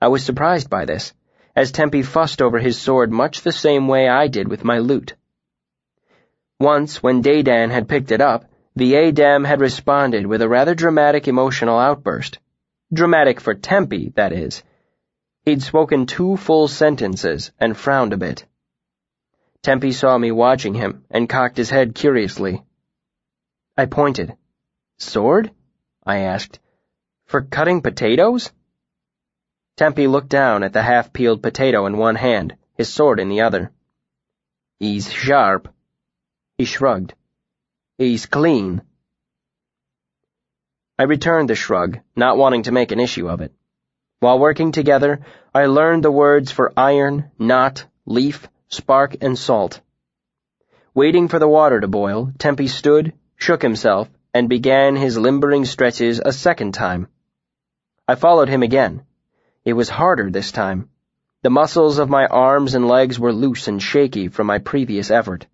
I 0.02 0.08
was 0.08 0.24
surprised 0.26 0.72
by 0.72 0.86
this, 0.86 1.14
as 1.56 1.72
Tempi 1.72 2.02
fussed 2.02 2.42
over 2.42 2.58
his 2.58 2.82
sword 2.82 3.12
much 3.12 3.42
the 3.42 3.52
same 3.52 3.88
way 3.88 4.10
I 4.10 4.28
did 4.28 4.48
with 4.48 4.64
my 4.64 4.80
lute. 4.80 5.14
Once, 6.60 7.04
when 7.04 7.22
Dedan 7.22 7.70
had 7.70 7.88
picked 7.88 8.12
it 8.12 8.22
up, 8.22 8.46
the 8.76 8.94
Adem 8.94 9.46
had 9.46 9.62
responded 9.62 10.26
with 10.26 10.42
a 10.42 10.50
rather 10.50 10.74
dramatic 10.74 11.28
emotional 11.28 11.78
outburst. 11.78 12.40
Dramatic 12.92 13.40
for 13.40 13.54
Tempi, 13.54 14.14
that 14.16 14.34
is. 14.34 14.64
He'd 15.50 15.64
spoken 15.64 16.06
two 16.06 16.38
full 16.38 16.68
sentences 16.68 17.52
and 17.60 17.76
frowned 17.76 18.14
a 18.14 18.18
bit. 18.18 18.46
Tempi 19.64 19.92
saw 19.94 20.16
me 20.16 20.30
watching 20.32 20.76
him 20.76 21.06
and 21.10 21.28
cocked 21.28 21.58
his 21.58 21.72
head 21.72 21.96
curiously. 21.96 22.64
I 23.76 23.88
pointed. 23.88 24.38
Sword? 24.98 25.50
I 26.06 26.20
asked. 26.20 26.60
For 27.26 27.42
cutting 27.42 27.82
potatoes? 27.82 28.52
Tempi 29.76 30.06
looked 30.06 30.30
down 30.30 30.62
at 30.62 30.72
the 30.72 30.84
half-peeled 30.84 31.42
potato 31.42 31.88
in 31.88 31.98
one 31.98 32.16
hand, 32.16 32.56
his 32.76 32.94
sword 32.94 33.20
in 33.20 33.30
the 33.30 33.42
other. 33.42 33.72
He's 34.78 35.12
sharp, 35.12 35.74
he 36.60 36.66
shrugged. 36.66 37.16
He's 37.98 38.28
clean. 38.28 38.84
I 41.00 41.06
returned 41.06 41.50
the 41.50 41.56
shrug, 41.56 42.02
not 42.16 42.38
wanting 42.38 42.64
to 42.64 42.72
make 42.72 42.92
an 42.92 43.00
issue 43.00 43.28
of 43.28 43.42
it. 43.42 43.52
While 44.22 44.40
working 44.40 44.74
together, 44.74 45.22
I 45.56 45.68
learned 45.68 46.04
the 46.04 46.12
words 46.12 46.52
for 46.52 46.74
iron, 46.76 47.32
knot, 47.40 47.86
leaf, 48.06 48.50
spark, 48.68 49.16
and 49.22 49.40
salt. 49.40 49.80
Waiting 50.94 51.30
for 51.30 51.40
the 51.40 51.48
water 51.48 51.80
to 51.80 51.88
boil, 51.88 52.34
Tempi 52.38 52.68
stood, 52.68 53.14
shook 53.38 53.62
himself, 53.62 54.10
and 54.34 54.50
began 54.50 54.98
his 54.98 55.18
limbering 55.18 55.64
stretches 55.64 56.20
a 56.20 56.34
second 56.34 56.74
time. 56.74 57.08
I 58.10 58.16
followed 58.16 58.50
him 58.50 58.62
again. 58.62 59.04
It 59.64 59.74
was 59.74 59.88
harder 59.88 60.30
this 60.30 60.52
time. 60.52 60.90
The 61.42 61.50
muscles 61.50 61.98
of 61.98 62.10
my 62.10 62.26
arms 62.26 62.76
and 62.76 62.90
legs 62.90 63.18
were 63.18 63.32
loose 63.32 63.70
and 63.70 63.82
shaky 63.82 64.28
from 64.28 64.48
my 64.48 64.58
previous 64.58 65.12
effort. 65.12 65.48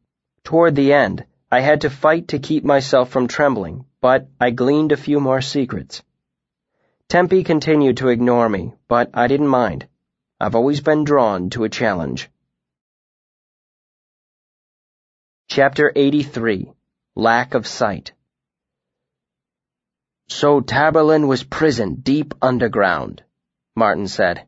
Toward 0.43 0.74
the 0.74 0.91
end, 0.91 1.24
I 1.51 1.59
had 1.59 1.82
to 1.82 1.91
fight 1.91 2.30
to 2.30 2.39
keep 2.39 2.63
myself 2.63 3.09
from 3.09 3.28
trembling, 3.28 3.86
but 4.01 4.28
I 4.41 4.49
gleaned 4.49 4.91
a 4.91 4.97
few 4.97 5.20
more 5.20 5.41
secrets. 5.41 6.01
Tempi 7.08 7.43
continued 7.43 7.97
to 7.97 8.10
ignore 8.10 8.49
me, 8.49 8.74
but 8.88 9.12
I 9.14 9.28
didn't 9.28 9.47
mind. 9.47 9.88
I've 10.39 10.56
always 10.56 10.82
been 10.82 11.03
drawn 11.03 11.51
to 11.51 11.64
a 11.64 11.70
challenge. 11.70 12.30
Chapter 15.47 15.91
83 15.95 16.72
Lack 17.16 17.53
of 17.53 17.68
Sight 17.68 18.12
So 20.28 20.62
Taborlin 20.62 21.28
was 21.28 21.43
prisoned 21.43 22.03
deep 22.03 22.34
underground, 22.41 23.24
Marten 23.76 24.08
said. 24.08 24.47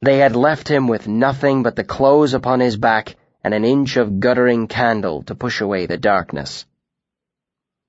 They 0.00 0.18
had 0.18 0.34
left 0.34 0.68
him 0.68 0.88
with 0.88 1.06
nothing 1.06 1.62
but 1.62 1.76
the 1.76 1.84
clothes 1.84 2.32
upon 2.32 2.60
his 2.60 2.78
back 2.78 3.14
and 3.44 3.52
an 3.52 3.66
inch 3.66 3.98
of 3.98 4.20
guttering 4.20 4.68
candle 4.68 5.22
to 5.24 5.34
push 5.34 5.60
away 5.60 5.84
the 5.84 5.98
darkness. 5.98 6.64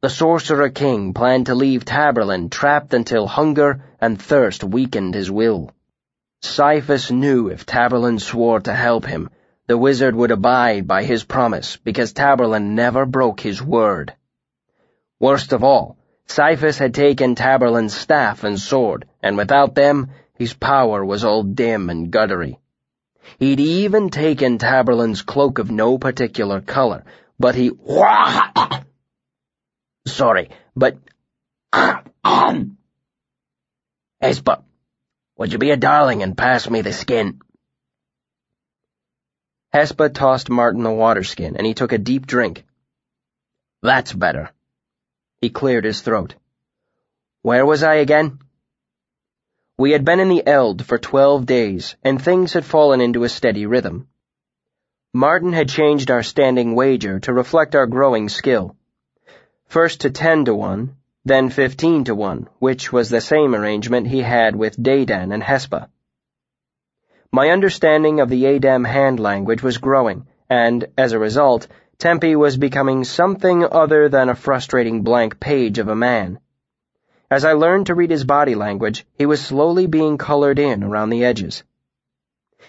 The 0.04 0.10
Sorcerer 0.10 0.68
King 0.68 1.14
planned 1.14 1.45
to 1.45 1.56
leave 1.56 1.86
Taborlin 1.86 2.49
trapped 2.51 2.93
until 2.93 3.26
hunger 3.26 3.86
and 4.01 4.22
thirst 4.22 4.62
weakened 4.62 5.16
his 5.16 5.32
will. 5.32 5.72
Cyphus 6.41 7.10
knew 7.10 7.47
if 7.47 7.66
Taborlin 7.66 8.20
swore 8.20 8.60
to 8.60 8.74
help 8.74 9.06
him, 9.06 9.30
the 9.68 9.78
wizard 9.78 10.14
would 10.14 10.32
abide 10.32 10.89
by 10.89 11.06
his 11.06 11.24
promise 11.24 11.78
because 11.78 12.12
Taborlin 12.12 12.76
never 12.76 13.06
broke 13.06 13.39
his 13.39 13.64
word. 13.64 14.14
Worst 15.22 15.54
of 15.54 15.64
all, 15.64 15.95
Cyphus 16.28 16.78
had 16.78 16.93
taken 16.93 17.34
Taborlin's 17.34 17.95
staff 17.95 18.43
and 18.43 18.60
sword, 18.60 19.06
and 19.22 19.38
without 19.38 19.74
them, 19.74 20.10
his 20.34 20.54
power 20.54 21.06
was 21.06 21.24
all 21.24 21.43
dim 21.43 21.89
and 21.89 22.12
guttery. 22.12 22.60
He'd 23.39 23.62
even 23.62 24.10
taken 24.10 24.58
Taborlin's 24.58 25.22
cloak 25.22 25.60
of 25.60 25.72
no 25.72 25.97
particular 25.97 26.60
color, 26.60 27.06
but 27.39 27.56
he 27.56 27.72
Sorry, 30.06 30.49
but... 30.76 30.97
Hespa, 34.22 34.64
would 35.38 35.51
you 35.51 35.58
be 35.58 35.72
a 35.72 35.78
darling 35.78 36.24
and 36.24 36.38
pass 36.38 36.70
me 36.70 36.82
the 36.82 36.93
skin? 36.93 37.41
Hespa 39.74 40.14
tossed 40.14 40.49
Marten 40.49 40.84
the 40.84 40.91
water 40.91 41.24
skin, 41.24 41.58
and 41.58 41.66
he 41.66 41.74
took 41.74 41.91
a 41.91 41.97
deep 41.97 42.28
drink. 42.28 42.64
That's 43.82 44.14
better. 44.14 44.51
He 45.41 45.49
cleared 45.49 45.84
his 45.84 46.01
throat. 46.01 46.36
Where 47.41 47.66
was 47.66 47.84
I 47.84 47.95
again? 47.95 48.39
We 49.78 49.91
had 49.91 50.06
been 50.06 50.20
in 50.20 50.30
the 50.30 50.45
Eld 50.45 50.86
for 50.86 50.97
twelve 50.99 51.45
days, 51.45 51.95
and 52.04 52.22
things 52.22 52.54
had 52.54 52.64
fallen 52.64 53.01
into 53.01 53.24
a 53.24 53.30
steady 53.30 53.66
rhythm. 53.66 54.08
Marten 55.14 55.51
had 55.51 55.68
changed 55.68 56.12
our 56.12 56.24
standing 56.24 56.76
wager 56.76 57.20
to 57.22 57.34
reflect 57.34 57.76
our 57.76 57.88
growing 57.88 58.30
skill. 58.30 58.78
First 59.74 60.01
to 60.01 60.11
ten 60.11 60.45
to 60.45 60.53
one, 60.53 60.97
then 61.26 61.49
fifteen 61.49 62.03
to 62.03 62.13
one, 62.13 62.47
which 62.59 62.93
was 62.93 63.09
the 63.09 63.19
same 63.19 63.55
arrangement 63.55 64.05
he 64.05 64.21
had 64.21 64.55
with 64.55 64.78
Dedan 64.78 65.32
and 65.34 65.41
Hespa. 65.41 65.88
My 67.32 67.49
understanding 67.49 68.19
of 68.19 68.30
the 68.30 68.43
Adem 68.43 68.86
hand 68.86 69.19
language 69.19 69.63
was 69.63 69.80
growing, 69.80 70.28
and, 70.47 70.86
as 70.95 71.13
a 71.13 71.17
result, 71.17 71.67
Tempi 71.97 72.36
was 72.36 72.55
becoming 72.55 73.03
something 73.03 73.65
other 73.65 74.09
than 74.09 74.30
a 74.30 74.36
frustrating 74.36 75.01
blank 75.01 75.39
page 75.39 75.80
of 75.80 75.88
a 75.88 75.95
man. 75.95 76.38
As 77.32 77.43
I 77.43 77.53
learned 77.53 77.88
to 77.88 77.95
read 77.95 78.11
his 78.11 78.26
body 78.26 78.53
language, 78.53 79.07
he 79.17 79.26
was 79.26 79.41
slowly 79.41 79.88
being 79.88 80.19
colored 80.19 80.59
in 80.59 80.84
around 80.84 81.09
the 81.09 81.26
edges. 81.26 81.63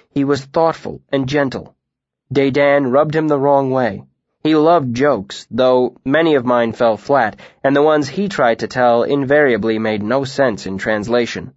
He 0.09 0.25
was 0.25 0.43
thoughtful 0.43 1.03
and 1.11 1.29
gentle. 1.29 1.77
Dedan 2.33 2.91
rubbed 2.91 3.15
him 3.15 3.29
the 3.29 3.39
wrong 3.39 3.71
way. 3.71 4.05
He 4.45 4.55
loved 4.55 4.95
jokes, 4.95 5.47
though 5.51 5.97
many 6.05 6.35
of 6.35 6.45
mine 6.45 6.73
fell 6.73 6.99
flat, 6.99 7.41
and 7.65 7.75
the 7.75 7.83
ones 7.83 8.11
he 8.11 8.29
tried 8.29 8.59
to 8.59 8.69
tell 8.69 9.03
invariably 9.03 9.79
made 9.79 10.03
no 10.03 10.25
sense 10.25 10.67
in 10.67 10.77
translation. 10.77 11.55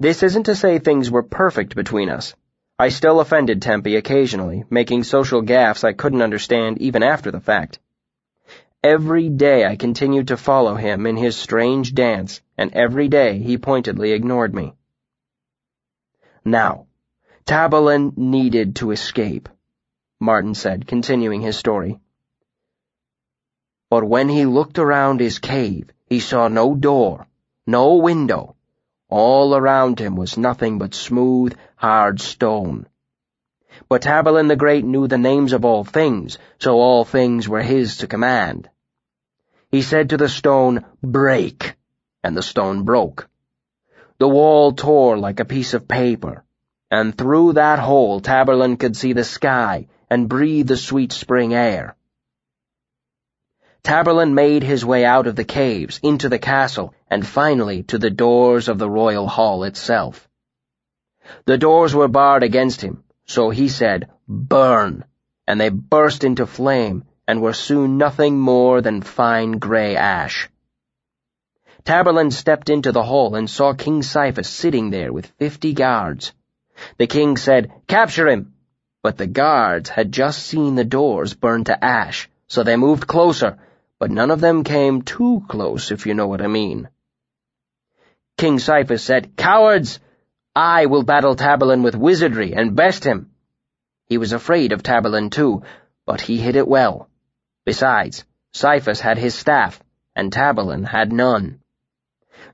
This 0.00 0.24
isn't 0.24 0.42
to 0.46 0.56
say 0.56 0.80
things 0.80 1.12
were 1.12 1.22
perfect 1.22 1.76
between 1.76 2.10
us. 2.10 2.34
I 2.76 2.88
still 2.88 3.20
offended 3.20 3.62
Tempi 3.62 3.94
occasionally, 3.94 4.64
making 4.68 5.04
social 5.04 5.42
gaffes 5.42 5.84
I 5.84 5.92
couldn't 5.92 6.22
understand 6.22 6.78
even 6.82 7.04
after 7.04 7.30
the 7.30 7.40
fact. 7.40 7.78
Every 8.82 9.28
day 9.28 9.64
I 9.64 9.76
continued 9.76 10.26
to 10.28 10.36
follow 10.36 10.74
him 10.74 11.06
in 11.06 11.16
his 11.16 11.36
strange 11.36 11.94
dance, 11.94 12.42
and 12.58 12.74
every 12.74 13.06
day 13.06 13.38
he 13.38 13.58
pointedly 13.58 14.10
ignored 14.10 14.52
me. 14.52 14.74
Now, 16.44 16.86
Taborlin 17.46 18.16
needed 18.16 18.74
to 18.76 18.90
escape, 18.90 19.48
Marten 20.18 20.54
said, 20.54 20.86
continuing 20.86 21.42
his 21.42 21.58
story. 21.58 22.00
But 23.90 24.04
when 24.04 24.30
he 24.30 24.46
looked 24.46 24.78
around 24.78 25.20
his 25.20 25.38
cave, 25.38 25.90
he 26.06 26.20
saw 26.20 26.48
no 26.48 26.74
door, 26.74 27.26
no 27.66 27.96
window, 27.96 28.56
all 29.10 29.54
around 29.54 30.00
him 30.00 30.16
was 30.16 30.38
nothing 30.38 30.78
but 30.78 30.94
smooth, 30.94 31.54
hard 31.76 32.20
stone. 32.20 32.86
But 33.90 34.02
Taborlin 34.02 34.48
the 34.48 34.56
Great 34.56 34.86
knew 34.86 35.06
the 35.06 35.18
names 35.18 35.52
of 35.52 35.66
all 35.66 35.84
things, 35.84 36.38
so 36.58 36.80
all 36.80 37.04
things 37.04 37.46
were 37.46 37.62
his 37.62 37.98
to 37.98 38.06
command. 38.06 38.70
He 39.70 39.82
said 39.82 40.08
to 40.10 40.16
the 40.16 40.30
stone, 40.30 40.84
Break, 41.02 41.76
and 42.24 42.34
the 42.34 42.42
stone 42.42 42.84
broke. 42.84 43.28
The 44.18 44.28
wall 44.28 44.72
tore 44.72 45.18
like 45.18 45.40
a 45.40 45.44
piece 45.44 45.74
of 45.74 45.86
paper, 45.86 46.42
and 46.90 47.16
through 47.16 47.52
that 47.52 47.78
hole 47.78 48.20
Taborlin 48.20 48.78
could 48.78 48.96
see 48.96 49.12
the 49.12 49.22
sky 49.22 49.88
and 50.08 50.28
breathe 50.28 50.68
the 50.68 50.76
sweet 50.76 51.12
spring 51.12 51.54
air. 51.54 51.96
Taborlin 53.82 54.34
made 54.34 54.62
his 54.62 54.84
way 54.84 55.04
out 55.04 55.26
of 55.26 55.36
the 55.36 55.44
caves, 55.44 56.00
into 56.02 56.28
the 56.28 56.38
castle, 56.38 56.92
and 57.08 57.26
finally 57.26 57.84
to 57.84 57.98
the 57.98 58.10
doors 58.10 58.68
of 58.68 58.78
the 58.78 58.90
royal 58.90 59.28
hall 59.28 59.62
itself. 59.62 60.28
The 61.44 61.58
doors 61.58 61.94
were 61.94 62.08
barred 62.08 62.42
against 62.42 62.80
him, 62.80 63.04
so 63.26 63.50
he 63.50 63.68
said, 63.68 64.10
Burn, 64.26 65.04
and 65.46 65.60
they 65.60 65.68
burst 65.68 66.24
into 66.24 66.46
flame 66.46 67.04
and 67.28 67.40
were 67.40 67.52
soon 67.52 67.98
nothing 67.98 68.38
more 68.38 68.80
than 68.80 69.02
fine 69.02 69.52
grey 69.52 69.96
ash. 69.96 70.48
Taborlin 71.84 72.32
stepped 72.32 72.68
into 72.68 72.90
the 72.90 73.04
hall 73.04 73.36
and 73.36 73.48
saw 73.48 73.72
King 73.72 74.02
Cyphus 74.02 74.48
sitting 74.48 74.90
there 74.90 75.12
with 75.12 75.26
fifty 75.38 75.72
guards. 75.72 76.32
The 76.98 77.06
king 77.06 77.36
said, 77.36 77.70
Capture 77.86 78.28
him! 78.28 78.55
But 79.06 79.18
the 79.18 79.28
guards 79.28 79.88
had 79.88 80.10
just 80.10 80.42
seen 80.42 80.74
the 80.74 80.90
doors 80.98 81.34
burn 81.34 81.62
to 81.64 81.84
ash, 81.84 82.28
so 82.48 82.64
they 82.64 82.74
moved 82.74 83.06
closer 83.06 83.56
but 83.98 84.10
none 84.10 84.30
of 84.30 84.40
them 84.40 84.62
came 84.62 85.02
too 85.02 85.42
close, 85.48 85.90
if 85.90 86.06
you 86.06 86.14
know 86.14 86.26
what 86.26 86.42
I 86.42 86.48
mean. 86.48 86.88
King 88.36 88.58
Cyphus 88.58 89.02
said, 89.02 89.36
Cowards! 89.36 90.00
I 90.54 90.86
will 90.86 91.02
battle 91.02 91.36
Taborlin 91.36 91.82
with 91.82 91.94
wizardry 91.94 92.52
and 92.54 92.76
best 92.76 93.04
him. 93.04 93.30
He 94.06 94.18
was 94.18 94.32
afraid 94.32 94.72
of 94.72 94.82
Taborlin 94.82 95.30
too, 95.30 95.62
but 96.04 96.20
he 96.20 96.38
hid 96.38 96.56
it 96.56 96.68
well. 96.68 97.08
Besides, 97.64 98.24
Cyphus 98.52 99.00
had 99.00 99.18
his 99.18 99.34
staff, 99.34 99.82
and 100.14 100.30
Taborlin 100.32 100.84
had 100.84 101.12
none. 101.12 101.60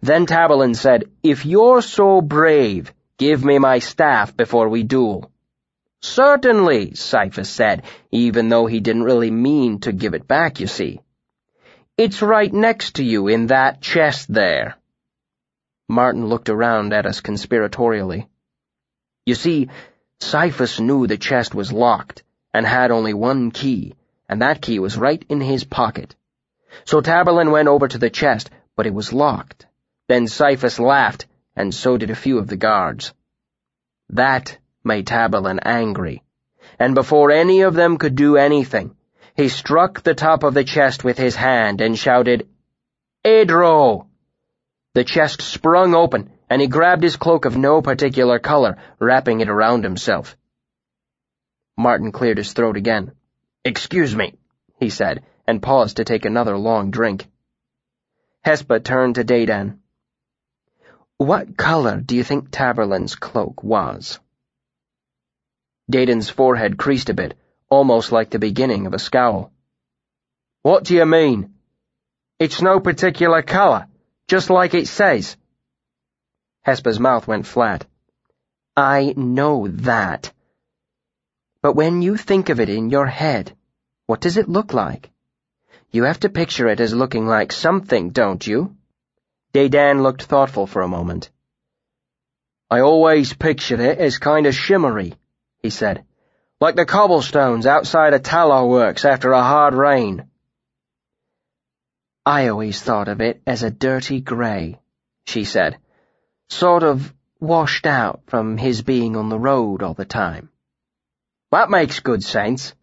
Then 0.01 0.27
Taborlin 0.27 0.77
said, 0.77 1.05
If 1.23 1.45
you're 1.45 1.83
so 1.83 2.21
brave, 2.21 2.93
give 3.19 3.45
me 3.45 3.59
my 3.59 3.81
staff 3.81 4.37
before 4.37 4.69
we 4.69 4.85
duel. 4.85 5.32
Certainly, 6.03 6.95
Cyphus 6.95 7.49
said, 7.49 7.85
even 8.11 8.49
though 8.49 8.67
he 8.67 8.81
didn't 8.81 9.05
really 9.05 9.31
mean 9.31 9.79
to 9.81 9.93
give 9.93 10.15
it 10.15 10.27
back, 10.27 10.59
you 10.59 10.67
see. 10.67 11.01
It's 11.97 12.21
right 12.21 12.53
next 12.53 12.97
to 12.97 13.05
you 13.05 13.29
in 13.29 13.47
that 13.47 13.81
chest 13.81 14.33
there. 14.33 14.77
Marten 15.89 16.27
looked 16.27 16.49
around 16.49 16.93
at 16.93 17.07
us 17.07 17.21
conspiratorially. 17.21 18.27
You 19.27 19.37
see, 19.37 19.69
Cyphus 20.21 20.81
knew 20.81 21.07
the 21.07 21.17
chest 21.17 21.55
was 21.55 21.73
locked 21.73 22.25
and 22.53 22.67
had 22.67 22.91
only 22.91 23.15
one 23.15 23.53
key, 23.53 23.95
and 24.29 24.43
that 24.43 24.61
key 24.61 24.81
was 24.81 24.99
right 24.99 25.25
in 25.29 25.41
his 25.41 25.63
pocket. 25.63 26.17
So 26.85 27.01
Taborlin 27.01 27.53
went 27.53 27.69
over 27.69 27.87
to 27.87 27.99
the 27.99 28.11
chest, 28.11 28.51
but 28.75 28.87
it 28.87 28.95
was 28.95 29.13
locked. 29.13 29.67
Then 30.09 30.27
Cyphus 30.27 30.81
laughed, 30.81 31.27
and 31.55 31.73
so 31.73 31.97
did 31.97 32.11
a 32.11 32.17
few 32.17 32.39
of 32.39 32.49
the 32.49 32.57
guards. 32.57 33.13
That 34.09 34.59
made 34.85 35.07
Taborlin 35.07 35.59
angry, 35.63 36.23
and 36.79 36.95
before 36.95 37.31
any 37.31 37.63
of 37.63 37.75
them 37.75 37.99
could 37.99 38.15
do 38.15 38.37
anything, 38.37 38.97
he 39.35 39.49
struck 39.49 40.03
the 40.03 40.15
top 40.15 40.43
of 40.43 40.55
the 40.55 40.65
chest 40.65 41.05
with 41.05 41.19
his 41.19 41.37
hand 41.37 41.81
and 41.81 41.99
shouted, 41.99 42.49
Edro! 43.25 44.07
The 44.95 45.05
chest 45.05 45.41
sprung 45.41 45.95
open, 45.95 46.31
and 46.51 46.61
he 46.61 46.67
grabbed 46.67 47.03
his 47.03 47.17
cloak 47.17 47.45
of 47.45 47.57
no 47.57 47.81
particular 47.81 48.39
color, 48.39 48.77
wrapping 48.99 49.41
it 49.41 49.49
around 49.49 49.85
himself. 49.85 50.37
Marten 51.79 52.13
cleared 52.13 52.37
his 52.37 52.53
throat 52.53 52.77
again. 52.77 53.13
Excuse 53.65 54.15
me, 54.15 54.35
he 54.79 54.91
said, 54.91 55.25
and 55.47 55.63
paused 55.63 55.97
to 55.97 56.05
take 56.05 56.25
another 56.25 56.57
long 56.59 56.91
drink. 56.91 57.27
Hespa 58.45 58.83
turned 58.83 59.15
to 59.15 59.25
Dedan. 59.25 59.79
What 61.17 61.57
color 61.57 62.01
do 62.01 62.17
you 62.17 62.25
think 62.25 62.51
Taborlin's 62.51 63.15
cloak 63.15 63.63
was? 63.63 64.19
Dedan's 65.93 66.31
forehead 66.31 66.79
creased 66.79 67.11
a 67.11 67.15
bit, 67.15 67.35
almost 67.69 68.13
like 68.13 68.31
the 68.31 68.39
beginning 68.39 68.87
of 68.87 68.95
a 68.95 68.99
scowl. 68.99 69.53
What 70.63 70.85
do 70.85 70.95
you 70.95 71.07
mean? 71.07 71.55
It's 72.39 72.63
no 72.63 72.81
particular 72.81 73.43
colour, 73.43 73.87
just 74.27 74.49
like 74.49 74.75
it 74.75 74.89
says. 74.89 75.37
Hespa's 76.67 76.99
mouth 76.99 77.29
went 77.29 77.47
flat. 77.47 77.87
I 78.77 79.13
know 79.17 79.69
that. 79.69 80.33
But 81.61 81.75
when 81.75 82.03
you 82.03 82.17
think 82.17 82.49
of 82.49 82.59
it 82.59 82.69
in 82.69 82.91
your 82.91 83.07
head, 83.07 83.55
what 84.07 84.21
does 84.21 84.37
it 84.37 84.49
look 84.49 84.73
like? 84.73 85.11
You 85.91 86.05
have 86.05 86.21
to 86.21 86.29
picture 86.31 86.69
it 86.69 86.81
as 86.81 86.95
looking 86.95 87.27
like 87.27 87.53
something, 87.53 88.11
don't 88.11 88.47
you? 88.47 88.77
Dedan 89.53 90.03
looked 90.03 90.23
thoughtful 90.23 90.67
for 90.67 90.81
a 90.83 90.89
moment. 90.89 91.31
I 92.71 92.81
always 92.81 93.35
pictured 93.35 93.81
it 93.81 93.99
as 93.99 94.17
kind 94.19 94.47
of 94.47 94.55
shimmery, 94.55 95.15
he 95.63 95.71
said 95.71 96.05
like 96.63 96.77
the 96.77 96.87
cobblestones 96.87 97.67
outside 97.67 98.15
a 98.15 98.21
tallow 98.21 98.69
works 98.69 99.05
after 99.05 99.33
a 99.33 99.43
hard 99.43 99.75
rain. 99.75 100.29
I 102.25 102.47
always 102.47 102.81
thought 102.81 103.09
of 103.09 103.21
it 103.21 103.43
as 103.45 103.65
a 103.65 103.71
dirty 103.73 104.21
grey, 104.21 104.79
she 105.27 105.43
said, 105.43 105.79
sort 106.51 106.85
of 106.85 107.13
washed 107.41 107.85
out 107.85 108.21
from 108.29 108.59
his 108.59 108.83
being 108.83 109.17
on 109.17 109.29
the 109.29 109.41
road 109.41 109.83
all 109.83 109.95
the 109.95 110.05
time. 110.05 110.51
That 111.51 111.69
makes 111.69 111.99
good 111.99 112.23
sense, 112.23 112.75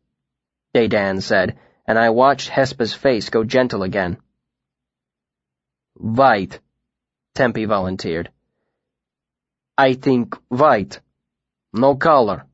Dedan 0.76 1.22
said, 1.22 1.58
and 1.88 1.98
I 1.98 2.10
watched 2.10 2.50
Hespa's 2.50 2.94
face 2.94 3.30
go 3.30 3.46
gentle 3.46 3.84
again. 3.84 4.18
White, 5.94 6.60
Tempi 7.34 7.64
volunteered. 7.64 8.30
I 9.78 9.94
think 9.94 10.36
white. 10.50 11.00
No 11.72 11.96
color. 11.96 12.49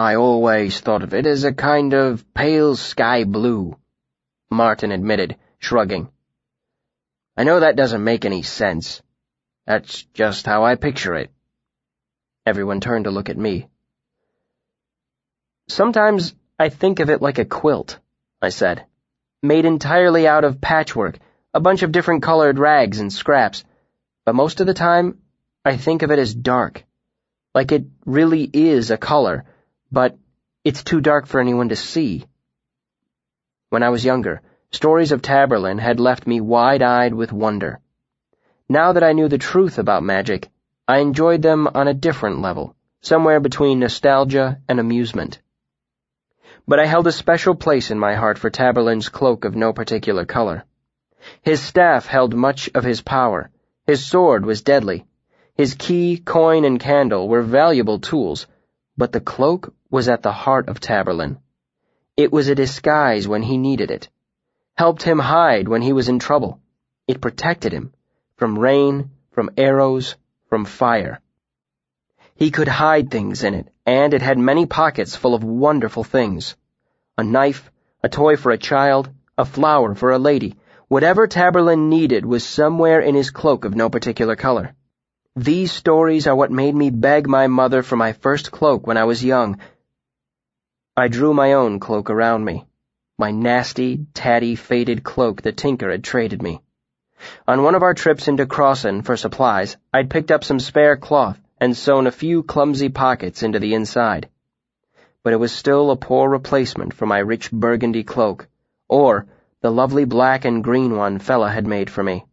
I 0.00 0.14
always 0.14 0.80
thought 0.80 1.02
of 1.02 1.12
it 1.12 1.26
as 1.26 1.44
a 1.44 1.52
kind 1.52 1.92
of 1.92 2.24
pale 2.32 2.74
sky 2.74 3.24
blue, 3.24 3.76
Marten 4.50 4.92
admitted, 4.92 5.36
shrugging. 5.58 6.08
I 7.36 7.44
know 7.44 7.60
that 7.60 7.76
doesn't 7.76 8.02
make 8.02 8.24
any 8.24 8.40
sense. 8.40 9.02
That's 9.66 10.04
just 10.14 10.46
how 10.46 10.64
I 10.64 10.76
picture 10.76 11.14
it. 11.16 11.30
Everyone 12.46 12.80
turned 12.80 13.04
to 13.04 13.10
look 13.10 13.28
at 13.28 13.36
me. 13.36 13.68
Sometimes 15.68 16.34
I 16.58 16.70
think 16.70 17.00
of 17.00 17.10
it 17.10 17.20
like 17.20 17.38
a 17.38 17.44
quilt, 17.44 17.98
I 18.40 18.48
said, 18.48 18.86
made 19.42 19.66
entirely 19.66 20.26
out 20.26 20.44
of 20.44 20.62
patchwork, 20.62 21.18
a 21.52 21.60
bunch 21.60 21.82
of 21.82 21.92
different 21.92 22.22
colored 22.22 22.58
rags 22.58 23.00
and 23.00 23.12
scraps, 23.12 23.64
but 24.24 24.34
most 24.34 24.62
of 24.62 24.66
the 24.66 24.72
time 24.72 25.18
I 25.62 25.76
think 25.76 26.00
of 26.00 26.10
it 26.10 26.18
as 26.18 26.34
dark, 26.34 26.84
like 27.54 27.70
it 27.70 27.84
really 28.06 28.48
is 28.50 28.90
a 28.90 28.96
color, 28.96 29.44
but 29.92 30.16
it's 30.64 30.84
too 30.84 31.00
dark 31.00 31.26
for 31.26 31.40
anyone 31.40 31.70
to 31.70 31.76
see. 31.76 32.24
When 33.70 33.82
I 33.82 33.88
was 33.88 34.04
younger, 34.04 34.42
stories 34.70 35.12
of 35.12 35.22
Taborlin 35.22 35.78
had 35.78 35.98
left 35.98 36.26
me 36.26 36.40
wide-eyed 36.40 37.14
with 37.14 37.32
wonder. 37.32 37.80
Now 38.68 38.92
that 38.92 39.02
I 39.02 39.12
knew 39.12 39.28
the 39.28 39.38
truth 39.38 39.78
about 39.78 40.02
magic, 40.02 40.48
I 40.86 40.98
enjoyed 40.98 41.42
them 41.42 41.68
on 41.74 41.88
a 41.88 41.94
different 41.94 42.40
level, 42.40 42.76
somewhere 43.00 43.40
between 43.40 43.80
nostalgia 43.80 44.60
and 44.68 44.78
amusement. 44.78 45.40
But 46.68 46.78
I 46.78 46.86
held 46.86 47.06
a 47.06 47.12
special 47.12 47.54
place 47.54 47.90
in 47.90 47.98
my 47.98 48.14
heart 48.14 48.38
for 48.38 48.50
Taborlin's 48.50 49.08
cloak 49.08 49.44
of 49.44 49.56
no 49.56 49.72
particular 49.72 50.24
color. 50.24 50.64
His 51.42 51.60
staff 51.60 52.06
held 52.06 52.34
much 52.34 52.70
of 52.74 52.84
his 52.84 53.02
power. 53.02 53.50
His 53.86 54.06
sword 54.06 54.46
was 54.46 54.62
deadly. 54.62 55.06
His 55.54 55.74
key, 55.74 56.18
coin, 56.18 56.64
and 56.64 56.78
candle 56.78 57.28
were 57.28 57.42
valuable 57.42 57.98
tools, 57.98 58.46
but 58.96 59.12
the 59.12 59.20
cloak 59.20 59.74
was 59.90 60.08
at 60.08 60.22
the 60.22 60.32
heart 60.32 60.68
of 60.68 60.80
Taborlin. 60.80 61.38
It 62.16 62.32
was 62.32 62.48
a 62.48 62.54
disguise 62.54 63.26
when 63.26 63.42
he 63.42 63.58
needed 63.58 63.90
it, 63.90 64.08
helped 64.76 65.02
him 65.02 65.18
hide 65.18 65.68
when 65.68 65.82
he 65.82 65.92
was 65.92 66.08
in 66.08 66.18
trouble. 66.18 66.60
It 67.08 67.20
protected 67.20 67.72
him 67.72 67.92
from 68.36 68.58
rain, 68.58 69.10
from 69.32 69.50
arrows, 69.56 70.16
from 70.48 70.64
fire. 70.64 71.20
He 72.34 72.50
could 72.50 72.68
hide 72.68 73.10
things 73.10 73.44
in 73.44 73.54
it, 73.54 73.68
and 73.84 74.14
it 74.14 74.22
had 74.22 74.38
many 74.38 74.64
pockets 74.64 75.16
full 75.16 75.34
of 75.34 75.44
wonderful 75.44 76.04
things. 76.04 76.56
A 77.18 77.24
knife, 77.24 77.70
a 78.02 78.08
toy 78.08 78.36
for 78.36 78.52
a 78.52 78.58
child, 78.58 79.10
a 79.36 79.44
flower 79.44 79.94
for 79.94 80.12
a 80.12 80.18
lady, 80.18 80.56
whatever 80.88 81.26
Taborlin 81.26 81.88
needed 81.88 82.24
was 82.24 82.44
somewhere 82.44 83.00
in 83.00 83.14
his 83.14 83.30
cloak 83.30 83.64
of 83.64 83.74
no 83.74 83.90
particular 83.90 84.36
color. 84.36 84.74
These 85.36 85.72
stories 85.72 86.26
are 86.26 86.34
what 86.34 86.50
made 86.50 86.74
me 86.74 86.90
beg 86.90 87.28
my 87.28 87.46
mother 87.46 87.82
for 87.82 87.96
my 87.96 88.12
first 88.12 88.50
cloak 88.50 88.86
when 88.86 88.96
I 88.96 89.04
was 89.04 89.24
young. 89.24 89.58
I 90.96 91.08
drew 91.08 91.32
my 91.32 91.52
own 91.52 91.78
cloak 91.78 92.10
around 92.10 92.44
me, 92.44 92.66
my 93.16 93.30
nasty, 93.30 94.06
tatty, 94.12 94.56
faded 94.56 95.04
cloak 95.04 95.42
the 95.42 95.52
tinker 95.52 95.90
had 95.90 96.02
traded 96.02 96.42
me. 96.42 96.62
On 97.46 97.62
one 97.62 97.74
of 97.74 97.82
our 97.82 97.94
trips 97.94 98.28
into 98.28 98.46
Crosson 98.46 99.02
for 99.02 99.16
supplies, 99.16 99.76
I'd 99.92 100.10
picked 100.10 100.30
up 100.30 100.42
some 100.42 100.58
spare 100.58 100.96
cloth 100.96 101.40
and 101.60 101.76
sewn 101.76 102.06
a 102.06 102.12
few 102.12 102.42
clumsy 102.42 102.88
pockets 102.88 103.42
into 103.42 103.58
the 103.58 103.74
inside. 103.74 104.28
But 105.22 105.32
it 105.32 105.36
was 105.36 105.52
still 105.52 105.90
a 105.90 105.96
poor 105.96 106.28
replacement 106.28 106.94
for 106.94 107.06
my 107.06 107.18
rich 107.18 107.52
burgundy 107.52 108.04
cloak, 108.04 108.48
or 108.88 109.26
the 109.60 109.70
lovely 109.70 110.06
black 110.06 110.44
and 110.44 110.64
green 110.64 110.96
one 110.96 111.18
Fela 111.18 111.52
had 111.52 111.66
made 111.66 111.90
for 111.90 112.02
me. 112.02 112.24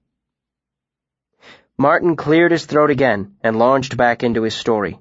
Marten 1.78 2.16
cleared 2.16 2.52
his 2.52 2.66
throat 2.66 2.90
again 2.90 3.36
and 3.42 3.60
launched 3.60 3.98
back 3.98 4.24
into 4.24 4.44
his 4.44 4.56
story. 4.56 5.00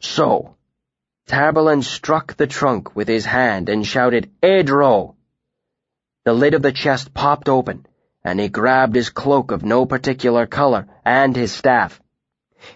So, 0.00 0.54
Taborlin 1.28 1.82
struck 1.82 2.36
the 2.36 2.46
trunk 2.46 2.96
with 2.96 3.06
his 3.06 3.26
hand 3.26 3.68
and 3.68 3.86
shouted, 3.86 4.30
Edro! 4.42 5.14
The 6.24 6.32
lid 6.32 6.54
of 6.54 6.62
the 6.62 6.72
chest 6.72 7.12
popped 7.12 7.50
open, 7.50 7.84
and 8.24 8.40
he 8.40 8.48
grabbed 8.48 8.94
his 8.94 9.10
cloak 9.10 9.50
of 9.50 9.62
no 9.62 9.84
particular 9.84 10.46
color 10.46 10.88
and 11.04 11.36
his 11.36 11.52
staff. 11.52 12.00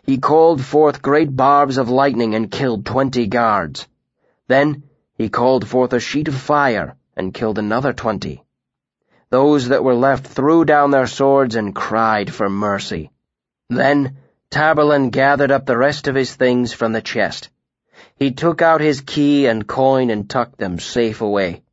He 0.02 0.18
called 0.18 0.62
forth 0.62 1.00
great 1.00 1.34
barbs 1.34 1.78
of 1.78 1.88
lightning 1.88 2.34
and 2.34 2.50
killed 2.50 2.84
twenty 2.84 3.26
guards. 3.26 3.88
Then 4.48 4.82
he 5.14 5.30
called 5.30 5.66
forth 5.66 5.94
a 5.94 5.98
sheet 5.98 6.28
of 6.28 6.34
fire 6.34 6.94
and 7.16 7.32
killed 7.32 7.58
another 7.58 7.94
twenty. 7.94 8.44
Those 9.30 9.68
that 9.68 9.82
were 9.82 9.94
left 9.94 10.26
threw 10.26 10.66
down 10.66 10.90
their 10.90 11.06
swords 11.06 11.56
and 11.56 11.74
cried 11.74 12.30
for 12.30 12.50
mercy. 12.50 13.12
Then 13.70 14.18
Taborlin 14.50 15.10
gathered 15.10 15.50
up 15.50 15.64
the 15.64 15.78
rest 15.78 16.06
of 16.06 16.14
his 16.14 16.34
things 16.34 16.74
from 16.74 16.92
the 16.92 17.00
chest. 17.00 17.48
He 18.22 18.30
took 18.30 18.62
out 18.62 18.80
his 18.80 19.00
key 19.00 19.46
and 19.46 19.66
coin 19.66 20.08
and 20.08 20.30
tucked 20.30 20.56
them 20.56 20.78
safe 20.78 21.22
away. 21.22 21.64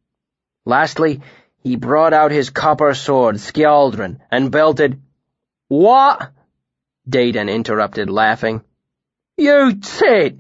Lastly, 0.66 1.22
he 1.60 1.76
brought 1.76 2.12
out 2.12 2.32
his 2.32 2.50
copper 2.50 2.96
sword, 2.96 3.36
Skjaldrun, 3.36 4.20
and 4.32 4.52
belted, 4.52 5.00
What? 5.68 6.32
Dedan 7.08 7.54
interrupted, 7.54 8.10
laughing. 8.10 8.64
You 9.38 9.76
tit! 9.76 10.40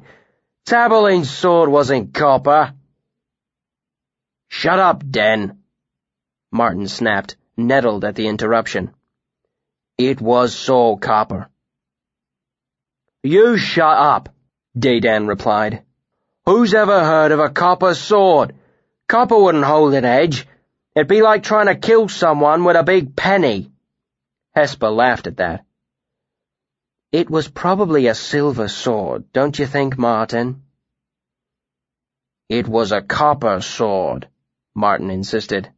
Taborlin's 0.65 1.29
sword 1.29 1.69
wasn't 1.69 2.11
copper. 2.11 2.73
Shut 4.47 4.79
up, 4.79 5.03
Den, 5.07 5.59
Marten 6.51 6.87
snapped, 6.87 7.37
nettled 7.55 8.03
at 8.03 8.15
the 8.15 8.27
interruption. 8.27 8.95
It 9.99 10.19
was 10.19 10.55
so 10.55 10.95
copper. 10.95 11.49
You 13.21 13.57
shut 13.57 13.95
up, 13.95 14.29
Dedan 14.75 15.27
replied. 15.27 15.83
Who's 16.49 16.73
ever 16.73 17.03
heard 17.03 17.31
of 17.31 17.39
a 17.39 17.51
copper 17.51 17.93
sword? 17.93 18.55
Copper 19.07 19.37
wouldn't 19.37 19.65
hold 19.65 19.93
an 19.93 20.03
edge. 20.03 20.47
It'd 20.95 21.07
be 21.07 21.21
like 21.21 21.43
trying 21.43 21.67
to 21.67 21.75
kill 21.75 22.09
someone 22.09 22.63
with 22.63 22.75
a 22.75 22.81
big 22.81 23.15
penny. 23.15 23.71
Hespa 24.57 24.89
laughed 24.91 25.27
at 25.27 25.37
that. 25.37 25.63
It 27.11 27.29
was 27.29 27.47
probably 27.47 28.07
a 28.07 28.15
silver 28.15 28.67
sword, 28.67 29.31
don't 29.31 29.59
you 29.59 29.67
think, 29.67 29.99
Marten? 29.99 30.63
It 32.49 32.67
was 32.67 32.91
a 32.91 33.03
copper 33.03 33.61
sword, 33.61 34.27
Marten 34.73 35.11
insisted. 35.11 35.69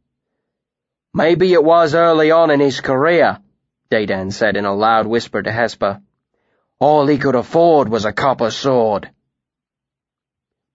Maybe 1.12 1.52
it 1.52 1.62
was 1.62 1.94
early 1.94 2.30
on 2.30 2.50
in 2.50 2.60
his 2.60 2.80
career, 2.80 3.40
Dedan 3.90 4.32
said 4.32 4.56
in 4.56 4.64
a 4.64 4.74
loud 4.74 5.06
whisper 5.06 5.42
to 5.42 5.50
Hespa. 5.50 6.00
All 6.78 7.06
he 7.06 7.18
could 7.18 7.34
afford 7.34 7.90
was 7.90 8.06
a 8.06 8.12
copper 8.14 8.50
sword. 8.50 9.10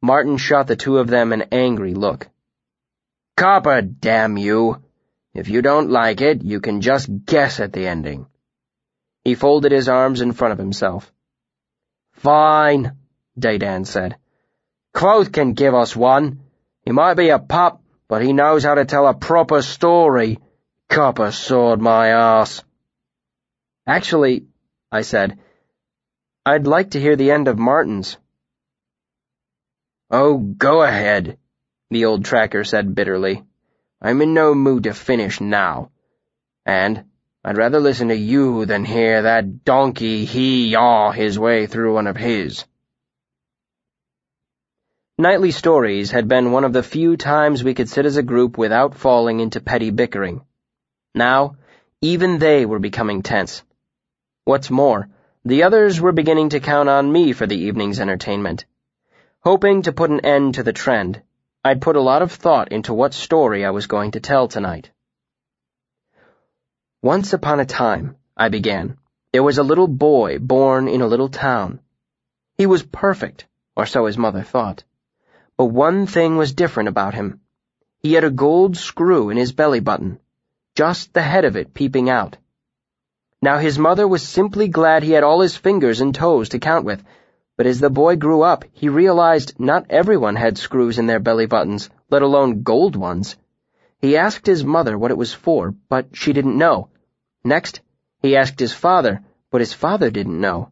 Marten 0.02 0.38
shot 0.38 0.68
the 0.68 0.76
two 0.76 0.98
of 1.00 1.08
them 1.08 1.34
an 1.34 1.46
angry 1.52 1.94
look. 1.94 2.28
Copper, 3.36 3.82
damn 3.82 4.38
you! 4.38 4.82
If 5.34 5.50
you 5.50 5.62
don't 5.62 5.90
like 5.90 6.22
it, 6.22 6.44
you 6.44 6.60
can 6.60 6.82
just 6.82 7.10
guess 7.26 7.60
at 7.60 7.74
the 7.74 7.88
ending. 7.88 8.28
He 9.24 9.36
folded 9.36 9.72
his 9.72 9.90
arms 9.90 10.22
in 10.22 10.32
front 10.32 10.54
of 10.54 10.58
himself. 10.58 11.12
Fine, 12.14 12.98
Dedan 13.38 13.86
said. 13.86 14.18
Kvothe 14.94 15.32
can 15.32 15.54
give 15.54 15.76
us 15.76 15.96
one. 15.96 16.40
He 16.82 16.92
might 16.92 17.16
be 17.16 17.30
a 17.30 17.38
pup, 17.38 17.82
but 18.08 18.24
he 18.24 18.34
knows 18.34 18.64
how 18.64 18.76
to 18.76 18.86
tell 18.86 19.08
a 19.08 19.14
proper 19.14 19.62
story. 19.62 20.40
Copper 20.90 21.32
sword 21.32 21.82
my 21.82 22.08
ass. 22.08 22.64
Actually, 23.86 24.46
I 24.92 25.02
said, 25.02 25.38
I'd 26.46 26.66
like 26.66 26.92
to 26.92 27.00
hear 27.00 27.16
the 27.16 27.32
end 27.32 27.48
of 27.48 27.60
Marten's. 27.60 28.18
Oh, 30.10 30.38
go 30.38 30.84
ahead, 30.84 31.38
the 31.90 32.06
old 32.06 32.24
tracker 32.24 32.64
said 32.64 32.96
bitterly. 32.96 33.44
I'm 34.02 34.22
in 34.22 34.34
no 34.34 34.56
mood 34.56 34.84
to 34.84 34.94
finish 34.94 35.42
now. 35.42 35.92
And 36.66 37.06
I'd 37.44 37.58
rather 37.58 37.80
listen 37.80 38.08
to 38.08 38.16
you 38.16 38.66
than 38.66 38.86
hear 38.86 39.24
that 39.24 39.66
donkey 39.66 40.24
he-yaw 40.24 41.12
his 41.12 41.38
way 41.38 41.66
through 41.66 41.94
one 41.94 42.08
of 42.08 42.16
his. 42.16 42.64
Nightly 45.18 45.52
stories 45.52 46.12
had 46.12 46.28
been 46.28 46.52
one 46.52 46.64
of 46.64 46.74
the 46.74 46.84
few 46.84 47.18
times 47.18 47.64
we 47.64 47.74
could 47.74 47.90
sit 47.90 48.06
as 48.06 48.18
a 48.18 48.24
group 48.24 48.58
without 48.58 48.96
falling 48.96 49.40
into 49.40 49.60
petty 49.60 49.90
bickering. 49.90 50.42
Now, 51.16 51.56
even 52.02 52.38
they 52.38 52.66
were 52.66 52.80
becoming 52.80 53.24
tense. 53.24 53.64
What's 54.46 54.70
more, 54.70 55.10
the 55.44 55.64
others 55.64 56.00
were 56.00 56.12
beginning 56.12 56.50
to 56.50 56.60
count 56.60 56.88
on 56.88 57.12
me 57.12 57.34
for 57.34 57.48
the 57.48 57.58
evening's 57.58 58.00
entertainment. 58.00 58.66
Hoping 59.48 59.84
to 59.84 59.94
put 59.94 60.10
an 60.10 60.26
end 60.26 60.56
to 60.56 60.64
the 60.64 60.74
trend, 60.74 61.22
I'd 61.64 61.82
put 61.82 61.96
a 61.96 62.02
lot 62.02 62.22
of 62.22 62.34
thought 62.34 62.74
into 62.74 62.94
what 62.94 63.14
story 63.14 63.64
I 63.64 63.70
was 63.70 63.88
going 63.88 64.12
to 64.12 64.20
tell 64.20 64.50
tonight. 64.50 64.92
Once 67.02 67.32
upon 67.32 67.62
a 67.62 67.66
time, 67.66 68.18
I 68.36 68.50
began, 68.50 68.98
there 69.32 69.44
was 69.44 69.58
a 69.58 69.64
little 69.64 69.88
boy 69.88 70.38
born 70.38 70.90
in 70.90 71.00
a 71.00 71.08
little 71.08 71.30
town. 71.30 71.80
He 72.58 72.66
was 72.66 72.84
perfect, 72.84 73.46
or 73.74 73.86
so 73.86 74.06
his 74.08 74.18
mother 74.18 74.44
thought. 74.44 74.84
But 75.56 75.68
one 75.68 76.08
thing 76.08 76.36
was 76.36 76.52
different 76.52 76.90
about 76.90 77.14
him. 77.14 77.40
He 78.00 78.16
had 78.16 78.26
a 78.26 78.30
gold 78.46 78.76
screw 78.76 79.30
in 79.30 79.38
his 79.38 79.54
belly 79.54 79.80
button, 79.80 80.20
just 80.76 81.14
the 81.14 81.22
head 81.22 81.46
of 81.46 81.56
it 81.56 81.74
peeping 81.74 82.10
out. 82.10 82.36
Now 83.42 83.60
his 83.60 83.80
mother 83.80 84.10
was 84.10 84.28
simply 84.28 84.68
glad 84.68 85.04
he 85.04 85.14
had 85.14 85.24
all 85.24 85.40
his 85.40 85.56
fingers 85.56 86.02
and 86.02 86.14
toes 86.14 86.50
to 86.50 86.60
count 86.60 86.84
with, 86.84 87.02
But 87.58 87.66
as 87.66 87.80
the 87.80 87.90
boy 87.90 88.16
grew 88.18 88.44
up, 88.44 88.66
he 88.72 88.88
realized 88.88 89.60
not 89.60 89.88
everyone 89.90 90.36
had 90.36 90.60
screws 90.60 91.00
in 91.00 91.08
their 91.08 91.20
belly 91.20 91.48
buttons, 91.48 91.90
let 92.12 92.22
alone 92.22 92.62
gold 92.62 92.96
ones. 92.96 93.36
He 94.00 94.16
asked 94.16 94.46
his 94.46 94.64
mother 94.64 94.96
what 94.96 95.10
it 95.10 95.18
was 95.18 95.34
for, 95.34 95.74
but 95.90 96.16
she 96.16 96.34
didn't 96.34 96.58
know. 96.58 96.90
Next, 97.44 97.82
he 98.22 98.36
asked 98.38 98.60
his 98.60 98.74
father, 98.74 99.24
but 99.50 99.62
his 99.62 99.74
father 99.74 100.12
didn't 100.12 100.40
know. 100.40 100.72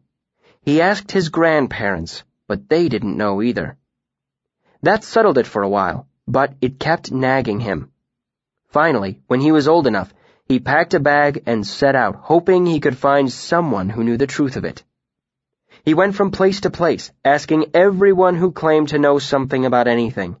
He 0.62 0.80
asked 0.80 1.10
his 1.10 1.28
grandparents, 1.28 2.22
but 2.46 2.68
they 2.68 2.88
didn't 2.88 3.16
know 3.16 3.42
either. 3.42 3.76
That 4.82 5.02
settled 5.02 5.38
it 5.38 5.46
for 5.48 5.62
a 5.62 5.68
while, 5.68 6.06
but 6.28 6.54
it 6.60 6.78
kept 6.78 7.10
nagging 7.10 7.58
him. 7.58 7.90
Finally, 8.68 9.20
when 9.26 9.40
he 9.40 9.50
was 9.50 9.66
old 9.66 9.88
enough, 9.88 10.14
he 10.44 10.60
packed 10.60 10.94
a 10.94 11.00
bag 11.00 11.42
and 11.46 11.66
set 11.66 11.96
out, 11.96 12.14
hoping 12.14 12.64
he 12.64 12.78
could 12.78 12.96
find 12.96 13.32
someone 13.32 13.88
who 13.88 14.04
knew 14.04 14.16
the 14.16 14.28
truth 14.28 14.56
of 14.56 14.64
it. 14.64 14.84
He 15.86 15.94
went 15.94 16.16
from 16.16 16.32
place 16.32 16.62
to 16.62 16.70
place, 16.70 17.12
asking 17.24 17.70
everyone 17.72 18.34
who 18.34 18.50
claimed 18.50 18.88
to 18.88 18.98
know 18.98 19.20
something 19.20 19.64
about 19.64 19.86
anything. 19.86 20.34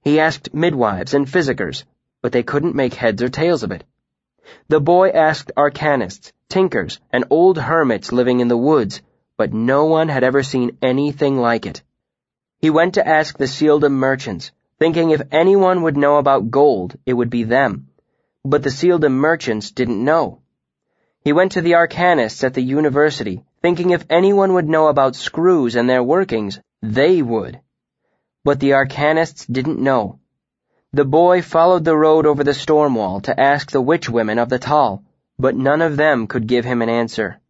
He 0.00 0.18
asked 0.18 0.54
midwives 0.54 1.12
and 1.12 1.28
physicers, 1.28 1.84
but 2.22 2.32
they 2.32 2.42
couldn't 2.42 2.74
make 2.74 2.94
heads 2.94 3.22
or 3.22 3.28
tails 3.28 3.62
of 3.62 3.70
it. 3.70 3.84
The 4.68 4.80
boy 4.80 5.10
asked 5.10 5.52
arcanists, 5.58 6.32
tinkers, 6.48 7.00
and 7.12 7.26
old 7.28 7.58
hermits 7.58 8.12
living 8.12 8.40
in 8.40 8.48
the 8.48 8.56
woods, 8.56 9.02
but 9.36 9.52
no 9.52 9.84
one 9.84 10.08
had 10.08 10.24
ever 10.24 10.42
seen 10.42 10.78
anything 10.80 11.36
like 11.36 11.66
it. 11.66 11.82
He 12.58 12.70
went 12.70 12.94
to 12.94 13.06
ask 13.06 13.36
the 13.36 13.44
Cealdim 13.46 13.92
merchants, 13.92 14.52
thinking 14.78 15.10
if 15.10 15.20
anyone 15.30 15.82
would 15.82 15.98
know 15.98 16.16
about 16.16 16.50
gold, 16.50 16.96
it 17.04 17.12
would 17.12 17.28
be 17.28 17.44
them. 17.44 17.88
But 18.42 18.62
the 18.62 18.70
Cealdim 18.70 19.12
merchants 19.12 19.70
didn't 19.70 20.02
know. 20.02 20.40
He 21.22 21.34
went 21.34 21.52
to 21.52 21.60
the 21.60 21.74
arcanists 21.74 22.42
at 22.42 22.54
the 22.54 22.62
university, 22.62 23.42
thinking 23.60 23.90
if 23.90 24.04
anyone 24.08 24.52
would 24.54 24.68
know 24.68 24.88
about 24.88 25.16
screws 25.16 25.74
and 25.74 25.88
their 25.88 26.02
workings, 26.02 26.60
they 26.82 27.22
would. 27.22 27.60
But 28.44 28.60
the 28.60 28.70
arcanists 28.72 29.46
didn't 29.46 29.80
know. 29.80 30.20
The 30.92 31.04
boy 31.04 31.42
followed 31.42 31.84
the 31.84 31.96
road 31.96 32.24
over 32.24 32.44
the 32.44 32.54
storm 32.54 32.94
wall 32.94 33.20
to 33.22 33.38
ask 33.38 33.70
the 33.70 33.80
witch 33.80 34.08
women 34.08 34.38
of 34.38 34.48
the 34.48 34.58
Tahl, 34.58 35.02
but 35.38 35.56
none 35.56 35.82
of 35.82 35.96
them 35.96 36.26
could 36.26 36.46
give 36.46 36.64
him 36.64 36.80
an 36.82 36.88
answer. 36.88 37.40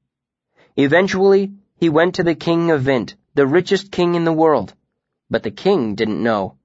Eventually, 0.77 1.53
he 1.77 1.89
went 1.89 2.17
to 2.17 2.25
the 2.25 2.35
king 2.35 2.71
of 2.71 2.83
Vint, 2.83 3.15
the 3.35 3.47
richest 3.47 3.93
king 3.93 4.15
in 4.15 4.25
the 4.25 4.33
world, 4.33 4.75
but 5.31 5.43
the 5.43 5.51
king 5.51 5.95
didn't 5.95 6.23
know. 6.23 6.57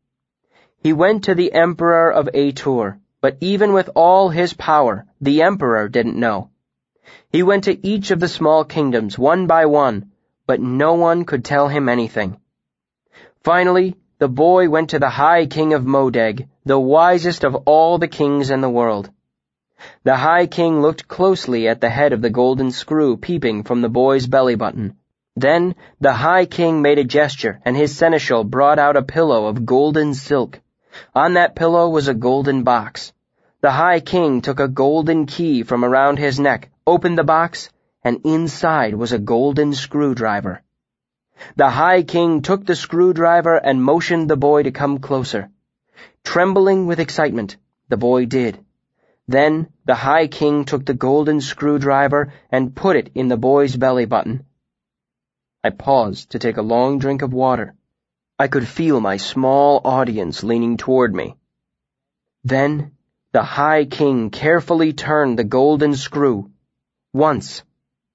He 0.81 0.93
went 0.93 1.25
to 1.25 1.35
the 1.35 1.53
emperor 1.53 2.11
of 2.11 2.29
Atur, 2.33 2.97
but 3.21 3.37
even 3.39 3.73
with 3.73 3.89
all 3.95 4.29
his 4.29 4.53
power, 4.53 5.05
the 5.21 5.43
emperor 5.43 5.87
didn't 5.87 6.19
know. 6.19 6.49
He 7.29 7.43
went 7.43 7.63
to 7.65 7.85
each 7.85 8.11
of 8.11 8.19
the 8.19 8.27
small 8.27 8.63
kingdoms 8.63 9.17
one 9.17 9.47
by 9.47 9.65
one, 9.65 10.11
but 10.47 10.61
no 10.61 10.93
one 10.93 11.25
could 11.25 11.43
tell 11.43 11.67
him 11.67 11.89
anything. 11.89 12.37
Finally, 13.43 13.95
the 14.19 14.29
boy 14.29 14.69
went 14.69 14.91
to 14.91 14.99
the 14.99 15.09
High 15.09 15.45
King 15.45 15.73
of 15.73 15.83
Modeg, 15.83 16.47
the 16.63 16.79
wisest 16.79 17.43
of 17.43 17.55
all 17.65 17.97
the 17.97 18.07
kings 18.07 18.51
in 18.51 18.61
the 18.61 18.69
world. 18.69 19.09
The 20.03 20.15
High 20.15 20.47
King 20.47 20.81
looked 20.81 21.07
closely 21.07 21.67
at 21.67 21.81
the 21.81 21.89
head 21.89 22.13
of 22.13 22.21
the 22.21 22.29
golden 22.29 22.71
screw 22.71 23.17
peeping 23.17 23.63
from 23.63 23.81
the 23.81 23.89
boy's 23.89 24.27
belly 24.27 24.55
button. 24.55 24.95
Then 25.35 25.75
the 25.99 26.13
High 26.13 26.45
King 26.45 26.81
made 26.81 26.99
a 26.99 27.03
gesture, 27.03 27.59
and 27.65 27.75
his 27.75 27.93
seneschal 27.97 28.43
brought 28.43 28.79
out 28.79 28.95
a 28.95 29.01
pillow 29.01 29.47
of 29.47 29.65
golden 29.65 30.13
silk. 30.13 30.61
On 31.15 31.33
that 31.33 31.55
pillow 31.55 31.89
was 31.89 32.07
a 32.07 32.13
golden 32.13 32.63
box. 32.63 33.11
The 33.63 33.71
High 33.71 34.01
King 34.01 34.41
took 34.41 34.59
a 34.59 34.67
golden 34.67 35.25
key 35.25 35.63
from 35.63 35.85
around 35.85 36.19
his 36.19 36.37
neck, 36.37 36.69
opened 36.85 37.17
the 37.17 37.23
box, 37.23 37.69
and 38.03 38.19
inside 38.25 38.93
was 38.93 39.13
a 39.13 39.17
golden 39.17 39.73
screwdriver. 39.73 40.61
The 41.55 41.69
High 41.69 42.03
King 42.03 42.41
took 42.41 42.65
the 42.65 42.75
screwdriver 42.75 43.55
and 43.55 43.81
motioned 43.81 44.29
the 44.29 44.35
boy 44.35 44.63
to 44.63 44.71
come 44.71 44.99
closer. 44.99 45.49
Trembling 46.25 46.87
with 46.87 46.99
excitement, 46.99 47.55
the 47.87 47.95
boy 47.95 48.25
did. 48.25 48.59
Then 49.29 49.69
the 49.85 49.95
High 49.95 50.27
King 50.27 50.65
took 50.65 50.85
the 50.85 50.93
golden 50.93 51.39
screwdriver 51.39 52.33
and 52.51 52.75
put 52.75 52.97
it 52.97 53.11
in 53.15 53.29
the 53.29 53.37
boy's 53.37 53.77
belly 53.77 54.03
button. 54.03 54.45
I 55.63 55.69
paused 55.69 56.31
to 56.31 56.39
take 56.39 56.57
a 56.57 56.69
long 56.73 56.99
drink 56.99 57.21
of 57.21 57.31
water. 57.31 57.75
I 58.37 58.49
could 58.49 58.67
feel 58.67 58.99
my 58.99 59.15
small 59.15 59.79
audience 59.85 60.43
leaning 60.43 60.75
toward 60.75 61.15
me. 61.15 61.37
Then 62.43 62.91
the 63.33 63.43
High 63.43 63.85
King 63.85 64.29
carefully 64.29 64.93
turned 64.93 65.39
the 65.39 65.43
golden 65.43 65.95
screw. 65.95 66.51
Once, 67.13 67.63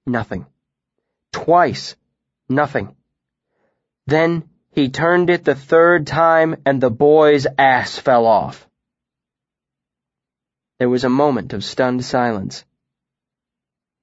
nothing. 0.05 0.45
Twice, 1.33 1.97
nothing. 2.47 2.95
Then 4.07 4.49
he 4.71 4.89
turned 4.89 5.29
it 5.29 5.43
the 5.43 5.55
third 5.55 6.07
time 6.07 6.55
and 6.65 6.79
the 6.79 6.89
boy's 6.89 7.45
ass 7.57 7.97
fell 7.97 8.25
off. 8.25 8.65
There 10.77 10.89
was 10.89 11.03
a 11.03 11.09
moment 11.09 11.51
of 11.51 11.65
stunned 11.65 12.05
silence. 12.05 12.63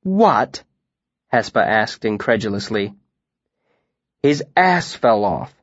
What? 0.03 0.63
Hespa 1.33 1.65
asked 1.65 2.05
incredulously. 2.05 2.95
His 4.23 4.45
ass 4.55 4.95
fell 4.95 5.25
off, 5.25 5.55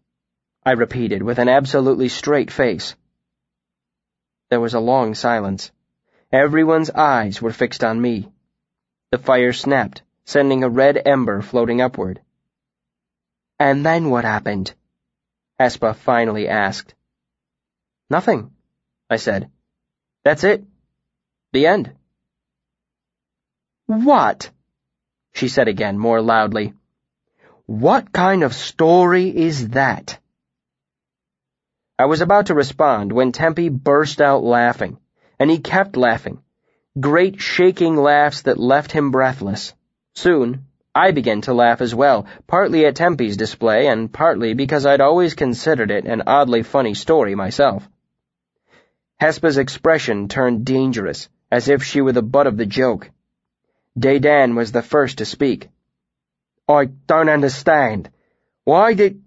I 0.66 0.72
repeated 0.72 1.22
with 1.22 1.38
an 1.38 1.48
absolutely 1.48 2.10
straight 2.10 2.50
face. 2.50 2.96
There 4.54 4.60
was 4.60 4.76
a 4.76 4.80
long 4.80 5.16
silence. 5.16 5.72
Everyone's 6.32 6.92
eyes 6.92 7.42
were 7.42 7.52
fixed 7.52 7.84
on 7.84 8.00
me. 8.00 8.32
The 9.10 9.18
fire 9.18 9.52
snapped, 9.52 10.04
sending 10.26 10.64
a 10.64 10.70
red 10.70 11.02
ember 11.04 11.42
floating 11.42 11.82
upward. 11.82 12.22
And 13.58 13.84
then 13.84 14.12
what 14.12 14.26
happened? 14.26 14.76
Hespa 15.60 15.96
finally 15.96 16.48
asked. 16.48 16.94
Nothing, 18.12 18.52
I 19.10 19.16
said. 19.16 19.50
That's 20.24 20.44
it. 20.44 20.64
The 21.52 21.66
end. 21.66 21.92
What? 23.88 24.52
She 25.34 25.48
said 25.48 25.68
again, 25.68 25.98
more 25.98 26.22
loudly. 26.22 26.76
What 27.66 28.14
kind 28.14 28.44
of 28.44 28.54
story 28.54 29.36
is 29.36 29.70
that? 29.70 30.20
I 32.00 32.06
was 32.06 32.22
about 32.22 32.48
to 32.48 32.56
respond 32.56 33.12
when 33.12 33.32
Tempi 33.32 33.70
burst 33.70 34.20
out 34.20 34.44
laughing, 34.44 34.98
and 35.40 35.52
he 35.52 35.60
kept 35.60 35.96
laughing. 35.96 36.42
Great 37.00 37.40
shaking 37.40 37.96
laughs 37.96 38.42
that 38.44 38.58
left 38.58 38.92
him 38.92 39.12
breathless. 39.12 39.76
Soon, 40.16 40.66
I 40.96 41.12
began 41.12 41.42
to 41.42 41.54
laugh 41.54 41.82
as 41.82 41.94
well, 41.94 42.26
partly 42.48 42.86
at 42.86 42.96
Tempi's 42.96 43.38
display 43.38 43.88
and 43.88 44.12
partly 44.12 44.56
because 44.56 44.86
I'd 44.88 45.02
always 45.02 45.36
considered 45.36 45.92
it 45.92 46.06
an 46.06 46.24
oddly 46.26 46.64
funny 46.64 46.96
story 46.96 47.36
myself. 47.36 47.88
Hespa's 49.20 49.58
expression 49.58 50.28
turned 50.28 50.66
dangerous, 50.66 51.30
as 51.52 51.68
if 51.68 51.84
she 51.84 52.02
were 52.02 52.12
the 52.12 52.24
butt 52.24 52.48
of 52.48 52.58
the 52.58 52.66
joke. 52.66 53.12
Dedan 53.98 54.56
was 54.56 54.72
the 54.72 54.82
first 54.82 55.20
to 55.20 55.26
speak. 55.26 55.70
I 56.68 56.86
don't 56.86 57.30
understand. 57.30 58.10
Why 58.64 58.96
did... 58.96 59.24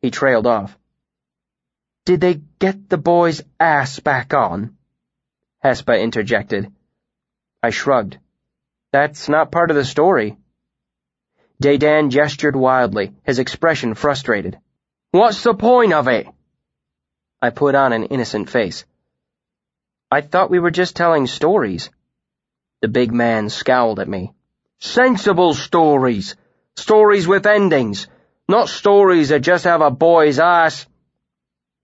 He 0.00 0.10
trailed 0.10 0.46
off. 0.46 0.76
Did 2.08 2.22
they 2.22 2.40
get 2.58 2.88
the 2.88 2.96
boy's 2.96 3.42
ass 3.60 4.00
back 4.00 4.32
on? 4.32 4.78
Hespa 5.62 6.00
interjected. 6.00 6.72
I 7.62 7.68
shrugged. 7.68 8.16
That's 8.92 9.28
not 9.28 9.52
part 9.52 9.70
of 9.70 9.76
the 9.76 9.84
story. 9.84 10.38
Dedan 11.62 12.08
gestured 12.08 12.56
wildly, 12.56 13.12
his 13.24 13.38
expression 13.38 13.92
frustrated. 13.92 14.58
What's 15.10 15.42
the 15.42 15.52
point 15.52 15.92
of 15.92 16.08
it? 16.08 16.26
I 17.42 17.50
put 17.50 17.74
on 17.74 17.92
an 17.92 18.04
innocent 18.04 18.48
face. 18.48 18.86
I 20.10 20.22
thought 20.22 20.48
we 20.50 20.60
were 20.60 20.70
just 20.70 20.96
telling 20.96 21.26
stories. 21.26 21.90
The 22.80 22.88
big 22.88 23.12
man 23.12 23.50
scowled 23.50 24.00
at 24.00 24.08
me. 24.08 24.32
Sensible 24.78 25.52
stories! 25.52 26.36
Stories 26.74 27.28
with 27.28 27.44
endings! 27.44 28.08
Not 28.48 28.70
stories 28.70 29.28
that 29.28 29.40
just 29.40 29.64
have 29.64 29.82
a 29.82 29.90
boy's 29.90 30.38
ass. 30.38 30.86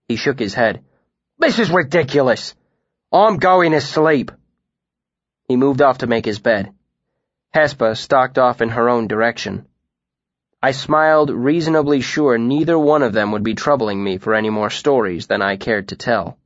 He 0.07 0.15
shook 0.15 0.39
his 0.39 0.53
head. 0.53 0.83
This 1.39 1.57
is 1.59 1.71
ridiculous. 1.71 2.55
I'm 3.11 3.37
going 3.37 3.71
to 3.71 3.81
sleep. 3.81 4.31
He 5.47 5.55
moved 5.55 5.81
off 5.81 5.99
to 5.99 6.07
make 6.07 6.25
his 6.25 6.39
bed. 6.39 6.73
Hespa 7.55 7.95
stalked 7.95 8.37
off 8.37 8.61
in 8.61 8.69
her 8.69 8.89
own 8.89 9.07
direction. 9.07 9.65
I 10.61 10.71
smiled, 10.71 11.29
reasonably 11.29 12.01
sure 12.01 12.37
neither 12.37 12.77
one 12.77 13.03
of 13.03 13.13
them 13.13 13.31
would 13.31 13.43
be 13.43 13.55
troubling 13.55 14.03
me 14.03 14.17
for 14.17 14.33
any 14.33 14.49
more 14.49 14.69
stories 14.69 15.27
than 15.27 15.41
I 15.41 15.57
cared 15.57 15.89
to 15.89 15.95
tell. 15.95 16.37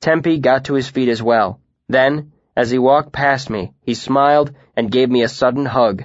Tempi 0.00 0.38
got 0.38 0.64
to 0.64 0.74
his 0.74 0.88
feet 0.88 1.08
as 1.08 1.22
well. 1.22 1.60
Then, 1.88 2.32
as 2.56 2.70
he 2.70 2.78
walked 2.78 3.12
past 3.12 3.50
me, 3.50 3.72
he 3.82 3.94
smiled 3.94 4.54
and 4.76 4.90
gave 4.90 5.10
me 5.10 5.22
a 5.22 5.28
sudden 5.28 5.66
hug. 5.66 6.04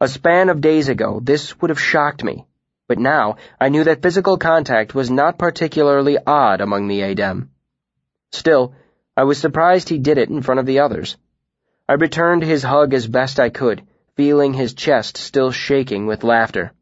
A 0.00 0.08
span 0.08 0.48
of 0.48 0.60
days 0.60 0.88
ago, 0.88 1.20
this 1.22 1.60
would 1.60 1.70
have 1.70 1.80
shocked 1.80 2.22
me, 2.22 2.46
but 2.90 2.98
now 2.98 3.36
I 3.60 3.68
knew 3.68 3.84
that 3.84 4.02
physical 4.02 4.36
contact 4.36 4.96
was 4.96 5.12
not 5.12 5.38
particularly 5.38 6.18
odd 6.26 6.60
among 6.60 6.88
the 6.88 7.02
Adem. 7.02 7.50
Still, 8.32 8.74
I 9.16 9.22
was 9.22 9.38
surprised 9.38 9.88
he 9.88 9.98
did 9.98 10.18
it 10.18 10.28
in 10.28 10.42
front 10.42 10.58
of 10.58 10.66
the 10.66 10.80
others. 10.80 11.16
I 11.88 11.92
returned 11.92 12.42
his 12.42 12.64
hug 12.64 12.92
as 12.92 13.06
best 13.06 13.38
I 13.38 13.48
could, 13.48 13.86
feeling 14.16 14.54
his 14.54 14.74
chest 14.74 15.16
still 15.16 15.52
shaking 15.52 16.08
with 16.08 16.24
laughter. 16.24 16.72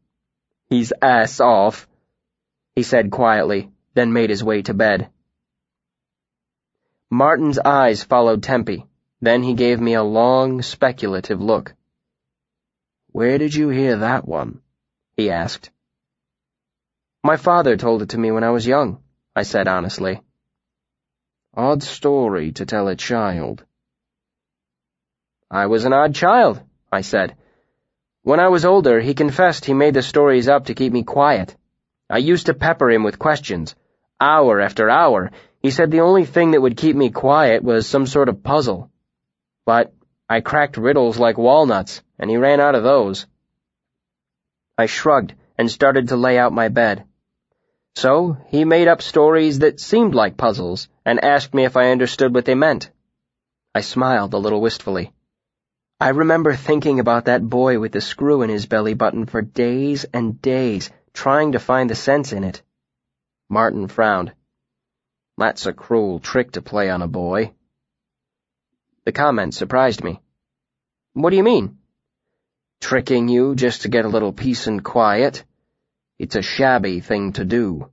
He's 0.67 0.91
ass 0.99 1.39
off, 1.39 1.87
he 2.73 2.81
said 2.81 3.11
quietly, 3.11 3.69
then 3.93 4.11
made 4.11 4.31
his 4.31 4.43
way 4.43 4.63
to 4.63 4.73
bed. 4.73 5.11
Marten's 7.11 7.59
eyes 7.59 8.03
followed 8.03 8.41
Tempi. 8.41 8.87
Then 9.21 9.43
he 9.43 9.53
gave 9.53 9.79
me 9.79 9.93
a 9.93 10.01
long, 10.01 10.63
speculative 10.63 11.39
look. 11.39 11.75
Where 13.11 13.37
did 13.37 13.53
you 13.53 13.69
hear 13.69 13.97
that 13.97 14.27
one? 14.27 14.61
he 15.15 15.29
asked. 15.29 15.69
My 17.21 17.35
father 17.35 17.75
told 17.75 18.01
it 18.01 18.09
to 18.09 18.17
me 18.17 18.31
when 18.31 18.45
I 18.45 18.51
was 18.51 18.65
young, 18.65 19.03
I 19.35 19.43
said 19.43 19.67
honestly. 19.67 20.21
Odd 21.53 21.83
story 21.83 22.53
to 22.53 22.65
tell 22.65 22.87
a 22.87 22.95
child. 22.95 23.65
I 25.51 25.65
was 25.65 25.83
an 25.83 25.91
odd 25.91 26.15
child, 26.15 26.61
I 26.89 27.01
said. 27.01 27.35
When 28.23 28.39
I 28.39 28.47
was 28.47 28.63
older, 28.63 29.01
he 29.01 29.13
confessed 29.13 29.65
he 29.65 29.73
made 29.73 29.95
the 29.95 30.01
stories 30.01 30.47
up 30.47 30.67
to 30.67 30.73
keep 30.73 30.93
me 30.93 31.03
quiet. 31.03 31.57
I 32.09 32.19
used 32.19 32.45
to 32.45 32.53
pepper 32.53 32.89
him 32.89 33.03
with 33.03 33.19
questions. 33.19 33.75
Hour 34.21 34.61
after 34.61 34.89
hour, 34.89 35.31
he 35.61 35.71
said 35.71 35.91
the 35.91 36.01
only 36.01 36.23
thing 36.23 36.51
that 36.51 36.61
would 36.61 36.77
keep 36.77 36.95
me 36.95 37.09
quiet 37.09 37.63
was 37.63 37.85
some 37.85 38.05
sort 38.05 38.29
of 38.29 38.43
puzzle. 38.43 38.91
But 39.65 39.93
I 40.29 40.39
cracked 40.39 40.77
riddles 40.77 41.19
like 41.19 41.37
walnuts, 41.37 42.01
and 42.17 42.29
he 42.29 42.37
ran 42.37 42.61
out 42.61 42.75
of 42.75 42.83
those. 42.83 43.27
I 44.77 44.85
shrugged 44.85 45.33
and 45.57 45.69
started 45.69 46.07
to 46.07 46.15
lay 46.15 46.37
out 46.37 46.53
my 46.53 46.69
bed. 46.69 47.03
So 47.99 48.37
he 48.47 48.63
made 48.63 48.87
up 48.87 49.01
stories 49.01 49.59
that 49.59 49.81
seemed 49.81 50.15
like 50.15 50.37
puzzles 50.37 50.87
and 51.03 51.21
asked 51.21 51.53
me 51.53 51.65
if 51.65 51.75
I 51.75 51.91
understood 51.91 52.33
what 52.33 52.45
they 52.45 52.55
meant. 52.55 52.89
I 53.75 53.81
smiled 53.81 54.33
a 54.33 54.37
little 54.37 54.61
wistfully. 54.61 55.11
I 55.99 56.09
remember 56.11 56.55
thinking 56.55 57.01
about 57.01 57.25
that 57.25 57.49
boy 57.49 57.77
with 57.77 57.91
the 57.91 57.99
screw 57.99 58.41
in 58.41 58.49
his 58.49 58.67
belly 58.67 58.93
button 58.93 59.25
for 59.25 59.41
days 59.41 60.05
and 60.13 60.41
days, 60.41 60.89
trying 61.13 61.51
to 61.51 61.59
find 61.59 61.89
the 61.89 61.95
sense 61.95 62.31
in 62.31 62.45
it. 62.45 62.61
Marten 63.49 63.89
frowned. 63.89 64.31
That's 65.37 65.65
a 65.65 65.73
cruel 65.73 66.21
trick 66.21 66.53
to 66.53 66.61
play 66.61 66.89
on 66.89 67.01
a 67.01 67.07
boy. 67.09 67.53
The 69.03 69.11
comment 69.11 69.53
surprised 69.53 70.05
me. 70.05 70.21
What 71.15 71.31
do 71.31 71.35
you 71.35 71.43
mean? 71.43 71.79
Tricking 72.79 73.27
you 73.27 73.55
just 73.55 73.81
to 73.81 73.89
get 73.89 74.05
a 74.05 74.13
little 74.15 74.31
peace 74.31 74.67
and 74.67 74.81
quiet. 74.81 75.43
It's 76.19 76.35
a 76.35 76.41
shabby 76.41 76.99
thing 76.99 77.31
to 77.33 77.45
do. 77.45 77.89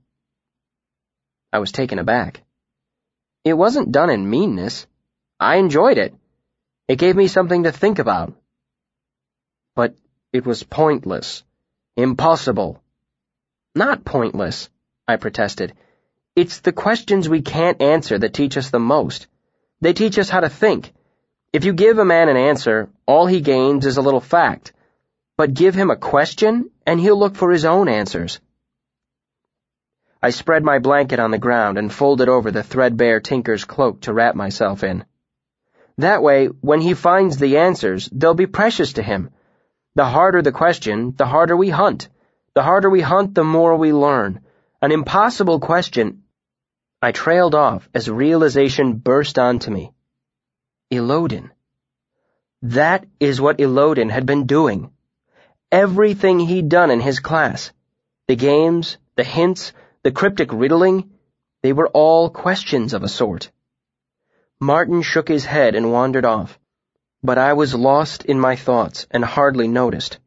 I 1.53 1.59
was 1.59 1.71
taken 1.71 1.97
aback. 1.97 2.43
It 3.45 3.53
wasn't 3.53 3.93
done 3.93 4.09
in 4.09 4.29
meanness. 4.29 4.85
I 5.39 5.55
enjoyed 5.55 5.97
it. 5.97 6.13
It 6.89 6.99
gave 6.99 7.15
me 7.15 7.27
something 7.27 7.63
to 7.63 7.71
think 7.71 7.99
about. 7.99 8.33
But 9.75 9.95
it 10.33 10.45
was 10.45 10.63
pointless. 10.63 11.43
Impossible. 11.95 12.83
Not 13.73 14.03
pointless, 14.03 14.69
I 15.07 15.15
protested. 15.15 15.73
It's 16.35 16.59
the 16.59 16.73
questions 16.73 17.29
we 17.29 17.41
can't 17.41 17.81
answer 17.81 18.19
that 18.19 18.33
teach 18.33 18.57
us 18.57 18.71
the 18.71 18.79
most. 18.79 19.27
They 19.79 19.93
teach 19.93 20.19
us 20.19 20.29
how 20.29 20.41
to 20.41 20.49
think. 20.49 20.91
If 21.53 21.63
you 21.63 21.71
give 21.71 21.97
a 21.97 22.05
man 22.05 22.27
an 22.27 22.35
answer, 22.35 22.89
all 23.05 23.25
he 23.25 23.39
gains 23.39 23.85
is 23.85 23.95
a 23.95 24.01
little 24.01 24.19
fact. 24.19 24.73
But 25.37 25.53
give 25.53 25.75
him 25.75 25.91
a 25.91 25.95
question, 25.95 26.71
and 26.87 27.01
he'll 27.01 27.19
look 27.19 27.35
for 27.35 27.51
his 27.51 27.65
own 27.65 27.89
answers. 27.89 28.39
I 30.23 30.29
spread 30.29 30.63
my 30.63 30.79
blanket 30.79 31.19
on 31.19 31.31
the 31.31 31.37
ground 31.37 31.77
and 31.77 31.93
folded 31.93 32.29
over 32.29 32.49
the 32.49 32.63
threadbare 32.63 33.19
tinker's 33.19 33.65
cloak 33.65 34.01
to 34.01 34.13
wrap 34.13 34.35
myself 34.35 34.83
in. 34.83 35.03
That 35.97 36.23
way, 36.23 36.47
when 36.47 36.79
he 36.79 36.93
finds 36.93 37.37
the 37.37 37.57
answers, 37.57 38.09
they'll 38.11 38.33
be 38.33 38.47
precious 38.47 38.93
to 38.93 39.03
him. 39.03 39.31
The 39.95 40.05
harder 40.05 40.41
the 40.41 40.53
question, 40.53 41.13
the 41.17 41.25
harder 41.25 41.57
we 41.57 41.69
hunt. 41.69 42.07
The 42.55 42.63
harder 42.63 42.89
we 42.89 43.01
hunt, 43.01 43.35
the 43.35 43.43
more 43.43 43.75
we 43.75 43.91
learn. 43.91 44.39
An 44.81 44.91
impossible 44.91 45.59
question 45.59 46.23
I 47.01 47.11
trailed 47.11 47.53
off 47.53 47.89
as 47.93 48.09
realization 48.09 48.93
burst 48.93 49.37
onto 49.37 49.69
me. 49.71 49.91
Elodin. 50.89 51.51
That 52.61 53.05
is 53.19 53.41
what 53.41 53.59
Elodin 53.59 54.09
had 54.09 54.25
been 54.25 54.45
doing. 54.45 54.91
Everything 55.71 56.39
he'd 56.39 56.69
done 56.69 56.91
in 56.91 57.01
his 57.01 57.19
class. 57.19 57.73
The 58.29 58.37
games, 58.37 58.97
the 59.17 59.25
hints, 59.25 59.73
the 60.01 60.11
cryptic 60.11 60.53
riddling, 60.53 61.11
they 61.61 61.73
were 61.73 61.89
all 61.89 62.29
questions 62.29 62.93
of 62.93 63.03
a 63.03 63.09
sort. 63.09 63.51
Marten 64.61 65.01
shook 65.01 65.27
his 65.27 65.43
head 65.43 65.75
and 65.75 65.91
wandered 65.91 66.23
off, 66.23 66.57
but 67.21 67.37
I 67.37 67.51
was 67.51 67.75
lost 67.75 68.23
in 68.23 68.39
my 68.39 68.55
thoughts 68.55 69.07
and 69.11 69.25
hardly 69.25 69.67
noticed. 69.67 70.19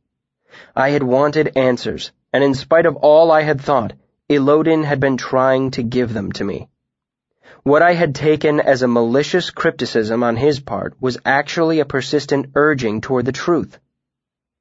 I 0.77 0.91
had 0.91 1.03
wanted 1.03 1.57
answers, 1.57 2.13
and 2.35 2.45
in 2.45 2.53
spite 2.53 2.85
of 2.85 2.97
all 2.97 3.31
I 3.31 3.41
had 3.41 3.63
thought, 3.63 3.95
Elodin 4.29 4.83
had 4.83 5.01
been 5.01 5.17
trying 5.17 5.71
to 5.71 5.83
give 5.83 6.13
them 6.13 6.33
to 6.33 6.45
me. 6.45 6.69
What 7.63 7.81
I 7.81 7.95
had 7.95 8.15
taken 8.15 8.61
as 8.61 8.83
a 8.83 8.89
malicious 8.89 9.49
crypticism 9.49 10.23
on 10.23 10.37
his 10.37 10.61
part 10.61 11.01
was 11.01 11.17
actually 11.25 11.81
a 11.81 11.87
persistent 11.87 12.51
urging 12.55 13.01
toward 13.01 13.25
the 13.25 13.33
truth. 13.33 13.79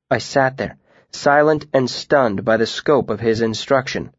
I 0.09 0.17
sat 0.17 0.57
there, 0.57 0.77
silent 1.11 1.65
and 1.73 1.89
stunned 1.89 2.43
by 2.43 2.57
the 2.57 2.65
scope 2.65 3.09
of 3.09 3.19
his 3.19 3.41
instruction. 3.41 4.13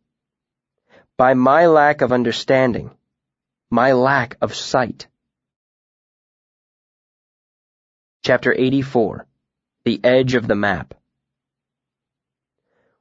By 1.16 1.34
my 1.34 1.66
lack 1.66 2.00
of 2.00 2.12
understanding, 2.12 2.90
my 3.70 3.92
lack 3.92 4.36
of 4.40 4.54
sight. 4.54 5.06
Chapter 8.22 8.52
84 8.52 9.26
The 9.84 10.00
Edge 10.04 10.34
of 10.34 10.46
the 10.46 10.54
Map 10.54 10.94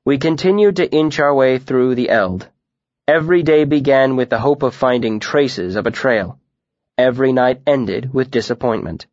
we 0.09 0.17
continued 0.17 0.77
to 0.77 0.91
inch 0.91 1.19
our 1.19 1.35
way 1.35 1.59
through 1.59 1.93
the 1.93 2.09
Eld. 2.09 2.47
Every 3.07 3.43
day 3.43 3.63
began 3.65 4.15
with 4.15 4.31
the 4.31 4.39
hope 4.39 4.63
of 4.63 4.73
finding 4.73 5.19
traces 5.19 5.75
of 5.75 5.85
a 5.85 5.91
trail. 5.91 6.39
Every 6.97 7.31
night 7.31 7.61
ended 7.67 8.11
with 8.11 8.31
disappointment. 8.31 9.05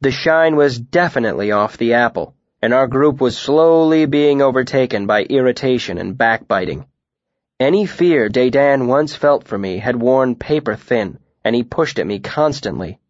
The 0.00 0.10
shine 0.10 0.56
was 0.56 0.78
definitely 0.78 1.52
off 1.52 1.76
the 1.76 1.92
apple, 1.92 2.34
and 2.62 2.72
our 2.72 2.86
group 2.86 3.20
was 3.20 3.36
slowly 3.36 4.06
being 4.06 4.40
overtaken 4.40 5.04
by 5.06 5.24
irritation 5.24 5.98
and 5.98 6.16
backbiting. 6.16 6.86
Any 7.58 7.86
fear 7.86 8.28
Dedan 8.28 8.86
once 8.86 9.16
felt 9.16 9.44
for 9.44 9.58
me 9.58 9.78
had 9.78 9.96
worn 10.00 10.36
paper 10.36 10.76
thin, 10.76 11.18
and 11.44 11.56
he 11.56 11.64
pushed 11.64 11.98
at 11.98 12.06
me 12.06 12.20
constantly. 12.20 13.00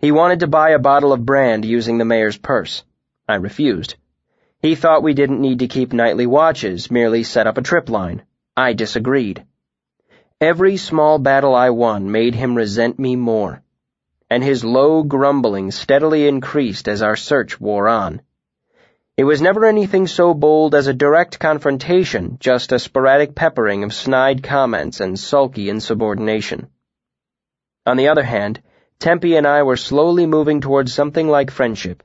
He 0.00 0.12
wanted 0.12 0.40
to 0.40 0.46
buy 0.46 0.70
a 0.70 0.78
bottle 0.78 1.12
of 1.12 1.26
brand 1.26 1.64
using 1.64 1.98
the 1.98 2.04
mayor's 2.04 2.38
purse. 2.38 2.84
I 3.28 3.34
refused. 3.34 3.96
He 4.62 4.74
thought 4.74 5.02
we 5.02 5.14
didn't 5.14 5.40
need 5.40 5.58
to 5.58 5.68
keep 5.68 5.92
nightly 5.92 6.26
watches, 6.26 6.90
merely 6.90 7.24
set 7.24 7.46
up 7.46 7.58
a 7.58 7.62
trip 7.62 7.90
line. 7.90 8.22
I 8.56 8.72
disagreed. 8.72 9.44
Every 10.40 10.76
small 10.76 11.18
battle 11.18 11.54
I 11.54 11.70
won 11.70 12.10
made 12.10 12.34
him 12.34 12.54
resent 12.54 12.98
me 12.98 13.16
more, 13.16 13.62
and 14.30 14.44
his 14.44 14.64
low 14.64 15.02
grumbling 15.02 15.70
steadily 15.72 16.28
increased 16.28 16.88
as 16.88 17.02
our 17.02 17.16
search 17.16 17.60
wore 17.60 17.88
on. 17.88 18.20
It 19.16 19.24
was 19.24 19.40
never 19.40 19.64
anything 19.64 20.06
so 20.06 20.34
bold 20.34 20.74
as 20.74 20.88
a 20.88 20.92
direct 20.92 21.38
confrontation, 21.38 22.36
just 22.38 22.70
a 22.70 22.78
sporadic 22.78 23.34
peppering 23.34 23.82
of 23.82 23.94
snide 23.94 24.42
comments 24.42 25.00
and 25.00 25.18
sulky 25.18 25.70
insubordination. 25.70 26.68
On 27.86 27.96
the 27.96 28.08
other 28.08 28.24
hand, 28.24 28.60
Tempi 28.98 29.36
and 29.36 29.46
I 29.46 29.62
were 29.62 29.78
slowly 29.78 30.26
moving 30.26 30.60
towards 30.60 30.92
something 30.92 31.28
like 31.28 31.50
friendship. 31.50 32.02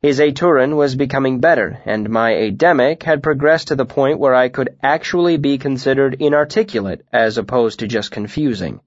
His 0.00 0.18
Aturan 0.18 0.76
was 0.76 0.96
becoming 0.96 1.40
better, 1.40 1.78
and 1.84 2.08
my 2.08 2.30
Ademic 2.32 3.02
had 3.02 3.22
progressed 3.22 3.68
to 3.68 3.76
the 3.76 3.84
point 3.84 4.18
where 4.18 4.34
I 4.34 4.48
could 4.48 4.78
actually 4.82 5.36
be 5.36 5.58
considered 5.58 6.16
inarticulate 6.20 7.02
as 7.12 7.36
opposed 7.36 7.80
to 7.80 7.86
just 7.86 8.12
confusing. 8.12 8.80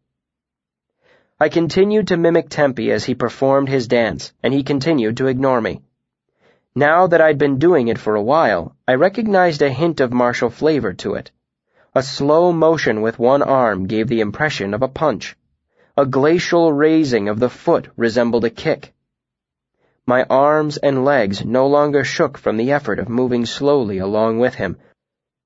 I 1.39 1.49
continued 1.49 2.07
to 2.07 2.17
mimic 2.17 2.49
Tempi 2.49 2.91
as 2.91 3.03
he 3.03 3.13
performed 3.13 3.69
his 3.69 3.87
dance, 3.87 4.33
and 4.41 4.51
he 4.51 4.63
continued 4.63 5.17
to 5.17 5.27
ignore 5.27 5.61
me. 5.61 5.83
Now 6.75 7.05
that 7.05 7.21
I'd 7.21 7.37
been 7.37 7.59
doing 7.59 7.87
it 7.87 7.99
for 7.99 8.15
a 8.15 8.21
while, 8.23 8.75
I 8.87 8.95
recognized 8.95 9.61
a 9.61 9.69
hint 9.69 9.99
of 9.99 10.11
martial 10.11 10.49
flavor 10.49 10.91
to 10.93 11.13
it. 11.13 11.29
A 11.93 12.01
slow 12.01 12.51
motion 12.51 13.01
with 13.01 13.19
one 13.19 13.43
arm 13.43 13.85
gave 13.85 14.07
the 14.07 14.21
impression 14.21 14.73
of 14.73 14.81
a 14.81 14.87
punch. 14.87 15.37
A 15.95 16.07
glacial 16.07 16.73
raising 16.73 17.29
of 17.29 17.39
the 17.39 17.49
foot 17.49 17.89
resembled 17.95 18.43
a 18.45 18.49
kick. 18.49 18.91
My 20.07 20.23
arms 20.23 20.77
and 20.77 21.05
legs 21.05 21.45
no 21.45 21.67
longer 21.67 22.03
shook 22.03 22.39
from 22.39 22.57
the 22.57 22.71
effort 22.71 22.97
of 22.97 23.07
moving 23.07 23.45
slowly 23.45 23.99
along 23.99 24.39
with 24.39 24.55
him, 24.55 24.77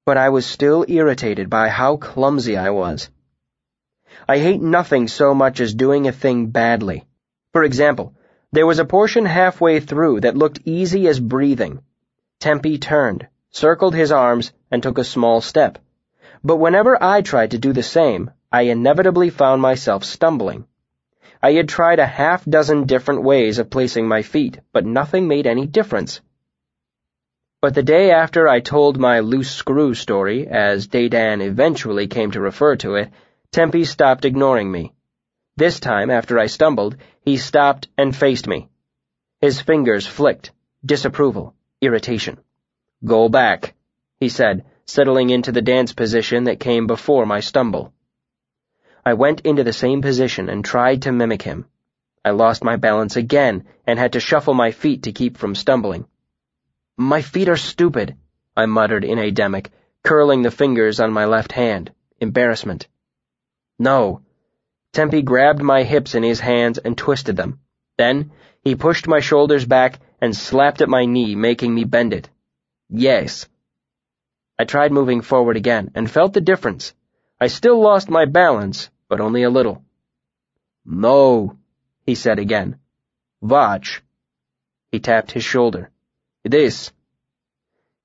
but 0.05 0.15
I 0.15 0.29
was 0.29 0.45
still 0.45 0.85
irritated 0.87 1.49
by 1.49 1.67
how 1.67 1.97
clumsy 1.97 2.55
I 2.55 2.69
was. 2.69 3.09
I 4.29 4.37
hate 4.39 4.61
nothing 4.61 5.09
so 5.09 5.35
much 5.35 5.59
as 5.59 5.73
doing 5.73 6.07
a 6.07 6.13
thing 6.13 6.47
badly. 6.47 7.05
For 7.51 7.65
example, 7.65 8.13
there 8.51 8.65
was 8.65 8.79
a 8.79 8.85
portion 8.85 9.25
halfway 9.25 9.79
through 9.79 10.21
that 10.21 10.37
looked 10.37 10.59
easy 10.65 11.07
as 11.07 11.19
breathing. 11.19 11.81
Tempi 12.39 12.77
turned, 12.77 13.27
circled 13.49 13.93
his 13.93 14.11
arms, 14.11 14.53
and 14.71 14.81
took 14.81 14.97
a 14.97 15.03
small 15.03 15.41
step. 15.41 15.79
But 16.43 16.57
whenever 16.57 17.01
I 17.01 17.21
tried 17.21 17.51
to 17.51 17.57
do 17.57 17.73
the 17.73 17.83
same, 17.83 18.31
I 18.51 18.61
inevitably 18.63 19.29
found 19.29 19.61
myself 19.61 20.03
stumbling. 20.03 20.65
I 21.43 21.53
had 21.53 21.67
tried 21.67 21.99
a 21.99 22.05
half 22.05 22.45
dozen 22.45 22.85
different 22.85 23.23
ways 23.23 23.59
of 23.59 23.69
placing 23.69 24.07
my 24.07 24.21
feet, 24.21 24.59
but 24.71 24.85
nothing 24.85 25.27
made 25.27 25.45
any 25.45 25.67
difference. 25.67 26.21
But 27.61 27.75
the 27.75 27.83
day 27.83 28.11
after 28.11 28.47
I 28.47 28.59
told 28.59 28.97
my 28.97 29.19
loose 29.19 29.51
screw 29.51 29.93
story, 29.93 30.47
as 30.47 30.87
Dedan 30.87 31.41
eventually 31.41 32.07
came 32.07 32.31
to 32.31 32.41
refer 32.41 32.75
to 32.77 32.95
it, 32.95 33.09
Tempi 33.51 33.83
stopped 33.83 34.25
ignoring 34.25 34.71
me. 34.71 34.93
This 35.57 35.79
time, 35.79 36.11
after 36.11 36.37
I 36.37 36.45
stumbled, 36.45 36.97
he 37.21 37.37
stopped 37.37 37.87
and 37.97 38.15
faced 38.15 38.47
me. 38.47 38.69
His 39.41 39.59
fingers 39.59 40.05
flicked, 40.05 40.51
disapproval, 40.85 41.55
irritation. 41.81 42.37
Go 43.03 43.27
back, 43.27 43.73
he 44.19 44.29
said, 44.29 44.65
settling 44.85 45.31
into 45.31 45.51
the 45.51 45.63
dance 45.63 45.93
position 45.93 46.43
that 46.43 46.59
came 46.59 46.85
before 46.85 47.25
my 47.25 47.39
stumble. 47.39 47.91
I 49.03 49.15
went 49.15 49.41
into 49.41 49.63
the 49.63 49.73
same 49.73 50.03
position 50.03 50.47
and 50.47 50.63
tried 50.63 51.01
to 51.01 51.11
mimic 51.11 51.41
him. 51.41 51.65
I 52.23 52.31
lost 52.31 52.63
my 52.63 52.75
balance 52.75 53.15
again 53.15 53.65
and 53.87 53.97
had 53.97 54.13
to 54.13 54.19
shuffle 54.19 54.53
my 54.53 54.69
feet 54.69 55.03
to 55.03 55.11
keep 55.11 55.37
from 55.37 55.55
stumbling. 55.55 56.05
My 56.97 57.23
feet 57.23 57.49
are 57.49 57.57
stupid, 57.57 58.15
I 58.55 58.67
muttered 58.67 59.03
in 59.03 59.17
Ademic, 59.17 59.71
curling 60.03 60.43
the 60.43 60.51
fingers 60.51 60.99
on 60.99 61.11
my 61.11 61.25
left 61.25 61.51
hand, 61.51 61.91
embarrassment. 62.19 62.87
No. 63.79 64.21
Tempi 64.97 65.21
grabbed 65.21 65.61
my 65.61 65.83
hips 65.83 66.15
in 66.15 66.23
his 66.23 66.39
hands 66.39 66.79
and 66.79 66.97
twisted 66.97 67.35
them. 67.35 67.59
Then 67.99 68.31
he 68.63 68.73
pushed 68.73 69.07
my 69.07 69.19
shoulders 69.19 69.63
back 69.63 69.99
and 70.19 70.35
slapped 70.35 70.81
at 70.81 70.89
my 70.89 71.05
knee, 71.05 71.35
making 71.35 71.75
me 71.75 71.83
bend 71.83 72.13
it. 72.13 72.31
Yes. 72.89 73.47
I 74.57 74.63
tried 74.63 74.91
moving 74.91 75.21
forward 75.21 75.55
again 75.55 75.91
and 75.93 76.09
felt 76.09 76.33
the 76.33 76.41
difference. 76.41 76.95
I 77.39 77.45
still 77.45 77.79
lost 77.79 78.09
my 78.09 78.25
balance, 78.25 78.89
but 79.07 79.21
only 79.21 79.43
a 79.43 79.51
little. 79.51 79.83
No, 80.83 81.55
he 82.07 82.15
said 82.15 82.39
again. 82.39 82.79
Watch. 83.39 84.01
He 84.91 84.99
tapped 84.99 85.31
his 85.31 85.43
shoulder. 85.43 85.91
This. 86.43 86.91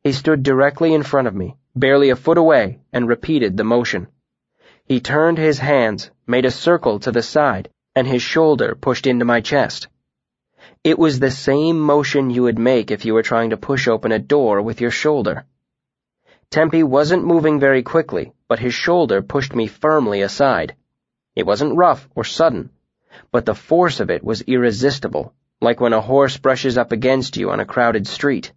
He 0.04 0.12
stood 0.12 0.42
directly 0.42 0.92
in 0.92 1.04
front 1.04 1.26
of 1.26 1.34
me, 1.34 1.56
barely 1.74 2.10
a 2.10 2.16
foot 2.16 2.36
away, 2.36 2.80
and 2.92 3.08
repeated 3.08 3.56
the 3.56 3.64
motion. 3.64 4.08
He 4.86 5.00
turned 5.00 5.38
his 5.38 5.58
hands, 5.58 6.10
made 6.26 6.44
a 6.44 6.50
circle 6.50 6.98
to 7.00 7.12
the 7.12 7.22
side, 7.22 7.68
and 7.94 8.06
his 8.06 8.22
shoulder 8.22 8.74
pushed 8.74 9.06
into 9.06 9.24
my 9.24 9.40
chest. 9.40 9.88
It 10.84 10.98
was 10.98 11.18
the 11.18 11.30
same 11.30 11.78
motion 11.78 12.30
you 12.30 12.42
would 12.44 12.58
make 12.58 12.90
if 12.90 13.04
you 13.04 13.14
were 13.14 13.22
trying 13.22 13.50
to 13.50 13.56
push 13.56 13.86
open 13.88 14.12
a 14.12 14.18
door 14.18 14.62
with 14.62 14.80
your 14.80 14.90
shoulder. 14.90 15.44
Tempi 16.50 16.82
wasn't 16.82 17.24
moving 17.24 17.60
very 17.60 17.82
quickly, 17.82 18.32
but 18.48 18.58
his 18.58 18.74
shoulder 18.74 19.22
pushed 19.22 19.54
me 19.54 19.66
firmly 19.66 20.20
aside. 20.22 20.74
It 21.34 21.46
wasn't 21.46 21.76
rough 21.76 22.08
or 22.14 22.24
sudden, 22.24 22.70
but 23.30 23.46
the 23.46 23.54
force 23.54 24.00
of 24.00 24.10
it 24.10 24.22
was 24.24 24.42
irresistible, 24.42 25.32
like 25.60 25.80
when 25.80 25.92
a 25.92 26.00
horse 26.00 26.36
brushes 26.36 26.76
up 26.76 26.92
against 26.92 27.36
you 27.36 27.50
on 27.50 27.60
a 27.60 27.64
crowded 27.64 28.06
street. 28.06 28.52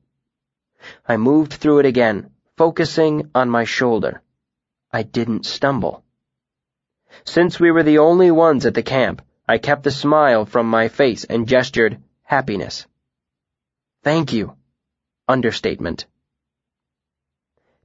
I 1.08 1.18
moved 1.18 1.54
through 1.54 1.80
it 1.80 1.86
again, 1.86 2.32
focusing 2.58 3.30
on 3.36 3.50
my 3.50 3.64
shoulder. 3.64 4.22
I 4.92 5.04
didn't 5.04 5.46
stumble. 5.46 6.04
Since 7.24 7.60
we 7.60 7.72
were 7.72 7.84
the 7.84 8.00
only 8.00 8.32
ones 8.32 8.66
at 8.66 8.74
the 8.74 8.84
camp, 8.84 9.22
I 9.48 9.58
kept 9.58 9.84
the 9.84 9.92
smile 9.92 10.46
from 10.46 10.70
my 10.70 10.88
face 10.88 11.24
and 11.24 11.48
gestured, 11.48 12.00
happiness. 12.24 12.86
Thank 14.04 14.34
you. 14.34 14.56
Understatement. 15.28 16.06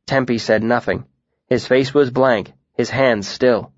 Tempi 0.07 0.39
said 0.39 0.62
nothing. 0.62 1.05
His 1.47 1.66
face 1.66 1.95
was 1.95 2.11
blank, 2.11 2.53
his 2.74 2.91
hands 2.91 3.28
still. 3.28 3.72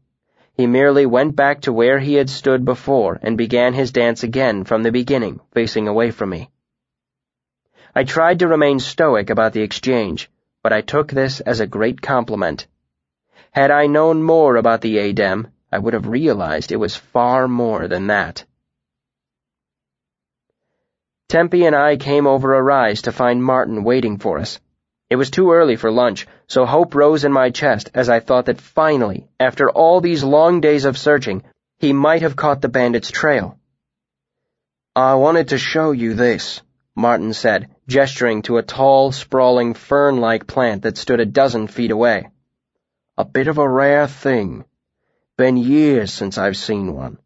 He 0.54 0.66
merely 0.66 1.06
went 1.06 1.34
back 1.34 1.62
to 1.62 1.72
where 1.72 1.98
he 1.98 2.14
had 2.14 2.30
stood 2.30 2.64
before 2.64 3.18
and 3.22 3.38
began 3.38 3.74
his 3.74 3.92
dance 3.92 4.22
again 4.22 4.64
from 4.64 4.82
the 4.82 4.92
beginning, 4.92 5.40
facing 5.52 5.88
away 5.88 6.10
from 6.10 6.30
me. 6.30 6.50
I 7.94 8.04
tried 8.04 8.38
to 8.38 8.48
remain 8.48 8.78
stoic 8.78 9.30
about 9.30 9.52
the 9.52 9.62
exchange, 9.62 10.30
but 10.62 10.72
I 10.72 10.80
took 10.80 11.10
this 11.10 11.40
as 11.40 11.60
a 11.60 11.66
great 11.66 12.00
compliment. 12.00 12.66
Had 13.52 13.70
I 13.70 13.86
known 13.86 14.22
more 14.22 14.56
about 14.56 14.80
the 14.80 14.96
Adem, 14.96 15.52
I 15.70 15.78
would 15.78 15.92
have 15.92 16.06
realized 16.06 16.72
it 16.72 16.76
was 16.76 16.96
far 16.96 17.46
more 17.46 17.86
than 17.86 18.06
that. 18.06 18.46
Tempi 21.28 21.66
and 21.66 21.76
I 21.76 21.96
came 21.96 22.26
over 22.26 22.54
a 22.54 22.62
rise 22.62 23.02
to 23.02 23.12
find 23.12 23.44
Marten 23.44 23.84
waiting 23.84 24.16
for 24.16 24.38
us. 24.38 24.58
It 25.10 25.16
was 25.16 25.30
too 25.30 25.52
early 25.52 25.76
for 25.76 25.90
lunch, 25.90 26.26
so 26.46 26.64
hope 26.64 26.94
rose 26.94 27.24
in 27.24 27.32
my 27.32 27.50
chest 27.50 27.90
as 27.92 28.08
I 28.08 28.20
thought 28.20 28.46
that 28.46 28.58
finally, 28.58 29.28
after 29.38 29.70
all 29.70 30.00
these 30.00 30.24
long 30.24 30.62
days 30.62 30.86
of 30.86 30.96
searching, 30.96 31.42
he 31.78 31.92
might 31.92 32.22
have 32.22 32.36
caught 32.36 32.62
the 32.62 32.70
bandit's 32.70 33.10
trail. 33.10 33.58
I 34.96 35.16
wanted 35.16 35.48
to 35.48 35.58
show 35.58 35.92
you 35.92 36.14
this, 36.14 36.62
Marten 36.96 37.34
said, 37.34 37.68
gesturing 37.86 38.40
to 38.42 38.56
a 38.56 38.62
tall, 38.62 39.12
sprawling 39.12 39.74
fern-like 39.74 40.46
plant 40.46 40.82
that 40.84 40.96
stood 40.96 41.20
a 41.20 41.26
dozen 41.26 41.66
feet 41.66 41.90
away. 41.90 42.28
A 43.18 43.26
bit 43.26 43.46
of 43.46 43.58
a 43.58 43.68
rare 43.68 44.08
thing. 44.08 44.64
Been 45.36 45.58
years 45.58 46.10
since 46.12 46.38
I've 46.38 46.56
seen 46.56 46.94
one. 46.94 47.18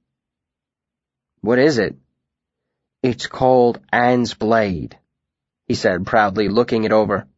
What 1.42 1.60
is 1.60 1.78
it? 1.78 1.94
It's 3.04 3.28
called 3.28 3.78
Anne's 3.92 4.34
Blade, 4.34 4.98
he 5.68 5.74
said 5.74 6.04
proudly, 6.04 6.48
looking 6.48 6.82
it 6.82 6.90
over. 6.90 7.28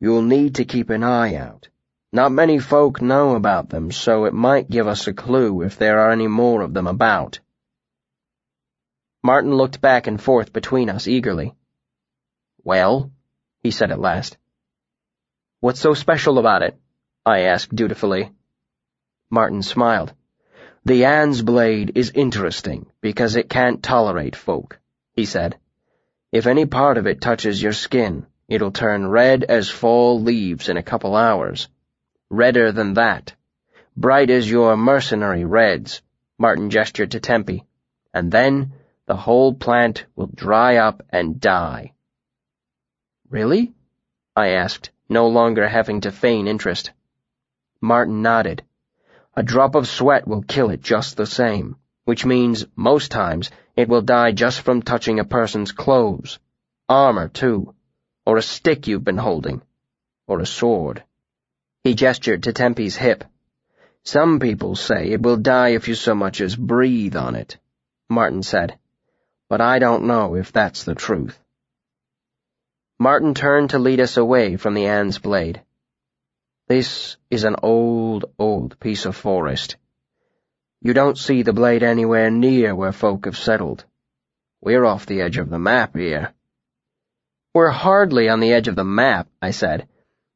You'll 0.00 0.22
need 0.22 0.54
to 0.54 0.64
keep 0.64 0.88
an 0.88 1.04
eye 1.04 1.34
out. 1.34 1.68
Not 2.10 2.32
many 2.32 2.58
folk 2.58 3.02
know 3.02 3.34
about 3.34 3.68
them, 3.68 3.92
so 3.92 4.24
it 4.24 4.32
might 4.32 4.70
give 4.70 4.88
us 4.88 5.06
a 5.06 5.12
clue 5.12 5.60
if 5.60 5.76
there 5.76 5.98
are 5.98 6.10
any 6.10 6.26
more 6.26 6.62
of 6.62 6.72
them 6.72 6.86
about. 6.86 7.40
Marten 9.22 9.54
looked 9.54 9.82
back 9.82 10.06
and 10.06 10.18
forth 10.18 10.54
between 10.54 10.88
us 10.88 11.06
eagerly. 11.06 11.54
Well, 12.62 13.10
he 13.62 13.70
said 13.70 13.90
at 13.90 14.00
last. 14.00 14.38
What's 15.60 15.80
so 15.80 15.92
special 15.92 16.38
about 16.38 16.62
it? 16.62 16.78
I 17.26 17.40
asked 17.40 17.74
dutifully. 17.74 18.32
Marten 19.30 19.62
smiled. 19.62 20.12
The 20.84 21.04
Anne's 21.04 21.42
blade 21.42 21.92
is 21.94 22.12
interesting 22.14 22.86
because 23.00 23.36
it 23.36 23.48
can't 23.48 23.82
tolerate 23.82 24.36
folk 24.36 24.78
he 25.14 25.24
said. 25.24 25.56
If 26.32 26.46
any 26.46 26.66
part 26.66 26.98
of 26.98 27.06
it 27.06 27.20
touches 27.20 27.62
your 27.62 27.72
skin, 27.72 28.26
it'll 28.48 28.72
turn 28.72 29.06
red 29.06 29.44
as 29.44 29.70
fall 29.70 30.20
leaves 30.20 30.68
in 30.68 30.76
a 30.76 30.82
couple 30.82 31.14
hours. 31.14 31.68
Redder 32.30 32.72
than 32.72 32.94
that. 32.94 33.34
Bright 33.96 34.30
as 34.30 34.50
your 34.50 34.76
mercenary 34.76 35.44
reds, 35.44 36.02
Marten 36.36 36.70
gestured 36.70 37.12
to 37.12 37.20
Tempi. 37.20 37.64
And 38.12 38.32
then 38.32 38.72
the 39.06 39.16
whole 39.16 39.54
plant 39.54 40.04
will 40.16 40.26
dry 40.26 40.76
up 40.76 41.04
and 41.10 41.40
die. 41.40 41.92
Really? 43.30 43.72
I 44.34 44.48
asked, 44.48 44.90
no 45.08 45.28
longer 45.28 45.68
having 45.68 46.00
to 46.00 46.10
feign 46.10 46.48
interest. 46.48 46.90
Marten 47.84 48.22
nodded. 48.22 48.64
A 49.36 49.42
drop 49.42 49.74
of 49.76 49.86
sweat 49.86 50.26
will 50.26 50.42
kill 50.42 50.70
it 50.70 50.82
just 50.82 51.16
the 51.16 51.26
same 51.26 51.76
which 52.04 52.26
means, 52.26 52.66
most 52.76 53.10
times, 53.10 53.50
it 53.76 53.88
will 53.88 54.02
die 54.02 54.30
just 54.32 54.60
from 54.60 54.82
touching 54.82 55.18
a 55.18 55.24
person's 55.24 55.72
clothes. 55.72 56.38
Armor, 56.88 57.28
too. 57.28 57.74
Or 58.26 58.36
a 58.36 58.42
stick 58.42 58.86
you've 58.86 59.04
been 59.04 59.16
holding. 59.16 59.62
Or 60.26 60.40
a 60.40 60.46
sword. 60.46 61.02
He 61.82 61.94
gestured 61.94 62.42
to 62.42 62.52
Tempi's 62.52 62.96
hip. 62.96 63.24
Some 64.02 64.38
people 64.38 64.76
say 64.76 65.12
it 65.12 65.22
will 65.22 65.38
die 65.38 65.70
if 65.70 65.88
you 65.88 65.94
so 65.94 66.14
much 66.14 66.42
as 66.42 66.56
breathe 66.56 67.16
on 67.16 67.34
it, 67.36 67.56
Marten 68.10 68.42
said. 68.42 68.78
But 69.48 69.62
I 69.62 69.78
don't 69.78 70.04
know 70.04 70.34
if 70.34 70.52
that's 70.52 70.84
the 70.84 70.94
truth. 70.94 71.38
Marten 72.98 73.32
turned 73.32 73.70
to 73.70 73.78
lead 73.78 74.00
us 74.00 74.18
away 74.18 74.56
from 74.56 74.74
the 74.74 74.86
Anne's 74.86 75.18
blade. 75.18 75.62
This 76.66 77.18
is 77.28 77.44
an 77.44 77.56
old, 77.62 78.24
old 78.38 78.80
piece 78.80 79.04
of 79.04 79.14
forest. 79.14 79.76
You 80.80 80.94
don't 80.94 81.18
see 81.18 81.42
the 81.42 81.52
blade 81.52 81.82
anywhere 81.82 82.30
near 82.30 82.74
where 82.74 82.92
folk 82.92 83.26
have 83.26 83.36
settled. 83.36 83.84
We're 84.62 84.86
off 84.86 85.04
the 85.04 85.20
edge 85.20 85.36
of 85.36 85.50
the 85.50 85.58
map 85.58 85.94
here. 85.94 86.32
We're 87.52 87.68
hardly 87.68 88.30
on 88.30 88.40
the 88.40 88.54
edge 88.54 88.68
of 88.68 88.76
the 88.76 88.84
map, 88.84 89.28
I 89.42 89.50
said. 89.50 89.88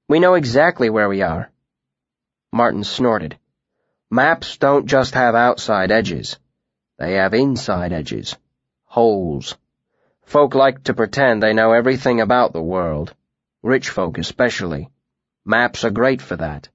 We 0.06 0.20
know 0.20 0.34
exactly 0.34 0.90
where 0.90 1.09
we 1.09 1.22
are. 1.22 1.50
Marten 2.52 2.84
snorted. 2.84 3.38
Maps 4.10 4.59
don't 4.59 4.86
just 4.86 5.14
have 5.14 5.34
outside 5.34 5.90
edges. 5.90 6.38
They 6.98 7.14
have 7.14 7.32
inside 7.32 7.94
edges. 7.94 8.36
Holes. 8.84 9.56
Folk 10.26 10.55
like 10.55 10.84
to 10.84 10.94
pretend 10.94 11.42
they 11.42 11.55
know 11.55 11.72
everything 11.72 12.20
about 12.20 12.52
the 12.52 12.62
world. 12.62 13.14
Rich 13.62 13.88
folk 13.88 14.18
especially. 14.18 14.90
Maps 15.51 15.83
are 15.83 15.91
great 15.91 16.20
for 16.20 16.37
that. 16.37 16.69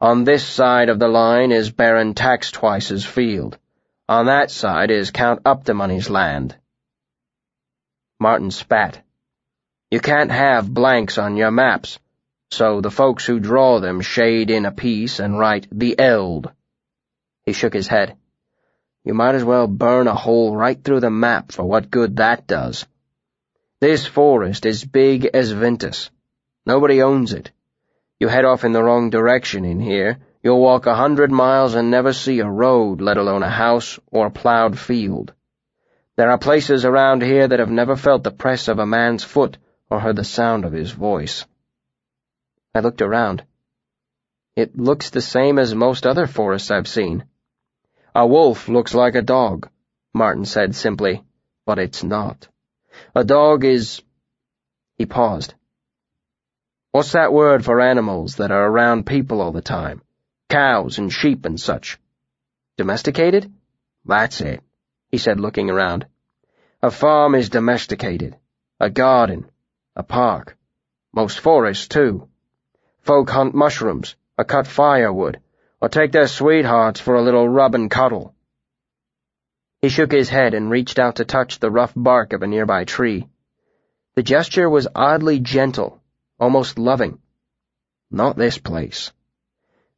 On 0.00 0.24
this 0.24 0.44
side 0.44 0.88
of 0.88 0.98
the 0.98 1.06
line 1.06 1.52
is 1.52 1.70
Baron 1.70 2.12
Tax 2.12 2.50
Twice's 2.50 3.04
field. 3.04 3.56
On 4.08 4.26
that 4.26 4.50
side 4.50 4.90
is 4.90 5.12
Count 5.12 5.44
Upthemoney's 5.44 6.10
land. 6.10 6.56
Marten 8.18 8.50
spat. 8.50 9.00
You 9.92 10.00
can't 10.00 10.32
have 10.32 10.74
blanks 10.74 11.18
on 11.18 11.36
your 11.36 11.52
maps, 11.52 12.00
so 12.50 12.80
the 12.80 12.90
folks 12.90 13.24
who 13.24 13.38
draw 13.38 13.78
them 13.78 14.00
shade 14.00 14.50
in 14.50 14.66
a 14.66 14.72
piece 14.72 15.20
and 15.20 15.38
write 15.38 15.68
the 15.70 15.96
Eld. 15.96 16.50
He 17.44 17.52
shook 17.52 17.74
his 17.74 17.86
head. 17.86 18.16
You 19.04 19.14
might 19.14 19.36
as 19.36 19.44
well 19.44 19.68
burn 19.68 20.08
a 20.08 20.16
hole 20.16 20.56
right 20.56 20.82
through 20.82 21.00
the 21.00 21.10
map 21.10 21.52
for 21.52 21.62
what 21.62 21.92
good 21.92 22.16
that 22.16 22.48
does. 22.48 22.86
This 23.80 24.04
forest 24.04 24.66
is 24.66 24.84
big 24.84 25.26
as 25.26 25.54
Vintas, 25.54 26.10
Nobody 26.66 27.02
owns 27.02 27.32
it. 27.32 27.52
You 28.20 28.28
head 28.28 28.44
off 28.44 28.64
in 28.64 28.72
the 28.72 28.82
wrong 28.82 29.08
direction 29.08 29.64
in 29.64 29.80
here, 29.80 30.18
you'll 30.42 30.60
walk 30.60 30.84
a 30.84 30.94
hundred 30.94 31.32
miles 31.32 31.74
and 31.74 31.90
never 31.90 32.12
see 32.12 32.40
a 32.40 32.46
road, 32.46 33.00
let 33.00 33.16
alone 33.16 33.42
a 33.42 33.48
house 33.48 33.98
or 34.08 34.26
a 34.26 34.30
plowed 34.30 34.78
field. 34.78 35.32
There 36.16 36.30
are 36.30 36.36
places 36.36 36.84
around 36.84 37.22
here 37.22 37.48
that 37.48 37.60
have 37.60 37.70
never 37.70 37.96
felt 37.96 38.22
the 38.22 38.30
press 38.30 38.68
of 38.68 38.78
a 38.78 38.84
man's 38.84 39.24
foot 39.24 39.56
or 39.88 40.00
heard 40.00 40.16
the 40.16 40.24
sound 40.24 40.66
of 40.66 40.72
his 40.72 40.90
voice. 40.90 41.46
I 42.74 42.80
looked 42.80 43.00
around. 43.00 43.42
It 44.54 44.78
looks 44.78 45.08
the 45.08 45.22
same 45.22 45.58
as 45.58 45.74
most 45.74 46.06
other 46.06 46.26
forests 46.26 46.70
I've 46.70 46.88
seen. 46.88 47.24
A 48.14 48.26
wolf 48.26 48.68
looks 48.68 48.92
like 48.92 49.14
a 49.14 49.22
dog, 49.22 49.70
Marten 50.12 50.44
said 50.44 50.74
simply, 50.74 51.24
but 51.64 51.78
it's 51.78 52.04
not. 52.04 52.48
A 53.14 53.24
dog 53.24 53.64
is... 53.64 54.02
He 54.98 55.06
paused. 55.06 55.54
What's 56.92 57.12
that 57.12 57.32
word 57.32 57.64
for 57.64 57.80
animals 57.80 58.36
that 58.36 58.50
are 58.50 58.66
around 58.66 59.06
people 59.06 59.40
all 59.40 59.52
the 59.52 59.62
time? 59.62 60.02
Cows 60.48 60.98
and 60.98 61.12
sheep 61.12 61.44
and 61.44 61.60
such. 61.60 62.00
Domesticated? 62.76 63.52
That's 64.04 64.40
it, 64.40 64.60
he 65.08 65.18
said 65.18 65.38
looking 65.38 65.70
around. 65.70 66.06
A 66.82 66.90
farm 66.90 67.36
is 67.36 67.48
domesticated. 67.48 68.36
A 68.80 68.90
garden. 68.90 69.48
A 69.94 70.02
park. 70.02 70.56
Most 71.12 71.38
forests, 71.38 71.86
too. 71.86 72.28
Folk 73.02 73.30
hunt 73.30 73.54
mushrooms, 73.54 74.16
or 74.36 74.44
cut 74.44 74.66
firewood, 74.66 75.38
or 75.80 75.88
take 75.88 76.10
their 76.10 76.26
sweethearts 76.26 76.98
for 76.98 77.14
a 77.14 77.22
little 77.22 77.48
rub 77.48 77.76
and 77.76 77.88
cuddle. 77.88 78.34
He 79.80 79.90
shook 79.90 80.10
his 80.10 80.28
head 80.28 80.54
and 80.54 80.70
reached 80.70 80.98
out 80.98 81.16
to 81.16 81.24
touch 81.24 81.60
the 81.60 81.70
rough 81.70 81.92
bark 81.94 82.32
of 82.32 82.42
a 82.42 82.48
nearby 82.48 82.84
tree. 82.84 83.28
The 84.16 84.24
gesture 84.24 84.68
was 84.68 84.88
oddly 84.92 85.38
gentle, 85.38 85.99
almost 86.40 86.78
loving. 86.78 87.18
Not 88.10 88.36
this 88.36 88.56
place. 88.56 89.12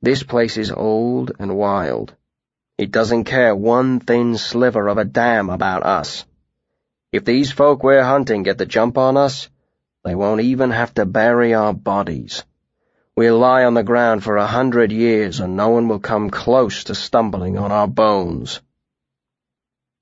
This 0.02 0.24
place 0.24 0.56
is 0.56 0.72
old 0.72 1.30
and 1.38 1.56
wild. 1.56 2.14
It 2.76 2.90
doesn't 2.90 3.24
care 3.24 3.54
one 3.54 4.00
thin 4.00 4.36
sliver 4.36 4.88
of 4.88 4.98
a 4.98 5.04
damn 5.04 5.50
about 5.50 5.84
us. 5.84 6.26
If 7.12 7.24
these 7.24 7.52
folk 7.52 7.84
we're 7.84 8.02
hunting 8.02 8.42
get 8.42 8.58
the 8.58 8.66
jump 8.66 8.98
on 8.98 9.16
us, 9.16 9.48
they 10.04 10.16
won't 10.16 10.40
even 10.40 10.72
have 10.72 10.92
to 10.94 11.06
bury 11.06 11.54
our 11.54 11.72
bodies. 11.72 12.44
We'll 13.14 13.38
lie 13.38 13.64
on 13.64 13.74
the 13.74 13.84
ground 13.84 14.24
for 14.24 14.36
a 14.36 14.46
hundred 14.46 14.90
years 14.90 15.38
and 15.38 15.56
no 15.56 15.68
one 15.68 15.86
will 15.86 16.00
come 16.00 16.30
close 16.30 16.84
to 16.84 16.94
stumbling 16.96 17.56
on 17.56 17.70
our 17.70 17.86
bones. 17.86 18.60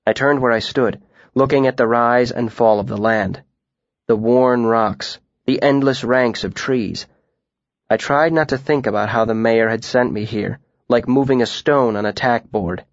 I 0.07 0.15
turned 0.15 0.41
where 0.41 0.53
I 0.53 0.61
stood, 0.61 1.03
looking 1.35 1.67
at 1.67 1.77
the 1.77 1.87
rise 1.87 2.31
and 2.31 2.51
fall 2.51 2.81
of 2.81 2.87
the 2.87 2.97
land, 2.97 3.43
the 4.07 4.17
worn 4.17 4.65
rocks, 4.65 5.19
the 5.51 5.63
endless 5.63 6.05
ranks 6.05 6.45
of 6.45 6.55
trees. 6.55 7.09
I 7.89 7.97
tried 7.97 8.33
not 8.33 8.51
to 8.51 8.57
think 8.57 8.87
about 8.87 9.09
how 9.09 9.25
the 9.25 9.35
mayor 9.35 9.69
had 9.69 9.85
sent 9.85 10.13
me 10.13 10.25
here, 10.25 10.61
like 10.89 11.09
moving 11.09 11.43
a 11.43 11.47
stone 11.47 11.97
on 11.97 12.07
a 12.07 12.13
tack 12.13 12.49
board. 12.49 12.85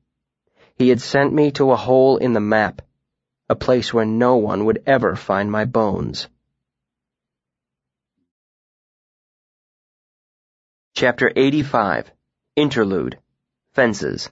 He 0.74 0.90
had 0.90 1.00
sent 1.00 1.32
me 1.32 1.52
to 1.52 1.72
a 1.72 1.76
hole 1.76 2.18
in 2.18 2.34
the 2.34 2.40
map, 2.40 2.82
a 3.48 3.54
place 3.54 3.94
where 3.94 4.08
no 4.08 4.38
one 4.38 4.66
would 4.66 4.82
ever 4.88 5.16
find 5.16 5.52
my 5.52 5.66
bones. 5.66 6.28
Chapter 10.96 11.32
85 11.36 12.12
Interlude 12.56 13.20
Fences 13.74 14.32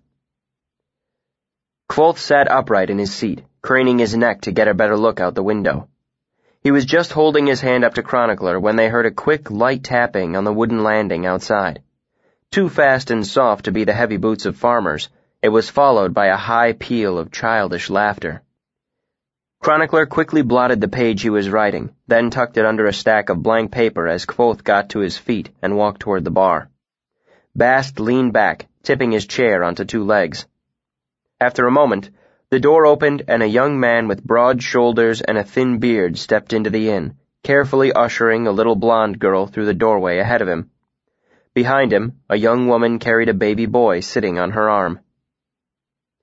Kvothe 1.87 2.17
sat 2.17 2.49
upright 2.49 2.89
in 2.89 2.97
his 2.97 3.13
seat, 3.13 3.43
craning 3.61 3.99
his 3.99 4.17
neck 4.17 4.41
to 4.41 4.51
get 4.51 4.67
a 4.67 4.73
better 4.73 4.97
look 4.97 5.19
out 5.19 5.35
the 5.35 5.43
window. 5.43 5.87
He 6.65 6.71
was 6.71 6.85
just 6.85 7.11
holding 7.11 7.45
his 7.45 7.61
hand 7.61 7.83
up 7.83 7.93
to 7.93 8.01
Chronicler 8.01 8.59
when 8.59 8.75
they 8.75 8.89
heard 8.89 9.05
a 9.05 9.11
quick, 9.11 9.51
light 9.51 9.83
tapping 9.83 10.35
on 10.35 10.45
the 10.45 10.51
wooden 10.51 10.81
landing 10.81 11.23
outside. 11.23 11.83
Too 12.49 12.69
fast 12.69 13.11
and 13.11 13.23
soft 13.23 13.65
to 13.65 13.71
be 13.71 13.83
the 13.83 13.93
heavy 13.93 14.17
boots 14.17 14.47
of 14.47 14.57
farmers, 14.57 15.09
it 15.43 15.49
was 15.49 15.69
followed 15.69 16.15
by 16.15 16.25
a 16.25 16.35
high 16.35 16.73
peal 16.73 17.19
of 17.19 17.31
childish 17.31 17.91
laughter. 17.91 18.41
Chronicler 19.59 20.07
quickly 20.07 20.41
blotted 20.41 20.81
the 20.81 20.87
page 20.87 21.21
he 21.21 21.29
was 21.29 21.51
writing, 21.51 21.93
then 22.07 22.31
tucked 22.31 22.57
it 22.57 22.65
under 22.65 22.87
a 22.87 22.93
stack 22.93 23.29
of 23.29 23.43
blank 23.43 23.71
paper 23.71 24.07
as 24.07 24.25
Kvothe 24.25 24.63
got 24.63 24.89
to 24.89 25.01
his 25.01 25.19
feet 25.19 25.51
and 25.61 25.77
walked 25.77 25.99
toward 25.99 26.23
the 26.23 26.31
bar. 26.31 26.71
Bast 27.55 27.99
leaned 27.99 28.33
back, 28.33 28.65
tipping 28.81 29.11
his 29.11 29.27
chair 29.27 29.63
onto 29.63 29.85
two 29.85 30.03
legs. 30.03 30.47
After 31.39 31.67
a 31.67 31.71
moment, 31.71 32.09
the 32.51 32.59
door 32.59 32.85
opened 32.85 33.23
and 33.27 33.41
a 33.41 33.47
young 33.47 33.79
man 33.79 34.07
with 34.07 34.23
broad 34.23 34.61
shoulders 34.61 35.21
and 35.21 35.37
a 35.37 35.43
thin 35.43 35.79
beard 35.79 36.17
stepped 36.17 36.53
into 36.53 36.69
the 36.69 36.89
inn, 36.89 37.15
carefully 37.43 37.91
ushering 37.91 38.45
a 38.45 38.51
little 38.51 38.75
blonde 38.75 39.17
girl 39.19 39.47
through 39.47 39.65
the 39.65 39.73
doorway 39.73 40.19
ahead 40.19 40.41
of 40.41 40.47
him. 40.47 40.69
Behind 41.55 41.91
him, 41.91 42.19
a 42.29 42.37
young 42.37 42.67
woman 42.67 42.99
carried 42.99 43.29
a 43.29 43.33
baby 43.33 43.65
boy 43.65 44.01
sitting 44.01 44.37
on 44.37 44.51
her 44.51 44.69
arm. 44.69 44.99